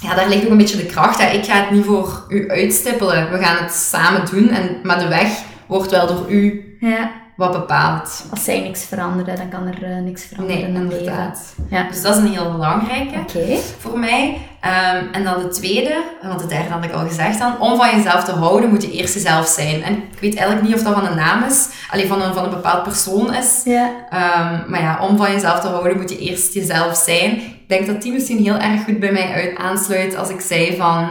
ja, 0.00 0.14
daar 0.14 0.28
ligt 0.28 0.44
ook 0.44 0.50
een 0.50 0.56
beetje 0.56 0.76
de 0.76 0.86
kracht. 0.86 1.22
Hè. 1.22 1.30
Ik 1.30 1.44
ga 1.44 1.60
het 1.60 1.70
niet 1.70 1.84
voor 1.84 2.24
u 2.28 2.50
uitstippelen. 2.50 3.30
We 3.30 3.38
gaan 3.38 3.64
het 3.64 3.72
samen 3.74 4.22
doen, 4.30 4.48
en, 4.50 4.76
maar 4.82 4.98
de 4.98 5.08
weg 5.08 5.28
wordt 5.66 5.90
wel 5.90 6.06
door 6.06 6.24
u 6.28 6.76
Ja. 6.80 7.10
Wat 7.38 7.52
bepaald. 7.52 8.24
Als 8.30 8.44
zij 8.44 8.60
niks 8.60 8.84
veranderen, 8.84 9.36
dan 9.36 9.48
kan 9.48 9.66
er 9.66 9.82
eh, 9.82 10.02
niks 10.02 10.24
veranderen 10.24 10.62
Nee, 10.62 10.70
in 10.70 10.82
leven. 10.82 10.98
inderdaad. 10.98 11.54
Ja. 11.70 11.82
Dus 11.88 12.02
dat 12.02 12.16
is 12.16 12.20
een 12.22 12.32
heel 12.32 12.52
belangrijke. 12.52 13.18
Oké. 13.18 13.56
voor 13.78 13.98
mij. 13.98 14.38
Ehm, 14.60 15.04
en 15.12 15.24
dan 15.24 15.38
de 15.42 15.48
tweede, 15.48 16.02
want 16.22 16.40
de 16.40 16.46
derde 16.46 16.68
had 16.70 16.84
ik 16.84 16.92
al 16.92 17.06
gezegd 17.06 17.38
dan, 17.38 17.60
om 17.60 17.76
van 17.76 17.96
jezelf 17.96 18.24
te 18.24 18.32
houden 18.32 18.70
moet 18.70 18.82
je 18.82 18.90
eerst 18.90 19.14
jezelf 19.14 19.46
zijn. 19.46 19.82
En 19.82 19.92
ik 19.94 20.20
weet 20.20 20.36
eigenlijk 20.36 20.66
niet 20.68 20.76
of 20.76 20.82
dat 20.82 20.94
van 20.94 21.06
een 21.06 21.16
naam 21.16 21.42
is, 21.42 21.68
alleen 21.90 22.08
van 22.08 22.22
een, 22.22 22.34
van 22.34 22.44
een 22.44 22.50
bepaald 22.50 22.82
persoon 22.82 23.34
is. 23.34 23.60
Ja. 23.64 23.90
Ehm, 24.10 24.70
maar 24.70 24.80
ja, 24.80 24.98
om 25.00 25.16
van 25.16 25.32
jezelf 25.32 25.60
te 25.60 25.68
houden 25.68 25.96
moet 25.96 26.10
je 26.10 26.18
eerst 26.18 26.54
jezelf 26.54 26.96
zijn. 26.96 27.30
Ik 27.36 27.68
denk 27.68 27.86
dat 27.86 28.02
die 28.02 28.12
misschien 28.12 28.42
heel 28.42 28.56
erg 28.58 28.84
goed 28.84 29.00
bij 29.00 29.12
mij 29.12 29.32
uit 29.32 29.56
aansluit 29.58 30.16
als 30.16 30.28
ik 30.28 30.40
zei 30.40 30.76
van, 30.76 31.08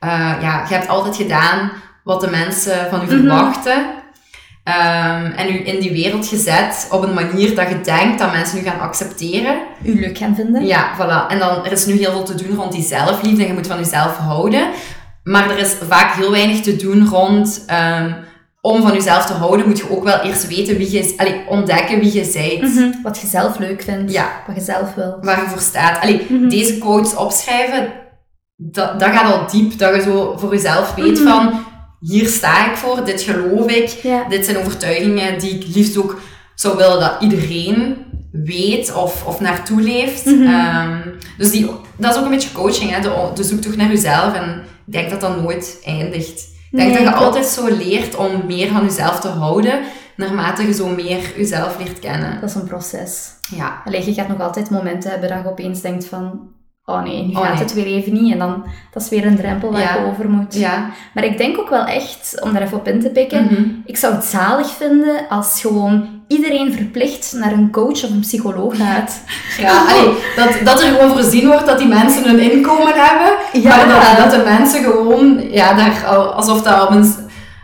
eh, 0.00 0.10
ja, 0.40 0.64
je 0.68 0.74
hebt 0.74 0.88
altijd 0.88 1.16
gedaan 1.16 1.70
wat 2.04 2.20
de 2.20 2.30
mensen 2.30 2.86
van 2.90 3.00
u 3.00 3.04
Mhm. 3.04 3.08
verwachten. 3.16 3.84
Ehm, 4.66 5.24
en 5.24 5.48
u 5.54 5.66
in 5.66 5.80
die 5.80 5.92
wereld 5.92 6.26
gezet 6.26 6.88
op 6.90 7.02
een 7.02 7.14
manier 7.14 7.54
dat 7.54 7.68
je 7.68 7.80
denkt 7.80 8.18
dat 8.18 8.32
mensen 8.32 8.58
u 8.58 8.62
gaan 8.62 8.80
accepteren. 8.80 9.56
U 9.82 10.00
leuk 10.00 10.18
gaan 10.18 10.34
vinden. 10.34 10.66
Ja, 10.66 10.90
voilà. 10.96 11.30
En 11.30 11.38
dan, 11.38 11.64
er 11.64 11.72
is 11.72 11.86
nu 11.86 11.94
heel 11.98 12.10
veel 12.10 12.22
te 12.24 12.34
doen 12.34 12.56
rond 12.56 12.72
die 12.72 12.82
zelfliefde 12.82 13.42
en 13.42 13.46
je 13.48 13.52
moet 13.54 13.66
van 13.66 13.78
jezelf 13.78 14.16
houden. 14.16 14.68
Maar 15.22 15.50
er 15.50 15.58
is 15.58 15.72
vaak 15.88 16.14
heel 16.14 16.30
weinig 16.30 16.60
te 16.60 16.76
doen 16.76 17.08
rond, 17.08 17.62
ehm, 17.66 18.12
om 18.60 18.82
van 18.82 18.92
jezelf 18.92 19.26
te 19.26 19.32
houden, 19.32 19.66
moet 19.66 19.78
je 19.78 19.90
ook 19.90 20.04
wel 20.04 20.20
eerst 20.20 20.46
weten 20.48 20.76
wie 20.76 20.92
je 20.92 20.98
is, 20.98 21.16
allee, 21.16 21.40
ontdekken 21.48 21.98
wie 22.00 22.12
je 22.14 22.30
bent. 22.60 22.74
Mhm. 22.74 23.02
Wat 23.02 23.18
je 23.20 23.26
zelf 23.26 23.58
leuk 23.58 23.82
vindt. 23.82 24.12
Ja. 24.12 24.28
Wat 24.46 24.56
je 24.56 24.62
zelf 24.62 24.94
wil. 24.94 25.18
Waar 25.20 25.40
je 25.42 25.48
voor 25.48 25.60
staat. 25.60 26.00
Allee, 26.02 26.26
Mhm. 26.28 26.48
deze 26.48 26.78
quotes 26.78 27.14
opschrijven, 27.16 27.92
dat, 28.56 29.00
dat 29.00 29.08
gaat 29.10 29.32
al 29.32 29.46
diep, 29.50 29.78
dat 29.78 29.94
je 29.94 30.02
zo 30.02 30.34
voor 30.38 30.50
jezelf 30.52 30.94
weet 30.94 31.20
Mhm. 31.20 31.28
van, 31.28 31.64
hier 32.00 32.26
sta 32.28 32.70
ik 32.70 32.76
voor, 32.76 33.04
dit 33.04 33.22
geloof 33.22 33.70
ik, 33.70 33.88
Ja. 33.88 34.24
dit 34.28 34.44
zijn 34.44 34.58
overtuigingen 34.58 35.38
die 35.38 35.50
ik 35.58 35.74
liefst 35.74 35.96
ook 35.96 36.20
zou 36.54 36.76
willen 36.76 37.00
dat 37.00 37.16
iedereen 37.20 37.96
weet 38.32 38.94
of, 38.94 39.24
of 39.26 39.40
naartoe 39.40 39.80
leeft. 39.80 40.24
Mhm. 40.24 40.42
Ehm, 40.46 40.98
dus 41.38 41.50
die, 41.50 41.70
dat 41.96 42.12
is 42.12 42.18
ook 42.18 42.24
een 42.24 42.30
beetje 42.30 42.52
coaching, 42.52 42.90
hè? 42.90 43.00
De, 43.00 43.30
de 43.34 43.42
zoektocht 43.44 43.76
naar 43.76 43.88
jezelf. 43.88 44.34
En 44.34 44.64
ik 44.86 44.92
denk 44.92 45.10
dat 45.10 45.20
dat 45.20 45.40
nooit 45.42 45.80
eindigt. 45.84 46.40
Ik 46.70 46.78
denk 46.78 46.88
Nee, 46.88 46.98
dat 46.98 46.98
je 47.06 47.18
klopt. 47.18 47.24
altijd 47.24 47.46
zo 47.46 47.66
leert 47.76 48.14
om 48.16 48.46
meer 48.46 48.68
van 48.68 48.84
jezelf 48.84 49.20
te 49.20 49.28
houden, 49.28 49.80
naarmate 50.16 50.62
je 50.62 50.72
zo 50.72 50.86
meer 50.88 51.20
jezelf 51.36 51.76
leert 51.78 51.98
kennen. 51.98 52.40
Dat 52.40 52.50
is 52.50 52.54
een 52.56 52.66
proces. 52.66 53.28
Ja, 53.54 53.82
Allee, 53.84 54.04
je 54.06 54.14
gaat 54.14 54.28
nog 54.28 54.40
altijd 54.40 54.70
momenten 54.70 55.10
hebben 55.10 55.28
dat 55.28 55.38
je 55.42 55.48
opeens 55.50 55.80
denkt 55.80 56.06
van... 56.06 56.40
Oh 56.88 57.02
nee, 57.02 57.22
nu 57.22 57.30
Oh 57.34 57.40
gaat 57.40 57.52
nee. 57.52 57.62
het 57.62 57.74
weer 57.74 57.86
even 57.86 58.12
niet. 58.12 58.32
En 58.32 58.38
dan, 58.38 58.64
dat 58.92 59.02
is 59.02 59.08
weer 59.08 59.26
een 59.26 59.36
drempel 59.36 59.72
waar 59.72 59.80
Ja. 59.80 59.94
je 59.94 60.06
over 60.06 60.28
moet. 60.30 60.54
ja. 60.54 60.90
Maar 61.14 61.24
ik 61.24 61.38
denk 61.38 61.58
ook 61.58 61.68
wel 61.68 61.84
echt, 61.84 62.40
om 62.42 62.52
daar 62.52 62.62
even 62.62 62.78
op 62.78 62.88
in 62.88 63.00
te 63.00 63.08
pikken... 63.10 63.44
Mhm. 63.44 63.62
Ik 63.84 63.96
zou 63.96 64.14
het 64.14 64.24
zalig 64.24 64.70
vinden 64.70 65.16
als 65.28 65.60
gewoon 65.60 66.08
iedereen 66.28 66.72
verplicht 66.72 67.32
naar 67.36 67.52
een 67.52 67.70
coach 67.70 68.04
of 68.04 68.10
een 68.10 68.20
psycholoog 68.20 68.76
gaat. 68.76 69.20
Ja, 69.58 69.78
allee, 69.80 70.14
dat, 70.36 70.48
dat 70.64 70.82
er 70.82 70.88
gewoon 70.88 71.10
voorzien 71.12 71.46
wordt 71.46 71.66
dat 71.66 71.78
die 71.78 71.88
mensen 71.88 72.28
een 72.28 72.50
inkomen 72.52 72.92
hebben, 72.94 73.62
Ja. 73.62 73.76
maar 73.76 73.88
dat, 73.88 74.16
dat 74.30 74.30
de 74.38 74.44
mensen 74.50 74.82
gewoon, 74.82 75.50
ja, 75.50 75.74
daar, 75.74 76.04
al- 76.06 76.32
alsof 76.32 76.62
dat 76.62 76.82
op 76.82 76.90
een, 76.90 77.14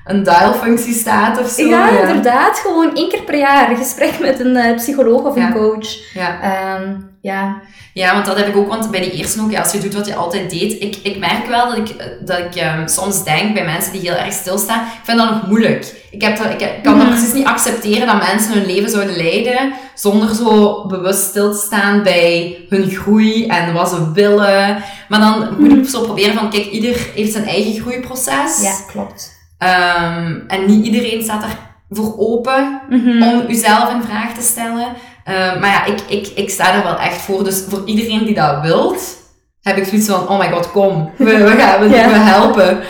een 0.04 0.22
dialfunctie 0.22 0.94
staat 0.94 1.40
of 1.40 1.48
zo. 1.48 1.62
Ja, 1.68 1.88
inderdaad. 2.00 2.58
Gewoon 2.58 2.94
één 2.94 3.08
keer 3.08 3.22
per 3.22 3.38
jaar 3.38 3.70
een 3.70 3.76
gesprek 3.76 4.18
met 4.20 4.40
een 4.40 4.56
eh, 4.56 4.76
psycholoog 4.76 5.22
of 5.22 5.36
Ja. 5.36 5.46
een 5.46 5.52
coach. 5.52 6.12
Ja. 6.14 6.40
Ehm, 6.40 6.90
ja. 7.22 7.60
Ja, 7.94 8.12
want 8.14 8.26
dat 8.26 8.36
heb 8.36 8.48
ik 8.48 8.56
ook, 8.56 8.68
want 8.68 8.90
bij 8.90 9.00
die 9.00 9.10
eerste 9.12 9.40
ook, 9.40 9.50
ja, 9.50 9.60
als 9.62 9.72
je 9.72 9.78
doet 9.78 9.94
wat 9.94 10.06
je 10.06 10.14
altijd 10.14 10.50
deed, 10.50 10.82
ik, 10.82 10.96
ik 11.02 11.18
merk 11.18 11.46
wel 11.46 11.68
dat 11.68 11.76
ik, 11.76 12.16
dat 12.26 12.38
ik 12.38 12.54
ehm, 12.54 12.86
soms 12.88 13.24
denk 13.24 13.54
bij 13.54 13.64
mensen 13.64 13.92
die 13.92 14.00
heel 14.00 14.14
erg 14.14 14.32
stilstaan, 14.32 14.80
ik 14.80 15.00
vind 15.02 15.18
dat 15.18 15.30
nog 15.30 15.46
moeilijk. 15.46 15.94
Ik, 16.10 16.22
heb 16.22 16.36
dat, 16.36 16.50
ik 16.52 16.60
heb- 16.60 16.82
kan 16.82 16.98
dat 16.98 17.06
Mhm. 17.06 17.16
precies 17.16 17.32
niet 17.34 17.46
accepteren 17.46 18.06
dat 18.06 18.22
mensen 18.32 18.52
hun 18.52 18.66
leven 18.66 18.90
zouden 18.90 19.16
leiden 19.16 19.72
zonder 19.94 20.34
zo 20.34 20.86
bewust 20.86 21.22
stil 21.22 21.52
te 21.52 21.58
staan 21.58 22.02
bij 22.02 22.58
hun 22.68 22.90
groei 22.90 23.46
en 23.46 23.72
wat 23.72 23.88
ze 23.88 24.12
willen. 24.12 24.82
Maar 25.08 25.20
dan 25.20 25.56
moet 25.58 25.72
ik 25.78 25.88
zo 25.88 26.00
proberen 26.02 26.34
van, 26.34 26.50
kijk, 26.50 26.66
ieder 26.66 26.96
heeft 27.14 27.32
zijn 27.32 27.46
eigen 27.46 27.80
groeiproces. 27.80 28.62
ja, 28.62 28.74
klopt. 28.92 29.32
Ehm, 29.58 30.40
en 30.48 30.66
niet 30.66 30.84
iedereen 30.86 31.22
staat 31.22 31.42
er 31.42 31.56
voor 31.90 32.14
open 32.18 32.80
Mhm. 32.88 33.22
om 33.22 33.44
uzelf 33.48 33.92
in 33.92 34.02
vraag 34.02 34.34
te 34.34 34.42
stellen. 34.42 34.86
Eh, 35.24 35.34
maar 35.60 35.70
ja, 35.70 35.84
ik, 35.84 36.00
ik, 36.00 36.26
ik 36.26 36.50
sta 36.50 36.74
er 36.74 36.82
wel 36.82 36.98
echt 36.98 37.20
voor. 37.20 37.44
Dus 37.44 37.64
voor 37.68 37.82
iedereen 37.84 38.24
die 38.24 38.34
dat 38.34 38.60
wilt, 38.62 39.16
heb 39.62 39.76
ik 39.76 39.84
zoiets 39.84 40.08
van, 40.08 40.28
oh 40.28 40.38
my 40.38 40.50
god, 40.50 40.70
kom. 40.70 41.10
We, 41.18 41.24
we 41.24 41.50
gaan 41.60 41.80
we, 41.88 41.88
Ja. 41.96 42.08
we 42.08 42.14
helpen. 42.14 42.80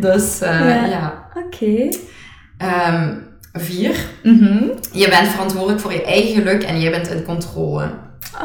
Dus 0.00 0.40
eh, 0.40 0.60
Ja. 0.68 0.84
ja. 0.86 1.28
Oké. 1.44 1.88
Ehm, 2.58 3.14
vier, 3.52 3.96
Mhm. 4.22 4.64
je 4.92 5.08
bent 5.08 5.28
verantwoordelijk 5.28 5.80
voor 5.80 5.92
je 5.92 6.04
eigen 6.04 6.34
geluk 6.34 6.62
en 6.62 6.80
je 6.80 6.90
bent 6.90 7.08
in 7.10 7.24
controle. 7.24 7.90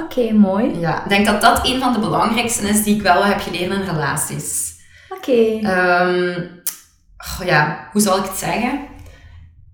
Oké, 0.04 0.32
mooi. 0.34 0.80
Ja, 0.80 1.04
ik 1.04 1.10
denk 1.10 1.26
dat 1.26 1.42
dat 1.42 1.68
een 1.68 1.80
van 1.80 1.94
de 1.94 2.00
belangrijkste 2.00 2.68
is 2.68 2.84
die 2.84 2.96
ik 2.96 3.02
wel 3.02 3.24
heb 3.26 3.42
geleerd 3.42 3.72
in 3.72 3.82
relaties. 3.82 4.74
Oké. 5.10 5.60
Ehm, 5.62 6.42
goh, 7.18 7.46
ja, 7.48 7.88
hoe 7.92 8.02
zal 8.02 8.18
ik 8.18 8.24
het 8.24 8.38
zeggen? 8.38 8.80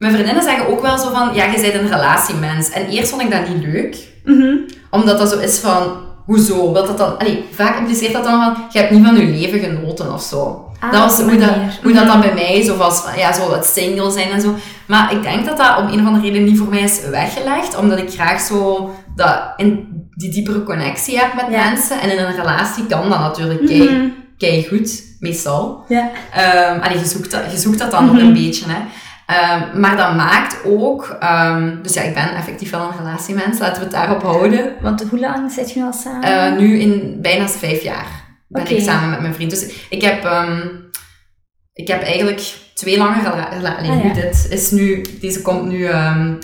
Mijn 0.01 0.13
vriendinnen 0.13 0.43
zeggen 0.43 0.67
ook 0.67 0.81
wel 0.81 0.97
zo 0.97 1.09
van, 1.13 1.29
ja, 1.33 1.45
je 1.45 1.61
bent 1.61 1.73
een 1.73 1.87
relatiemens. 1.89 2.69
En 2.69 2.87
eerst 2.87 3.09
vond 3.09 3.21
ik 3.21 3.31
dat 3.31 3.47
niet 3.49 3.63
leuk. 3.63 3.97
Mhm. 4.23 4.55
Omdat 4.89 5.17
dat 5.17 5.29
zo 5.29 5.39
is 5.39 5.57
van, 5.59 5.83
hoezo? 6.25 6.71
Wat 6.71 6.87
dat 6.87 6.97
dan, 6.97 7.17
allee, 7.19 7.43
vaak 7.51 7.77
impliceert 7.79 8.13
dat 8.13 8.23
dan 8.23 8.43
van, 8.43 8.63
je 8.71 8.79
hebt 8.79 8.91
niet 8.91 9.05
van 9.05 9.15
je 9.15 9.23
leven 9.23 9.59
genoten 9.59 10.13
of 10.13 10.21
zo. 10.21 10.65
Ah, 10.79 10.91
dat 10.91 11.01
was 11.01 11.21
hoe 11.21 11.37
dat, 11.37 11.49
hoe 11.83 11.93
dat 11.93 12.05
dan 12.05 12.21
bij 12.21 12.33
mij 12.33 12.63
zo 12.63 12.77
was, 12.77 12.99
van, 12.99 13.17
ja, 13.17 13.33
zo 13.33 13.53
het 13.53 13.65
single 13.65 14.11
zijn 14.11 14.31
en 14.31 14.41
zo. 14.41 14.55
Maar 14.87 15.11
ik 15.13 15.23
denk 15.23 15.45
dat 15.45 15.57
dat 15.57 15.77
om 15.77 15.87
een 15.87 15.99
of 15.99 16.05
andere 16.05 16.25
reden 16.27 16.43
niet 16.43 16.57
voor 16.57 16.69
mij 16.69 16.81
is 16.81 16.99
weggelegd, 17.09 17.77
omdat 17.77 17.97
ik 17.99 18.09
graag 18.11 18.41
zo 18.41 18.89
dat 19.15 19.39
in 19.55 19.87
die 20.15 20.31
diepere 20.31 20.63
connectie 20.63 21.17
heb 21.19 21.33
met 21.35 21.45
Ja. 21.49 21.69
mensen. 21.69 22.01
En 22.01 22.11
in 22.11 22.25
een 22.25 22.35
relatie 22.35 22.85
kan 22.85 23.09
dat 23.09 23.19
natuurlijk 23.19 23.65
kei, 23.65 23.83
Mhm. 23.89 24.07
kei 24.37 24.67
goed, 24.67 25.03
meestal. 25.19 25.85
Ja. 25.87 26.09
Ehm 26.33 26.79
allee, 26.81 26.99
je, 26.99 27.05
zoekt 27.05 27.31
dat, 27.31 27.41
je 27.51 27.57
zoekt 27.57 27.79
dat 27.79 27.91
dan 27.91 28.09
ook 28.09 28.15
Mhm. 28.15 28.25
een 28.25 28.33
beetje, 28.33 28.65
hè. 28.67 28.79
Ehm, 29.31 29.79
maar 29.79 29.97
dat 29.97 30.15
maakt 30.15 30.57
ook... 30.65 31.17
ehm, 31.19 31.81
dus 31.81 31.93
ja, 31.93 32.01
ik 32.01 32.13
ben 32.13 32.35
effectief 32.35 32.71
wel 32.71 32.81
een 32.81 33.05
relatiemens, 33.05 33.59
laten 33.59 33.77
we 33.77 33.81
het 33.81 33.91
daarop 33.91 34.21
houden. 34.21 34.73
Want 34.81 35.03
hoe 35.09 35.19
lang 35.19 35.51
zit 35.51 35.71
je 35.71 35.79
nu 35.79 35.85
al 35.85 35.93
samen? 35.93 36.23
Eh, 36.23 36.57
nu 36.57 36.79
in 36.79 37.17
bijna 37.21 37.47
vijf 37.47 37.83
jaar 37.83 38.07
ben 38.47 38.69
ik 38.69 38.83
samen 38.83 39.09
met 39.09 39.21
mijn 39.21 39.33
vriend. 39.33 39.49
Dus 39.49 39.69
ik 39.89 40.01
heb, 40.01 40.23
ehm, 40.23 40.59
ik 41.73 41.87
heb 41.87 42.03
eigenlijk 42.03 42.53
twee 42.73 42.97
lange 42.97 43.21
relaties. 43.51 43.89
Ah, 43.89 44.03
ja. 44.03 44.13
dit 44.13 44.47
is 44.49 44.71
nu, 44.71 45.05
deze 45.21 45.41
komt 45.41 45.67
nu, 45.67 45.89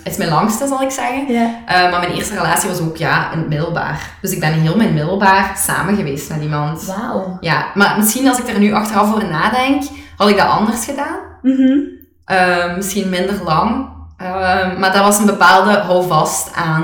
is 0.03 0.17
mijn 0.17 0.29
langste, 0.29 0.67
zal 0.67 0.81
ik 0.81 0.91
zeggen. 0.91 1.27
Eh, 1.65 1.91
maar 1.91 1.99
mijn 1.99 2.11
eerste 2.11 2.35
relatie 2.35 2.69
was 2.69 2.79
ook 2.79 2.97
ja, 2.97 3.31
in 3.31 3.39
het 3.39 3.49
middelbaar. 3.49 4.11
Dus 4.21 4.31
ik 4.31 4.39
ben 4.39 4.53
heel 4.53 4.77
mijn 4.77 4.93
middelbaar 4.93 5.57
samen 5.57 5.95
geweest 5.95 6.29
met 6.29 6.41
iemand. 6.41 6.85
Wauw. 6.85 7.37
Ja, 7.39 7.67
maar 7.73 7.97
misschien 7.97 8.27
als 8.27 8.39
ik 8.39 8.47
er 8.47 8.59
nu 8.59 8.73
achteraf 8.73 9.13
over 9.13 9.29
nadenk, 9.29 9.83
had 10.17 10.29
ik 10.29 10.37
dat 10.37 10.47
anders 10.47 10.85
gedaan. 10.85 11.19
Mhm. 11.41 11.96
Eh, 12.27 12.75
misschien 12.75 13.09
minder 13.09 13.35
lang. 13.45 13.85
Eh, 14.17 14.77
maar 14.77 14.93
dat 14.93 15.03
was 15.03 15.19
een 15.19 15.25
bepaalde 15.25 15.71
houvast 15.71 16.51
aan, 16.55 16.83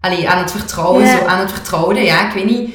allee, 0.00 0.28
aan 0.28 0.38
het 0.38 0.50
vertrouwen, 0.50 1.04
Ja. 1.04 1.18
zo, 1.18 1.24
aan 1.26 1.38
het 1.38 1.52
vertrouwde, 1.52 2.00
ja, 2.00 2.26
ik 2.26 2.32
weet 2.34 2.44
niet. 2.50 2.74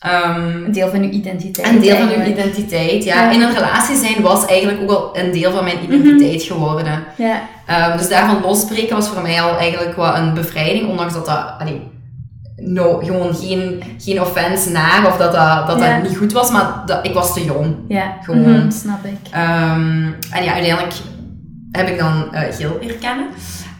Ehm, 0.00 0.64
Een 0.64 0.72
deel 0.72 0.88
van 0.88 1.00
uw 1.02 1.08
identiteit. 1.10 1.66
een 1.68 1.80
deel 1.80 1.96
van 1.96 2.08
uw 2.08 2.24
identiteit, 2.24 3.04
ja. 3.04 3.14
Ja. 3.14 3.24
Mhm. 3.24 3.34
In 3.34 3.42
een 3.42 3.54
relatie 3.54 3.96
zijn 3.96 4.22
was 4.22 4.46
eigenlijk 4.46 4.80
ook 4.82 4.88
wel 4.88 5.10
een 5.24 5.32
deel 5.32 5.52
van 5.52 5.64
mijn 5.64 5.82
identiteit 5.82 6.42
geworden. 6.42 7.04
Ja. 7.16 7.40
Ehm, 7.66 7.96
dus 7.98 8.08
daarvan 8.08 8.40
losbreken 8.42 8.96
was 8.96 9.08
voor 9.08 9.22
mij 9.22 9.42
al 9.42 9.56
eigenlijk 9.56 9.96
wel 9.96 10.16
een 10.16 10.34
bevrijding, 10.34 10.88
ondanks 10.88 11.12
dat 11.14 11.26
dat, 11.26 11.54
allee, 11.58 11.90
no, 12.56 12.98
gewoon 12.98 13.34
geen, 13.34 13.82
geen 13.98 14.20
offense 14.20 14.70
naar, 14.70 15.06
of 15.06 15.16
dat 15.16 15.32
dat, 15.32 15.66
dat, 15.66 15.78
Ja. 15.80 15.94
dat 15.98 16.08
niet 16.08 16.18
goed 16.18 16.32
was, 16.32 16.50
maar 16.50 16.82
dat, 16.86 17.06
ik 17.06 17.14
was 17.14 17.32
te 17.34 17.44
jong. 17.44 17.76
Ja. 17.88 18.16
Gewoon. 18.22 18.40
Mhm, 18.58 18.70
snap 18.70 19.04
ik. 19.04 19.18
Ehm, 19.30 20.02
en 20.30 20.44
ja, 20.44 20.52
uiteindelijk 20.52 20.92
heb 21.78 21.88
ik 21.88 21.98
dan 21.98 22.34
eh 22.34 22.54
Gil 22.56 22.78
leren 22.80 22.98
kennen. 22.98 23.26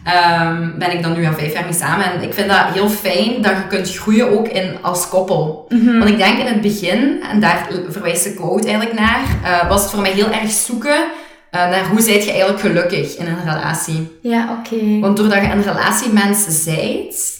Ehm, 0.03 0.77
ben 0.77 0.91
ik 0.91 1.03
dan 1.03 1.13
nu 1.13 1.25
al 1.25 1.33
vijf 1.33 1.53
jaar 1.53 1.63
mee 1.63 1.73
samen. 1.73 2.05
En 2.05 2.21
ik 2.21 2.33
vind 2.33 2.47
dat 2.47 2.65
heel 2.73 2.89
fijn 2.89 3.41
dat 3.41 3.51
je 3.51 3.67
kunt 3.67 3.95
groeien 3.95 4.37
ook 4.37 4.47
in, 4.47 4.77
als 4.81 5.09
koppel. 5.09 5.65
Mhm. 5.69 5.97
Want 5.97 6.09
ik 6.09 6.17
denk 6.17 6.39
in 6.39 6.45
het 6.45 6.61
begin, 6.61 7.23
en 7.31 7.39
daar 7.39 7.67
verwijst 7.89 8.23
de 8.23 8.33
quote 8.33 8.67
eigenlijk 8.67 8.99
naar, 8.99 9.21
eh, 9.43 9.69
was 9.69 9.81
het 9.81 9.91
voor 9.91 10.01
mij 10.01 10.11
heel 10.11 10.31
erg 10.31 10.51
zoeken 10.51 11.03
eh, 11.49 11.69
naar 11.69 11.87
hoe 11.87 12.01
zijt 12.01 12.23
je 12.23 12.29
eigenlijk 12.29 12.59
gelukkig 12.59 13.17
in 13.17 13.25
een 13.25 13.53
relatie. 13.53 14.17
Ja, 14.21 14.59
oké. 14.59 14.99
Want 14.99 15.17
doordat 15.17 15.41
je 15.41 15.51
een 15.51 15.63
relatiemens 15.63 16.45
zijt, 16.63 17.38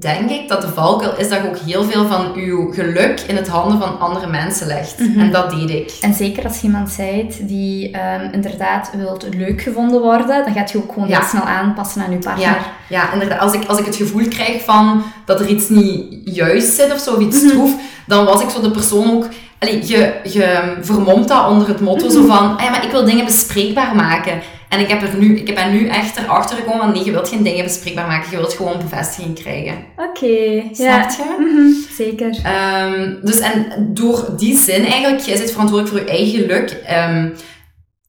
denk 0.00 0.30
ik 0.30 0.48
dat 0.48 0.60
de 0.60 0.68
valkuil 0.68 1.16
is 1.16 1.28
dat 1.28 1.38
je 1.42 1.48
ook 1.48 1.58
heel 1.58 1.84
veel 1.84 2.06
van 2.06 2.32
je 2.34 2.68
geluk 2.74 3.20
in 3.20 3.36
het 3.36 3.48
handen 3.48 3.78
van 3.78 4.00
andere 4.00 4.26
mensen 4.26 4.66
legt. 4.66 4.98
Mhm. 4.98 5.20
En 5.20 5.32
dat 5.32 5.50
deed 5.50 5.70
ik. 5.70 5.92
En 6.00 6.14
zeker 6.14 6.44
als 6.44 6.56
je 6.60 6.66
iemand 6.66 6.94
bent 6.96 7.48
die 7.48 7.90
ehm, 7.90 8.28
inderdaad 8.32 8.90
wilt 8.96 9.26
leuk 9.36 9.62
gevonden 9.62 10.00
worden, 10.00 10.44
dan 10.44 10.52
gaat 10.54 10.70
je 10.70 10.78
ook 10.78 10.92
gewoon 10.92 11.08
Ja. 11.08 11.18
heel 11.18 11.28
snel 11.28 11.42
aanpassen 11.42 12.02
aan 12.02 12.10
je 12.10 12.18
partner. 12.18 12.44
Ja, 12.44 12.56
ja 12.88 13.12
inderdaad. 13.12 13.40
Als 13.40 13.52
ik, 13.52 13.64
als 13.64 13.78
ik 13.78 13.84
het 13.86 13.96
gevoel 13.96 14.28
krijg 14.28 14.64
van 14.64 15.02
dat 15.24 15.40
er 15.40 15.46
iets 15.46 15.68
niet 15.68 16.04
juist 16.24 16.72
zit 16.74 16.92
of 16.92 16.98
zo, 16.98 17.14
of 17.14 17.20
iets 17.20 17.40
Mhm. 17.42 17.48
stroef, 17.48 17.74
dan 18.06 18.24
was 18.24 18.42
ik 18.42 18.48
zo 18.50 18.60
de 18.60 18.70
persoon 18.70 19.10
ook... 19.10 19.26
Allee, 19.58 19.86
je, 19.86 20.14
je 20.22 20.74
vermomt 20.80 21.28
dat 21.28 21.48
onder 21.48 21.68
het 21.68 21.80
motto 21.80 22.04
Mhm. 22.06 22.14
zo 22.14 22.26
van, 22.26 22.56
ah 22.56 22.64
ja, 22.64 22.70
maar 22.70 22.84
ik 22.84 22.90
wil 22.90 23.04
dingen 23.04 23.24
bespreekbaar 23.24 23.94
maken. 23.94 24.40
En 24.68 24.80
ik, 24.80 24.88
heb 24.88 25.02
er 25.02 25.16
nu, 25.18 25.36
ik 25.38 25.54
ben 25.54 25.72
nu 25.72 25.88
echt 25.88 26.16
erachter 26.18 26.56
gekomen 26.56 26.80
van, 26.80 26.92
nee, 26.92 27.04
je 27.04 27.10
wilt 27.10 27.28
geen 27.28 27.42
dingen 27.42 27.64
bespreekbaar 27.64 28.06
maken, 28.06 28.30
je 28.30 28.36
wilt 28.36 28.52
gewoon 28.54 28.78
bevestiging 28.78 29.34
krijgen. 29.34 29.74
Oké, 29.96 30.62
Snap 30.72 30.76
ja. 30.78 31.08
je? 31.16 31.36
Mhm, 31.38 31.94
zeker. 31.96 32.38
Ehm, 32.44 33.14
dus 33.22 33.38
en 33.38 33.66
door 33.94 34.26
die 34.36 34.56
zin 34.58 34.84
eigenlijk, 34.84 35.20
jij 35.20 35.36
zit 35.36 35.50
verantwoordelijk 35.52 35.96
voor 35.98 36.06
je 36.06 36.16
eigen 36.18 36.38
geluk, 36.40 36.70
ehm, 36.86 37.28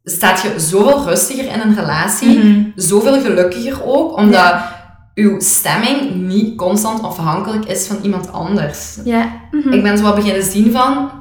staat 0.04 0.42
je 0.42 0.54
zoveel 0.60 1.04
rustiger 1.06 1.44
in 1.44 1.60
een 1.60 1.76
relatie, 1.76 2.38
Mhm. 2.40 2.62
zoveel 2.76 3.22
gelukkiger 3.22 3.84
ook, 3.86 4.18
omdat 4.18 4.56
uw 5.16 5.40
stemming 5.40 6.16
niet 6.16 6.58
constant 6.58 7.02
afhankelijk 7.04 7.66
is 7.66 7.88
van 7.88 7.98
iemand 8.02 8.32
anders. 8.32 8.98
Ja. 9.04 9.32
Mhm. 9.52 9.74
Ik 9.74 9.84
ben 9.84 9.98
zo 9.98 10.04
wat 10.04 10.16
beginnen 10.16 10.44
zien 10.44 10.72
van, 10.72 11.12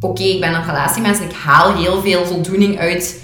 oké, 0.00 0.22
ik 0.22 0.40
ben 0.40 0.54
een 0.54 0.64
relatiemens 0.64 1.18
en 1.18 1.24
ik 1.24 1.34
haal 1.44 1.74
heel 1.76 2.00
veel 2.02 2.24
voldoening 2.26 2.78
uit 2.78 3.22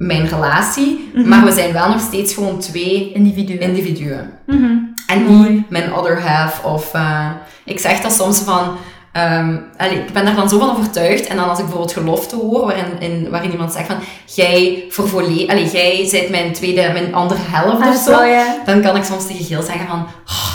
mijn 0.00 0.26
relatie, 0.28 1.10
Mhm. 1.14 1.28
maar 1.28 1.44
we 1.44 1.52
zijn 1.52 1.72
wel 1.72 1.88
nog 1.88 2.00
steeds 2.00 2.34
gewoon 2.34 2.58
twee 2.58 3.12
Individuen. 3.14 3.60
individuen. 3.60 4.30
Mhm. 4.46 4.72
En 5.06 5.26
niet 5.26 5.70
mijn 5.70 5.92
other 5.94 6.20
half. 6.28 6.64
Of, 6.64 6.94
eh, 6.94 7.26
ik 7.64 7.78
zeg 7.78 8.00
dat 8.00 8.12
soms 8.12 8.38
van... 8.38 8.76
ehm, 9.12 9.56
allee, 9.76 9.98
ik 9.98 10.12
ben 10.12 10.24
daar 10.24 10.34
dan 10.34 10.48
zo 10.48 10.58
van 10.58 10.70
overtuigd. 10.70 11.26
En 11.26 11.36
dan 11.36 11.48
als 11.48 11.58
ik 11.58 11.64
bijvoorbeeld 11.64 11.92
gelofte 11.98 12.36
hoor, 12.36 12.66
waarin, 12.66 13.00
in, 13.00 13.30
waarin 13.30 13.50
iemand 13.50 13.72
zegt 13.72 13.86
van... 13.86 13.96
Jij, 14.34 14.84
voor 14.90 15.08
allee, 15.48 15.70
jij 15.70 16.08
bent 16.10 16.30
mijn 16.30 16.52
tweede, 16.52 16.90
mijn 16.92 17.14
andere 17.14 17.40
helft 17.42 17.82
Ah, 17.82 17.88
of 17.88 17.96
zo. 17.96 18.24
ja. 18.24 18.56
Dan 18.64 18.80
kan 18.82 18.96
ik 18.96 19.04
soms 19.04 19.26
tegen 19.26 19.44
Geel 19.44 19.62
zeggen 19.62 19.86
van... 19.88 20.06
"Oh, 20.26 20.49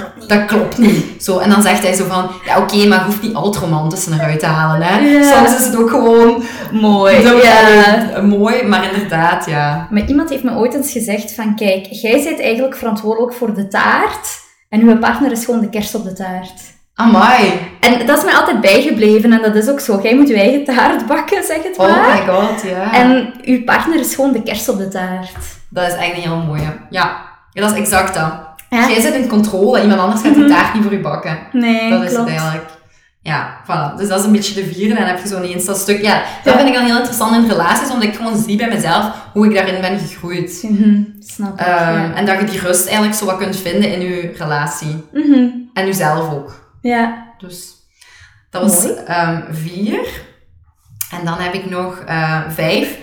klopt 0.00 0.18
niet. 0.18 0.28
dat 0.28 0.44
klopt 0.44 0.78
niet. 0.78 1.22
Zo, 1.22 1.38
en 1.38 1.50
dan 1.50 1.62
zegt 1.62 1.82
hij 1.82 1.92
zo 1.92 2.04
van... 2.08 2.30
Ja, 2.46 2.58
oké, 2.58 2.86
maar 2.86 2.98
je 2.98 3.04
hoeft 3.04 3.22
niet 3.22 3.34
al 3.34 3.44
het 3.44 3.56
romantische 3.56 4.12
eruit 4.12 4.40
te 4.40 4.46
halen. 4.46 4.86
Hè. 4.86 4.98
Ja. 4.98 5.22
Soms 5.36 5.58
is 5.58 5.66
het 5.66 5.76
ook 5.76 5.90
gewoon 5.90 6.42
Mooi. 6.72 7.16
Ja. 7.42 8.20
mooi. 8.20 8.62
Maar 8.62 8.92
inderdaad, 8.92 9.46
ja. 9.46 9.86
Maar 9.90 10.04
iemand 10.06 10.30
heeft 10.30 10.42
me 10.42 10.56
ooit 10.56 10.74
eens 10.74 10.92
gezegd 10.92 11.34
van, 11.34 11.56
kijk, 11.56 11.86
jij 11.90 12.22
bent 12.24 12.40
eigenlijk 12.40 12.76
verantwoordelijk 12.76 13.32
voor 13.34 13.54
de 13.54 13.68
taart 13.68 14.40
en 14.68 14.80
uw 14.80 14.98
partner 14.98 15.30
is 15.32 15.44
gewoon 15.44 15.60
de 15.60 15.68
kerst 15.68 15.94
op 15.94 16.04
de 16.04 16.12
taart. 16.12 16.60
Amai. 16.94 17.52
En 17.80 18.06
dat 18.06 18.18
is 18.18 18.24
mij 18.24 18.34
altijd 18.34 18.60
bijgebleven 18.60 19.32
en 19.32 19.42
dat 19.42 19.54
is 19.54 19.68
ook 19.68 19.80
zo. 19.80 20.00
Jij 20.02 20.14
moet 20.16 20.28
je 20.28 20.34
eigen 20.34 20.64
taart 20.64 21.06
bakken, 21.06 21.44
zeg 21.44 21.62
het 21.62 21.76
Oh 21.78 21.86
maar. 21.88 22.08
my 22.08 22.32
god, 22.34 22.62
ja. 22.62 22.92
En 22.92 23.32
uw 23.44 23.64
partner 23.64 24.00
is 24.00 24.14
gewoon 24.14 24.32
de 24.32 24.42
kerst 24.42 24.68
op 24.68 24.78
de 24.78 24.88
taart. 24.88 25.32
Dat 25.68 25.86
is 25.86 25.94
eigenlijk 25.94 26.26
een 26.26 26.32
heel 26.32 26.46
mooie. 26.46 26.72
Ja, 26.90 27.16
ja 27.52 27.60
dat 27.62 27.70
is 27.70 27.78
exact 27.78 28.14
dat. 28.14 28.32
Ja? 28.70 28.88
Jij 28.88 29.00
zit 29.00 29.14
in 29.14 29.28
controle, 29.28 29.82
iemand 29.82 30.00
anders 30.00 30.22
gaat 30.22 30.34
die 30.34 30.46
taart 30.48 30.74
niet 30.74 30.82
voor 30.82 30.92
je 30.92 31.00
bakken. 31.00 31.38
Nee, 31.52 31.90
Dat 31.90 32.02
is 32.02 32.08
klopt. 32.08 32.30
het 32.30 32.38
eigenlijk. 32.38 32.68
Ja, 33.22 33.60
voilà. 33.64 33.96
Dus 33.96 34.08
dat 34.08 34.18
is 34.20 34.24
een 34.26 34.32
beetje 34.32 34.54
de 34.54 34.64
vierde. 34.74 34.94
En 34.94 35.00
dan 35.00 35.08
heb 35.14 35.22
je 35.22 35.28
zo 35.28 35.42
ineens 35.42 35.64
dat 35.64 35.78
stuk. 35.78 36.02
Ja, 36.02 36.22
dat 36.44 36.52
Ja. 36.52 36.56
vind 36.58 36.68
ik 36.68 36.74
dan 36.74 36.84
heel 36.84 36.96
interessant 36.96 37.36
in 37.44 37.50
relaties, 37.50 37.90
omdat 37.90 38.08
ik 38.08 38.14
gewoon 38.14 38.36
zie 38.42 38.56
bij 38.56 38.68
mezelf 38.68 39.10
hoe 39.32 39.46
ik 39.46 39.54
daarin 39.54 39.80
ben 39.80 39.98
gegroeid. 39.98 40.64
Mhm, 40.68 41.02
snap 41.20 41.60
ik, 41.60 41.66
Ehm, 41.66 41.98
ja. 41.98 42.14
En 42.14 42.26
dat 42.26 42.40
je 42.40 42.44
die 42.46 42.60
rust 42.60 42.84
eigenlijk 42.86 43.16
zo 43.16 43.24
wat 43.24 43.36
kunt 43.36 43.56
vinden 43.56 43.92
in 43.92 44.00
je 44.00 44.32
relatie. 44.38 45.04
Mhm, 45.12 45.48
En 45.74 45.86
jezelf 45.86 46.30
ook. 46.32 46.74
ja. 46.80 47.26
Dus 47.38 47.68
dat 48.50 48.62
was 48.62 49.04
ehm, 49.04 49.40
vier. 49.50 49.98
En 51.18 51.24
dan 51.24 51.38
heb 51.38 51.54
ik 51.54 51.70
nog 51.70 51.98
eh, 52.06 52.40
vijf. 52.48 52.98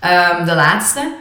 Ehm, 0.00 0.44
de 0.44 0.54
laatste. 0.54 1.12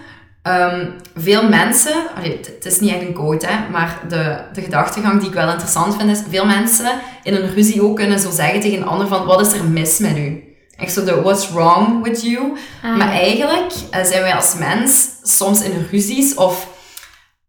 Ehm, 0.49 0.85
veel 1.15 1.49
mensen, 1.49 1.93
allee, 2.15 2.39
het, 2.55 2.65
is 2.65 2.79
niet 2.79 2.91
echt 2.93 3.01
een 3.01 3.13
quote, 3.13 3.47
hè, 3.47 3.69
maar 3.71 3.99
de, 4.07 4.37
de 4.53 4.61
gedachtegang 4.61 5.19
die 5.19 5.27
ik 5.29 5.33
wel 5.35 5.49
interessant 5.49 5.95
vind 5.95 6.09
is, 6.09 6.19
veel 6.29 6.45
mensen 6.45 6.91
in 7.23 7.35
een 7.35 7.53
ruzie 7.53 7.83
ook 7.83 7.95
kunnen 7.95 8.19
zo 8.19 8.29
zeggen 8.31 8.59
tegen 8.59 8.77
een 8.77 8.87
ander 8.87 9.07
van, 9.07 9.25
wat 9.25 9.45
is 9.45 9.53
er 9.53 9.63
mis 9.65 9.97
met 9.97 10.17
u? 10.17 10.43
Echt 10.77 10.93
zo 10.93 11.03
de, 11.03 11.21
what's 11.21 11.49
wrong 11.51 12.03
with 12.03 12.21
you? 12.21 12.53
Ah, 12.83 12.97
Maar 12.97 13.11
eigenlijk 13.11 13.71
eh, 13.91 14.03
zijn 14.03 14.21
wij 14.21 14.35
als 14.35 14.55
mens 14.55 15.07
soms 15.23 15.61
in 15.61 15.87
ruzies 15.91 16.35
of, 16.35 16.67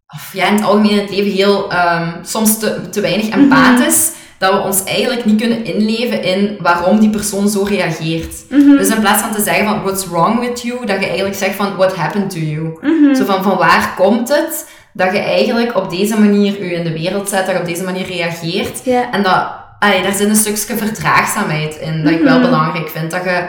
of 0.07 0.29
ja, 0.33 0.47
in 0.47 0.53
het 0.55 0.63
algemeen 0.63 0.91
in 0.91 0.99
het 0.99 1.09
leven 1.09 1.31
heel, 1.31 1.71
ehm, 1.71 2.09
soms 2.23 2.59
te, 2.59 2.89
te 2.89 3.01
weinig 3.01 3.29
Mhm. 3.29 3.39
empathisch, 3.39 4.09
dat 4.41 4.53
we 4.53 4.59
ons 4.59 4.83
eigenlijk 4.83 5.25
niet 5.25 5.41
kunnen 5.41 5.65
inleven 5.65 6.23
in 6.23 6.57
waarom 6.61 6.99
die 6.99 7.09
persoon 7.09 7.49
zo 7.49 7.63
reageert. 7.63 8.35
Mhm, 8.49 8.77
Dus 8.77 8.87
in 8.89 8.99
plaats 8.99 9.21
van 9.21 9.31
te 9.31 9.41
zeggen 9.41 9.65
van 9.65 9.81
what's 9.81 10.07
wrong 10.07 10.39
with 10.39 10.61
you, 10.61 10.85
dat 10.85 10.99
je 10.99 11.05
eigenlijk 11.05 11.35
zegt 11.35 11.55
van 11.55 11.75
what 11.75 11.95
happened 11.95 12.29
to 12.29 12.39
you. 12.39 12.77
mhm. 12.81 13.15
Zo 13.15 13.25
van 13.25 13.43
van 13.43 13.57
waar 13.57 13.93
komt 13.95 14.29
het 14.29 14.69
dat 14.93 15.11
je 15.11 15.19
eigenlijk 15.19 15.75
op 15.75 15.89
deze 15.89 16.19
manier 16.19 16.63
je 16.65 16.73
in 16.73 16.83
de 16.83 16.93
wereld 16.93 17.29
zet, 17.29 17.45
dat 17.45 17.55
je 17.55 17.61
op 17.61 17.67
deze 17.67 17.83
manier 17.83 18.05
reageert. 18.05 18.83
En 19.11 19.23
dat, 19.23 19.47
daar 19.79 20.13
zit 20.13 20.29
een 20.29 20.35
stukje 20.35 20.77
verdraagzaamheid 20.77 21.75
in, 21.81 22.03
dat 22.03 22.11
ik 22.13 22.21
wel 22.21 22.37
Mhm. 22.39 22.45
belangrijk 22.49 22.89
vind. 22.89 23.11
Dat 23.11 23.23
je 23.23 23.43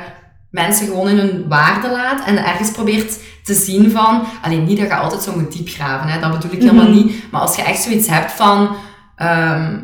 mensen 0.51 0.87
gewoon 0.87 1.09
in 1.09 1.19
hun 1.19 1.45
waarde 1.49 1.89
laat 1.91 2.25
en 2.27 2.45
ergens 2.47 2.71
probeert 2.71 3.19
te 3.45 3.55
zien 3.55 3.91
van, 3.91 4.23
alleen 4.43 4.65
niet 4.65 4.79
dat 4.79 4.87
je 4.89 4.95
altijd 4.97 5.23
zo 5.23 5.33
moet 5.37 5.53
diep 5.53 5.69
graven, 5.69 6.09
hè, 6.09 6.21
dat 6.21 6.33
bedoel 6.33 6.53
ik 6.53 6.63
helemaal 6.63 6.89
niet. 6.89 7.13
Maar 7.31 7.41
als 7.41 7.57
je 7.57 7.63
echt 7.63 7.83
zoiets 7.83 8.09
hebt 8.09 8.33
van, 8.33 8.69
ehm, 9.17 9.75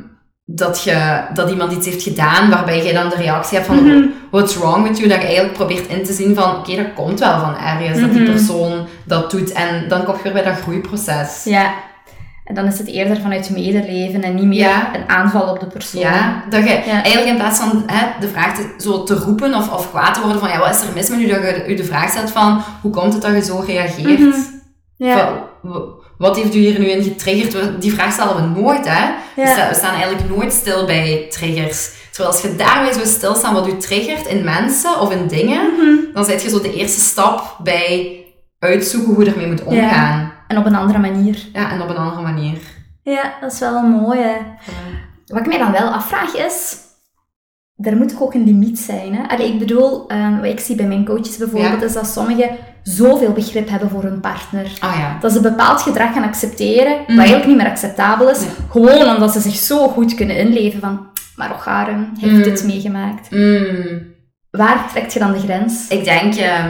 dat, 0.50 0.82
je, 0.82 1.20
dat 1.34 1.50
iemand 1.50 1.72
iets 1.72 1.86
heeft 1.86 2.02
gedaan 2.02 2.50
waarbij 2.50 2.84
je 2.84 2.92
dan 2.92 3.08
de 3.08 3.14
reactie 3.16 3.56
hebt 3.56 3.68
van, 3.68 3.84
Mhm. 3.86 4.04
what's 4.30 4.56
wrong 4.56 4.88
with 4.88 4.96
you, 4.98 5.08
dat 5.08 5.18
je 5.20 5.26
eigenlijk 5.26 5.54
probeert 5.56 5.86
in 5.86 6.04
te 6.04 6.12
zien 6.12 6.34
van, 6.34 6.56
oké, 6.56 6.76
dat 6.76 6.92
komt 6.94 7.18
wel 7.20 7.38
van 7.40 7.56
ergens, 7.56 8.00
dat 8.00 8.12
die 8.12 8.20
Mhm. 8.22 8.30
persoon 8.30 8.86
dat 9.04 9.30
doet. 9.30 9.52
En 9.52 9.88
dan 9.88 10.04
kom 10.04 10.14
je 10.16 10.22
weer 10.22 10.32
bij 10.32 10.42
dat 10.42 10.60
groeiproces. 10.60 11.44
Ja. 11.44 11.70
En 12.44 12.54
dan 12.54 12.64
is 12.66 12.78
het 12.78 12.86
eerder 12.86 13.20
vanuit 13.20 13.50
medeleven 13.50 14.22
en 14.22 14.34
niet 14.34 14.44
meer 14.44 14.58
Ja. 14.58 14.94
een 14.94 15.08
aanval 15.08 15.48
op 15.48 15.60
de 15.60 15.66
persoon. 15.66 16.00
Ja, 16.00 16.42
dat 16.50 16.62
je 16.62 16.68
Ja. 16.68 16.92
eigenlijk 17.02 17.26
in 17.26 17.36
plaats 17.36 17.58
van 17.60 17.82
hè, 17.86 18.06
de 18.20 18.28
vraag 18.28 18.54
te, 18.56 18.74
zo 18.78 19.02
te 19.04 19.14
roepen 19.14 19.54
of, 19.54 19.72
of 19.72 19.90
kwaad 19.90 20.14
te 20.14 20.20
worden 20.20 20.40
van 20.40 20.48
ja, 20.48 20.58
wat 20.58 20.70
is 20.74 20.80
er 20.80 20.94
mis 20.94 21.08
met 21.08 21.18
u, 21.20 21.26
dat 21.26 21.40
je 21.42 21.64
u 21.68 21.74
de 21.74 21.84
vraag 21.84 22.10
stelt 22.10 22.30
van 22.30 22.62
hoe 22.82 22.90
komt 22.92 23.12
het 23.12 23.22
dat 23.22 23.32
je 23.34 23.42
zo 23.44 23.62
reageert? 23.66 24.18
Mhm. 24.18 24.36
Ja. 24.96 25.16
Van, 25.62 25.97
wat 26.18 26.36
heeft 26.36 26.54
u 26.54 26.58
hier 26.58 26.78
nu 26.78 26.86
in 26.86 27.02
getriggerd? 27.02 27.80
Die 27.82 27.92
vraag 27.92 28.12
stellen 28.12 28.36
we 28.54 28.60
nooit, 28.60 28.88
hè? 28.88 29.06
We, 29.36 29.42
Ja. 29.42 29.68
we 29.68 29.74
staan 29.74 29.94
eigenlijk 29.94 30.28
nooit 30.36 30.52
stil 30.52 30.86
bij 30.86 31.26
triggers. 31.30 31.90
Terwijl 32.10 32.34
als 32.34 32.42
je 32.42 32.56
daarbij 32.56 32.92
zou 32.92 33.06
stilstaan 33.06 33.54
wat 33.54 33.68
u 33.68 33.76
triggert 33.76 34.26
in 34.26 34.44
mensen 34.44 35.00
of 35.00 35.12
in 35.12 35.26
dingen, 35.26 35.60
Mhm. 35.72 36.12
dan 36.14 36.24
zet 36.24 36.42
je 36.42 36.48
zo 36.48 36.60
de 36.60 36.74
eerste 36.74 37.00
stap 37.00 37.56
bij 37.62 38.16
uitzoeken 38.58 39.14
hoe 39.14 39.24
je 39.24 39.30
ermee 39.30 39.46
moet 39.46 39.64
omgaan. 39.64 40.32
En 40.48 40.58
op 40.58 40.66
een 40.66 40.74
andere 40.74 40.98
manier. 40.98 41.38
Ja, 41.52 41.70
en 41.70 41.82
op 41.82 41.88
een 41.88 41.96
andere 41.96 42.22
manier. 42.22 42.58
Ja, 43.02 43.34
dat 43.40 43.52
is 43.52 43.58
wel 43.58 43.74
een 43.76 43.90
mooie. 43.90 44.36
Wat 45.26 45.38
ik 45.40 45.46
mij 45.46 45.58
dan 45.58 45.72
wel 45.72 45.88
afvraag 45.88 46.34
is, 46.36 46.76
er 47.76 47.96
moet 47.96 48.08
toch 48.08 48.22
ook 48.22 48.34
een 48.34 48.44
limiet 48.44 48.78
zijn. 48.78 49.14
Hè? 49.14 49.28
Allee, 49.28 49.52
ik 49.52 49.58
bedoel, 49.58 50.08
ehm, 50.08 50.36
wat 50.36 50.44
ik 50.50 50.60
zie 50.60 50.76
bij 50.76 50.86
mijn 50.86 51.04
coaches 51.04 51.36
bijvoorbeeld, 51.36 51.80
Ja. 51.80 51.86
is 51.86 51.92
dat 51.92 52.06
sommigen 52.06 52.50
zoveel 52.96 53.32
begrip 53.32 53.68
hebben 53.68 53.90
voor 53.90 54.02
hun 54.02 54.20
partner. 54.20 54.66
Ah 54.78 54.94
ja. 54.98 55.16
Dat 55.20 55.32
ze 55.32 55.40
bepaald 55.40 55.82
gedrag 55.82 56.12
gaan 56.12 56.22
accepteren, 56.24 56.96
wat 56.98 57.06
Mhm. 57.08 57.18
eigenlijk 57.18 57.46
niet 57.48 57.56
meer 57.56 57.66
acceptabel 57.70 58.30
is. 58.30 58.40
Nee. 58.40 58.48
Gewoon 58.70 59.14
omdat 59.14 59.32
ze 59.32 59.40
zich 59.40 59.54
zo 59.54 59.88
goed 59.88 60.14
kunnen 60.14 60.36
inleven 60.36 60.80
van, 60.80 61.06
maar 61.36 61.50
Ocharem 61.54 62.10
heeft 62.20 62.34
Mm. 62.34 62.42
dit 62.42 62.64
meegemaakt. 62.64 63.30
Mm. 63.30 64.16
Waar 64.50 64.88
trekt 64.90 65.12
je 65.12 65.18
dan 65.18 65.32
de 65.32 65.38
grens? 65.38 65.88
Ik 65.88 66.04
denk, 66.04 66.34
eh, 66.34 66.64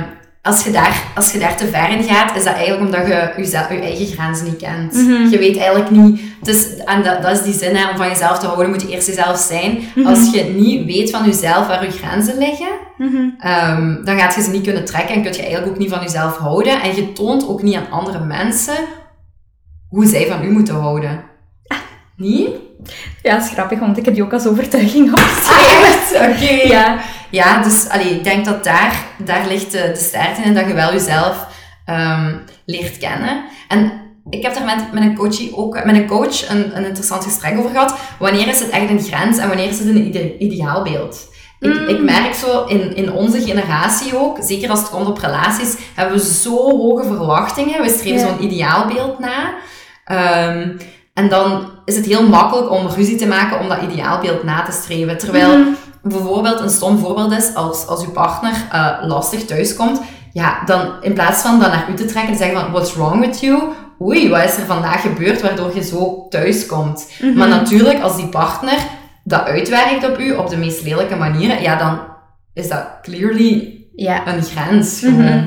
als, 0.48 0.64
je 0.64 0.70
daar, 0.70 1.02
als 1.14 1.32
je 1.32 1.38
daar 1.38 1.56
te 1.56 1.66
ver 1.66 1.90
in 1.90 2.02
gaat, 2.02 2.36
is 2.36 2.44
dat 2.44 2.54
eigenlijk 2.54 2.84
omdat 2.84 3.06
je 3.06 3.32
jezelf, 3.36 3.68
je 3.68 3.80
eigen 3.80 4.06
grenzen 4.06 4.44
niet 4.44 4.56
kent. 4.56 4.92
Mhm. 4.92 5.28
Je 5.28 5.38
weet 5.38 5.56
eigenlijk 5.56 5.90
niet... 5.90 6.20
Dus, 6.42 6.76
en 6.76 7.02
dat, 7.02 7.22
dat 7.22 7.32
is 7.32 7.42
die 7.42 7.54
zin, 7.54 7.76
hè, 7.76 7.90
om 7.90 7.96
van 7.96 8.08
jezelf 8.08 8.38
te 8.38 8.46
houden, 8.46 8.70
moet 8.70 8.82
je 8.82 8.88
eerst 8.88 9.06
jezelf 9.06 9.38
zijn. 9.38 9.78
Mhm. 9.94 10.06
Als 10.06 10.30
je 10.32 10.44
niet 10.44 10.84
weet 10.84 11.10
van 11.10 11.24
jezelf 11.24 11.66
waar 11.66 11.84
je 11.84 11.90
grenzen 11.90 12.38
liggen, 12.38 12.86
Mhm. 12.98 13.28
Ehm, 13.38 14.04
dan 14.04 14.18
gaat 14.18 14.34
je 14.34 14.42
ze 14.42 14.50
niet 14.50 14.62
kunnen 14.62 14.84
trekken 14.84 15.14
en 15.14 15.22
kun 15.22 15.32
je 15.32 15.40
eigenlijk 15.42 15.72
ook 15.72 15.78
niet 15.78 15.90
van 15.90 16.00
jezelf 16.00 16.36
houden. 16.36 16.82
En 16.82 16.94
je 16.96 17.12
toont 17.12 17.48
ook 17.48 17.62
niet 17.62 17.74
aan 17.74 17.90
andere 17.90 18.24
mensen 18.24 18.74
hoe 19.88 20.06
zij 20.06 20.26
van 20.26 20.44
u 20.44 20.50
moeten 20.50 20.74
houden. 20.74 21.24
Niet? 22.16 22.48
Ja, 23.22 23.34
dat 23.34 23.44
is 23.44 23.50
grappig, 23.50 23.78
want 23.78 23.98
ik 23.98 24.04
heb 24.04 24.14
die 24.14 24.22
ook 24.22 24.32
als 24.32 24.46
overtuiging 24.46 25.08
opgeschreven. 25.14 26.22
Ah, 26.22 26.30
Oké. 26.30 26.68
Ja. 26.74 26.98
Ja, 27.30 27.62
dus 27.62 27.88
allee, 27.88 28.10
ik 28.10 28.24
denk 28.24 28.44
dat 28.44 28.64
daar, 28.64 28.94
daar 29.18 29.46
ligt 29.46 29.70
de, 29.72 29.90
de 29.94 30.00
sterkte 30.00 30.42
in, 30.42 30.54
dat 30.54 30.66
je 30.66 30.74
wel 30.74 30.92
jezelf 30.92 31.46
ehm, 31.84 32.34
leert 32.64 32.98
kennen. 32.98 33.44
En 33.68 33.92
ik 34.30 34.42
heb 34.42 34.54
daar 34.54 34.64
met, 34.64 34.92
met 34.92 35.02
een 35.02 35.14
coachie 35.16 35.56
ook, 35.56 35.84
met 35.84 35.96
een 35.96 36.06
coach 36.06 36.48
een, 36.50 36.76
een 36.76 36.84
interessant 36.84 37.24
gesprek 37.24 37.58
over 37.58 37.70
gehad. 37.70 37.94
Wanneer 38.18 38.48
is 38.48 38.60
het 38.60 38.70
echt 38.70 38.90
een 38.90 39.00
grens 39.02 39.38
en 39.38 39.48
wanneer 39.48 39.68
is 39.68 39.78
het 39.78 39.88
een 39.88 40.06
ide- 40.06 40.38
ideaalbeeld? 40.38 41.26
Ik, 41.60 41.74
Mm. 41.80 41.88
ik 41.88 42.02
merk 42.02 42.34
zo 42.34 42.64
in, 42.64 42.96
in 42.96 43.12
onze 43.12 43.40
generatie 43.40 44.16
ook, 44.18 44.38
zeker 44.40 44.70
als 44.70 44.78
het 44.78 44.90
komt 44.90 45.06
op 45.06 45.18
relaties, 45.18 45.74
hebben 45.94 46.16
we 46.18 46.24
zo 46.24 46.50
hoge 46.56 47.04
verwachtingen. 47.04 47.82
We 47.82 47.88
streven 47.88 48.20
Ja. 48.20 48.26
zo'n 48.26 48.44
ideaalbeeld 48.44 49.18
na. 49.18 49.54
Ehm, 50.04 50.68
en 51.18 51.28
dan 51.28 51.70
is 51.84 51.96
het 51.96 52.06
heel 52.06 52.28
makkelijk 52.28 52.70
om 52.70 52.86
ruzie 52.86 53.16
te 53.16 53.26
maken 53.26 53.60
om 53.60 53.68
dat 53.68 53.82
ideaalbeeld 53.82 54.42
na 54.42 54.62
te 54.62 54.72
streven. 54.72 55.18
Terwijl 55.18 55.58
Mhm. 55.58 55.68
bijvoorbeeld 56.02 56.60
een 56.60 56.70
stom 56.70 56.98
voorbeeld 56.98 57.32
is, 57.32 57.54
als, 57.54 57.86
als 57.86 58.04
uw 58.04 58.10
partner 58.12 58.52
eh, 58.72 58.86
lastig 59.02 59.44
thuiskomt, 59.44 60.00
ja, 60.32 60.62
dan 60.64 60.80
in 61.00 61.12
plaats 61.12 61.42
van 61.42 61.60
dan 61.60 61.70
naar 61.70 61.86
u 61.90 61.94
te 61.94 62.04
trekken 62.04 62.32
en 62.32 62.38
zeggen 62.38 62.60
van, 62.60 62.70
what's 62.70 62.94
wrong 62.94 63.20
with 63.20 63.40
you? 63.40 63.62
Oei, 64.00 64.28
wat 64.28 64.44
is 64.44 64.56
er 64.56 64.66
vandaag 64.66 65.00
gebeurd 65.00 65.42
waardoor 65.42 65.74
je 65.74 65.82
zo 65.84 66.26
thuiskomt? 66.28 67.10
Mhm. 67.20 67.38
Maar 67.38 67.48
natuurlijk, 67.48 68.02
als 68.02 68.16
die 68.16 68.28
partner 68.28 68.78
dat 69.24 69.42
uitwerkt 69.44 70.08
op 70.10 70.18
u 70.18 70.32
op 70.32 70.48
de 70.50 70.56
meest 70.56 70.82
lelijke 70.82 71.16
manieren, 71.16 71.62
ja, 71.62 71.76
dan 71.76 71.98
is 72.54 72.68
dat 72.68 72.86
clearly 73.02 73.76
een 73.96 74.42
grens 74.42 75.00
Mhm. 75.00 75.42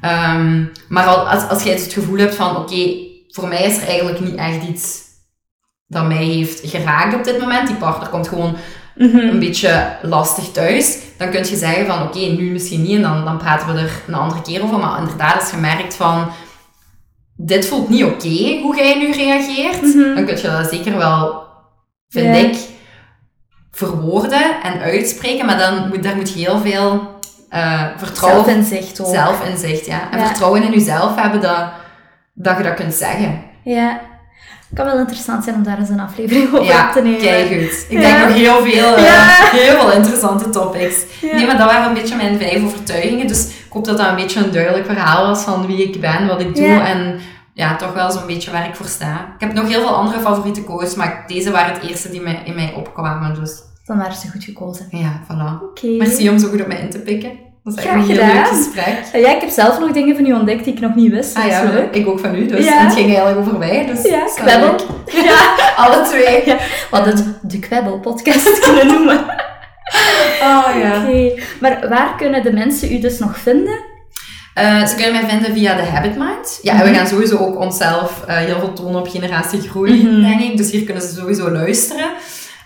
Ehm, 0.00 0.64
maar 0.88 1.06
al, 1.06 1.28
als, 1.28 1.48
als 1.48 1.62
jij 1.62 1.72
het 1.72 1.92
gevoel 1.92 2.18
hebt 2.18 2.34
van, 2.34 2.56
oké, 2.56 2.94
voor 3.28 3.48
mij 3.48 3.62
is 3.62 3.76
er 3.80 3.88
eigenlijk 3.88 4.20
niet 4.20 4.34
echt 4.34 4.62
iets 4.68 5.05
dat 5.86 6.06
mij 6.06 6.24
heeft 6.24 6.60
geraakt 6.70 7.14
op 7.14 7.24
dit 7.24 7.40
moment. 7.40 7.66
Die 7.68 7.76
partner 7.76 8.08
komt 8.08 8.28
gewoon 8.28 8.56
Mhm. 8.94 9.16
een 9.16 9.38
beetje 9.38 9.96
lastig 10.02 10.50
thuis, 10.52 10.98
dan 11.18 11.30
kun 11.30 11.38
je 11.48 11.56
zeggen 11.56 11.86
van 11.86 12.02
oké, 12.02 12.18
nu 12.18 12.50
misschien 12.50 12.82
niet 12.82 12.96
en 12.96 13.02
dan, 13.02 13.24
dan 13.24 13.36
praten 13.38 13.74
we 13.74 13.80
er 13.80 13.90
een 14.06 14.14
andere 14.14 14.42
keer 14.42 14.62
over. 14.62 14.78
Maar 14.78 14.98
inderdaad, 14.98 15.40
als 15.40 15.50
je 15.50 15.56
merkt 15.56 15.94
van 15.94 16.28
dit 17.36 17.66
voelt 17.66 17.88
niet 17.88 18.04
oké 18.04 18.58
hoe 18.62 18.76
jij 18.76 18.98
nu 18.98 19.12
reageert, 19.12 19.82
Mhm. 19.82 20.14
dan 20.14 20.24
kun 20.24 20.36
je 20.36 20.42
dat 20.42 20.70
zeker 20.70 20.96
wel, 20.96 21.44
vind 22.08 22.36
ik, 22.36 22.58
verwoorden 23.70 24.62
en 24.62 24.80
uitspreken. 24.80 25.46
Maar 25.46 25.58
dan 25.58 25.88
moet, 25.88 26.02
daar 26.02 26.16
moet 26.16 26.32
je 26.32 26.38
heel 26.38 26.58
veel 26.60 27.14
eh, 27.50 27.82
vertrouwen, 27.96 28.44
Zelfinzicht 28.44 29.00
ook. 29.00 29.06
zelfinzicht, 29.14 29.86
ja. 29.86 30.10
En 30.10 30.18
Ja. 30.18 30.26
vertrouwen 30.26 30.62
in 30.62 30.70
jezelf 30.72 31.14
hebben 31.20 31.40
dat, 31.40 31.64
dat 32.34 32.56
je 32.56 32.62
dat 32.62 32.74
kunt 32.74 32.94
zeggen. 32.94 33.42
Ja. 33.64 34.00
Het 34.68 34.78
kan 34.78 34.86
wel 34.86 34.98
interessant 34.98 35.44
zijn 35.44 35.56
om 35.56 35.62
daar 35.62 35.78
eens 35.78 35.88
een 35.88 36.00
aflevering 36.00 36.52
over 36.52 36.64
Ja, 36.64 36.86
op 36.86 36.92
te 36.92 37.02
nemen. 37.02 37.20
kijk 37.20 37.46
goed. 37.48 37.84
Ik 37.88 38.00
Ja. 38.00 38.00
denk 38.00 38.18
nog 38.26 38.36
heel 38.36 38.62
veel, 38.62 38.94
eh, 38.96 39.04
Ja. 39.04 39.26
heel 39.58 39.80
veel 39.80 39.92
interessante 39.92 40.48
topics. 40.50 40.96
Ja. 41.20 41.34
Nee, 41.34 41.46
maar 41.46 41.58
dat 41.58 41.70
waren 41.70 41.88
een 41.88 41.94
beetje 41.94 42.16
mijn 42.16 42.38
vijf 42.38 42.64
overtuigingen. 42.64 43.26
Dus 43.26 43.46
ik 43.46 43.72
hoop 43.72 43.84
dat 43.84 43.96
dat 43.98 44.08
een 44.08 44.14
beetje 44.16 44.44
een 44.44 44.52
duidelijk 44.52 44.86
verhaal 44.86 45.26
was 45.26 45.42
van 45.42 45.66
wie 45.66 45.82
ik 45.88 46.00
ben, 46.00 46.26
wat 46.26 46.40
ik 46.40 46.54
doe 46.54 46.64
Ja. 46.66 46.86
en 46.86 47.18
ja, 47.52 47.76
toch 47.76 47.92
wel 47.92 48.10
zo'n 48.10 48.26
beetje 48.26 48.50
waar 48.50 48.66
ik 48.68 48.74
voor 48.74 48.86
sta. 48.86 49.12
Ik 49.34 49.40
heb 49.46 49.52
nog 49.52 49.68
heel 49.68 49.80
veel 49.80 49.96
andere 49.96 50.20
favoriete 50.20 50.64
quotes, 50.64 50.94
maar 50.94 51.24
deze 51.26 51.50
waren 51.50 51.74
het 51.74 51.82
eerste 51.82 52.10
die 52.10 52.20
mij, 52.20 52.40
in 52.44 52.54
mij 52.54 52.72
opkwamen. 52.76 53.34
Dus 53.34 53.62
Dan 53.84 53.98
waren 53.98 54.14
ze 54.16 54.30
goed 54.30 54.44
gekozen. 54.44 54.86
ja, 54.90 55.20
voilà. 55.24 55.62
Oké. 55.62 55.86
Merci 55.86 56.28
om 56.30 56.38
zo 56.38 56.48
goed 56.48 56.60
op 56.60 56.66
mij 56.66 56.80
in 56.80 56.90
te 56.90 56.98
pikken. 56.98 57.30
Dat 57.66 57.74
was 57.74 57.84
echt 57.84 57.94
een 57.94 58.02
heel 58.02 58.16
leuk 58.34 58.46
gesprek. 58.46 58.98
Ja, 59.12 59.34
ik 59.34 59.40
heb 59.40 59.50
zelf 59.50 59.78
nog 59.78 59.92
dingen 59.92 60.16
van 60.16 60.26
u 60.26 60.32
ontdekt 60.32 60.64
die 60.64 60.72
ik 60.74 60.80
nog 60.80 60.94
niet 60.94 61.10
wist. 61.10 61.36
Ah 61.36 61.44
is 61.44 61.50
ja, 61.52 61.62
leuk. 61.62 61.94
ik 61.94 62.08
ook 62.08 62.20
van 62.20 62.34
u. 62.34 62.46
Dus 62.46 62.64
Ja. 62.64 62.78
het 62.84 62.92
ging 62.94 63.06
eigenlijk 63.06 63.38
over 63.38 63.58
mij. 63.58 63.86
Dus 63.86 64.02
Ja, 64.02 64.24
is 64.26 64.34
kwebbel. 64.34 64.74
Ja, 65.24 65.38
alle 65.76 66.02
twee. 66.08 66.42
Ja, 66.46 66.56
hadden 66.90 67.14
het 67.16 67.24
de 67.42 67.58
Kwebbel-podcast 67.58 68.60
kunnen 68.66 68.86
noemen. 68.86 69.18
Oh 70.42 70.66
ja. 70.82 71.02
Oké. 71.02 71.42
Maar 71.60 71.86
waar 71.88 72.14
kunnen 72.16 72.42
de 72.42 72.52
mensen 72.52 72.92
u 72.92 72.98
dus 72.98 73.18
nog 73.18 73.38
vinden? 73.38 73.78
Eh, 74.54 74.86
ze 74.86 74.94
kunnen 74.94 75.12
mij 75.12 75.28
vinden 75.30 75.52
via 75.54 75.74
de 75.76 75.82
Habit 75.82 76.16
Mind. 76.16 76.58
Ja, 76.62 76.72
en 76.72 76.78
we 76.78 76.84
Mhm. 76.84 76.94
gaan 76.94 77.06
sowieso 77.06 77.36
ook 77.36 77.58
onszelf 77.60 78.24
eh, 78.26 78.36
heel 78.36 78.58
veel 78.58 78.72
tonen 78.72 79.00
op 79.00 79.08
Generatie 79.08 79.60
Groei, 79.60 80.02
Mhm. 80.04 80.20
denk 80.22 80.40
ik. 80.40 80.56
Dus 80.56 80.70
hier 80.70 80.84
kunnen 80.84 81.02
ze 81.02 81.14
sowieso 81.14 81.50
luisteren. 81.50 82.08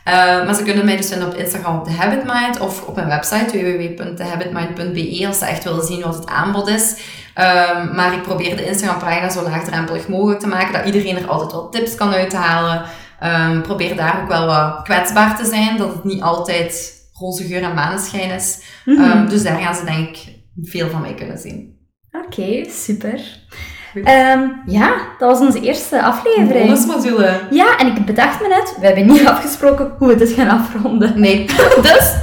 Eh, 0.04 0.14
maar 0.14 0.54
ze 0.54 0.62
kunnen 0.62 0.84
mij 0.84 0.96
dus 0.96 1.08
vinden 1.08 1.28
op 1.28 1.34
Instagram 1.34 1.78
op 1.78 1.84
de 1.84 1.92
Habit 1.92 2.24
Mind 2.24 2.60
of 2.60 2.86
op 2.86 2.94
mijn 2.94 3.08
website 3.08 3.58
www.thehabitmind.be 3.58 5.26
als 5.26 5.38
ze 5.38 5.44
echt 5.44 5.64
willen 5.64 5.86
zien 5.86 6.00
wat 6.00 6.14
het 6.14 6.26
aanbod 6.26 6.68
is. 6.68 6.96
Ehm, 7.34 7.94
maar 7.94 8.12
ik 8.12 8.22
probeer 8.22 8.56
de 8.56 8.66
Instagram-pagina 8.66 9.30
zo 9.30 9.42
laagdrempelig 9.42 10.08
mogelijk 10.08 10.40
te 10.40 10.46
maken, 10.46 10.72
dat 10.72 10.84
iedereen 10.84 11.16
er 11.16 11.28
altijd 11.28 11.52
wel 11.52 11.68
tips 11.68 11.94
kan 11.94 12.12
uithalen. 12.12 12.82
Ehm 13.20 13.60
probeer 13.60 13.96
daar 13.96 14.20
ook 14.22 14.28
wel 14.28 14.46
wat 14.46 14.82
kwetsbaar 14.82 15.36
te 15.36 15.44
zijn, 15.44 15.76
dat 15.76 15.92
het 15.92 16.04
niet 16.04 16.22
altijd 16.22 16.98
roze 17.12 17.44
geur 17.44 17.62
en 17.62 17.74
maneschijn 17.74 18.30
is. 18.30 18.60
Mhm. 18.84 19.02
Ehm, 19.02 19.28
dus 19.28 19.42
daar 19.42 19.60
gaan 19.60 19.74
ze 19.74 19.84
denk 19.84 20.08
ik 20.08 20.38
veel 20.62 20.88
van 20.88 21.00
mij 21.00 21.14
kunnen 21.14 21.38
zien. 21.38 21.78
Oké, 22.26 22.64
super. 22.70 23.20
Ehm, 23.94 24.40
ja, 24.66 24.92
dat 25.18 25.30
was 25.30 25.40
onze 25.40 25.60
eerste 25.60 26.02
aflevering. 26.02 26.66
Bonusmodule. 26.66 27.40
Ja, 27.50 27.76
en 27.78 27.86
ik 27.86 28.04
bedacht 28.06 28.40
me 28.40 28.48
net, 28.48 28.74
we 28.80 28.86
hebben 28.86 29.06
niet 29.06 29.26
afgesproken 29.34 29.92
hoe 29.98 30.08
we 30.08 30.16
dit 30.16 30.32
gaan 30.32 30.48
afronden. 30.48 31.20
Nee. 31.20 31.44
Dus, 31.82 32.14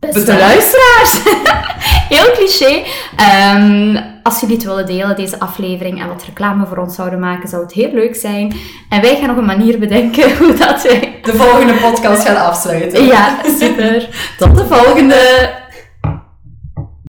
beste 0.00 0.20
Bedankt. 0.20 0.42
luisteraars, 0.42 1.20
heel 2.14 2.32
cliché. 2.32 2.82
Ehm, 3.16 4.02
als 4.22 4.40
jullie 4.40 4.54
het 4.56 4.64
willen 4.64 4.86
delen, 4.86 5.16
deze 5.16 5.40
aflevering, 5.40 6.00
en 6.00 6.08
wat 6.08 6.24
reclame 6.26 6.66
voor 6.66 6.76
ons 6.76 6.94
zouden 6.94 7.18
maken, 7.18 7.48
zou 7.48 7.62
het 7.62 7.72
heel 7.72 7.92
leuk 7.92 8.16
zijn. 8.16 8.56
En 8.88 9.00
wij 9.00 9.16
gaan 9.16 9.26
nog 9.26 9.36
een 9.36 9.44
manier 9.44 9.78
bedenken 9.78 10.36
hoe 10.38 10.54
dat 10.54 10.82
wij... 10.82 11.18
De 11.22 11.32
volgende 11.34 11.72
podcast 11.74 12.26
gaan 12.28 12.46
afsluiten. 12.46 13.04
Ja, 13.06 13.36
super. 13.58 14.08
Tot 14.38 14.56
de 14.56 14.66
volgende! 14.66 15.50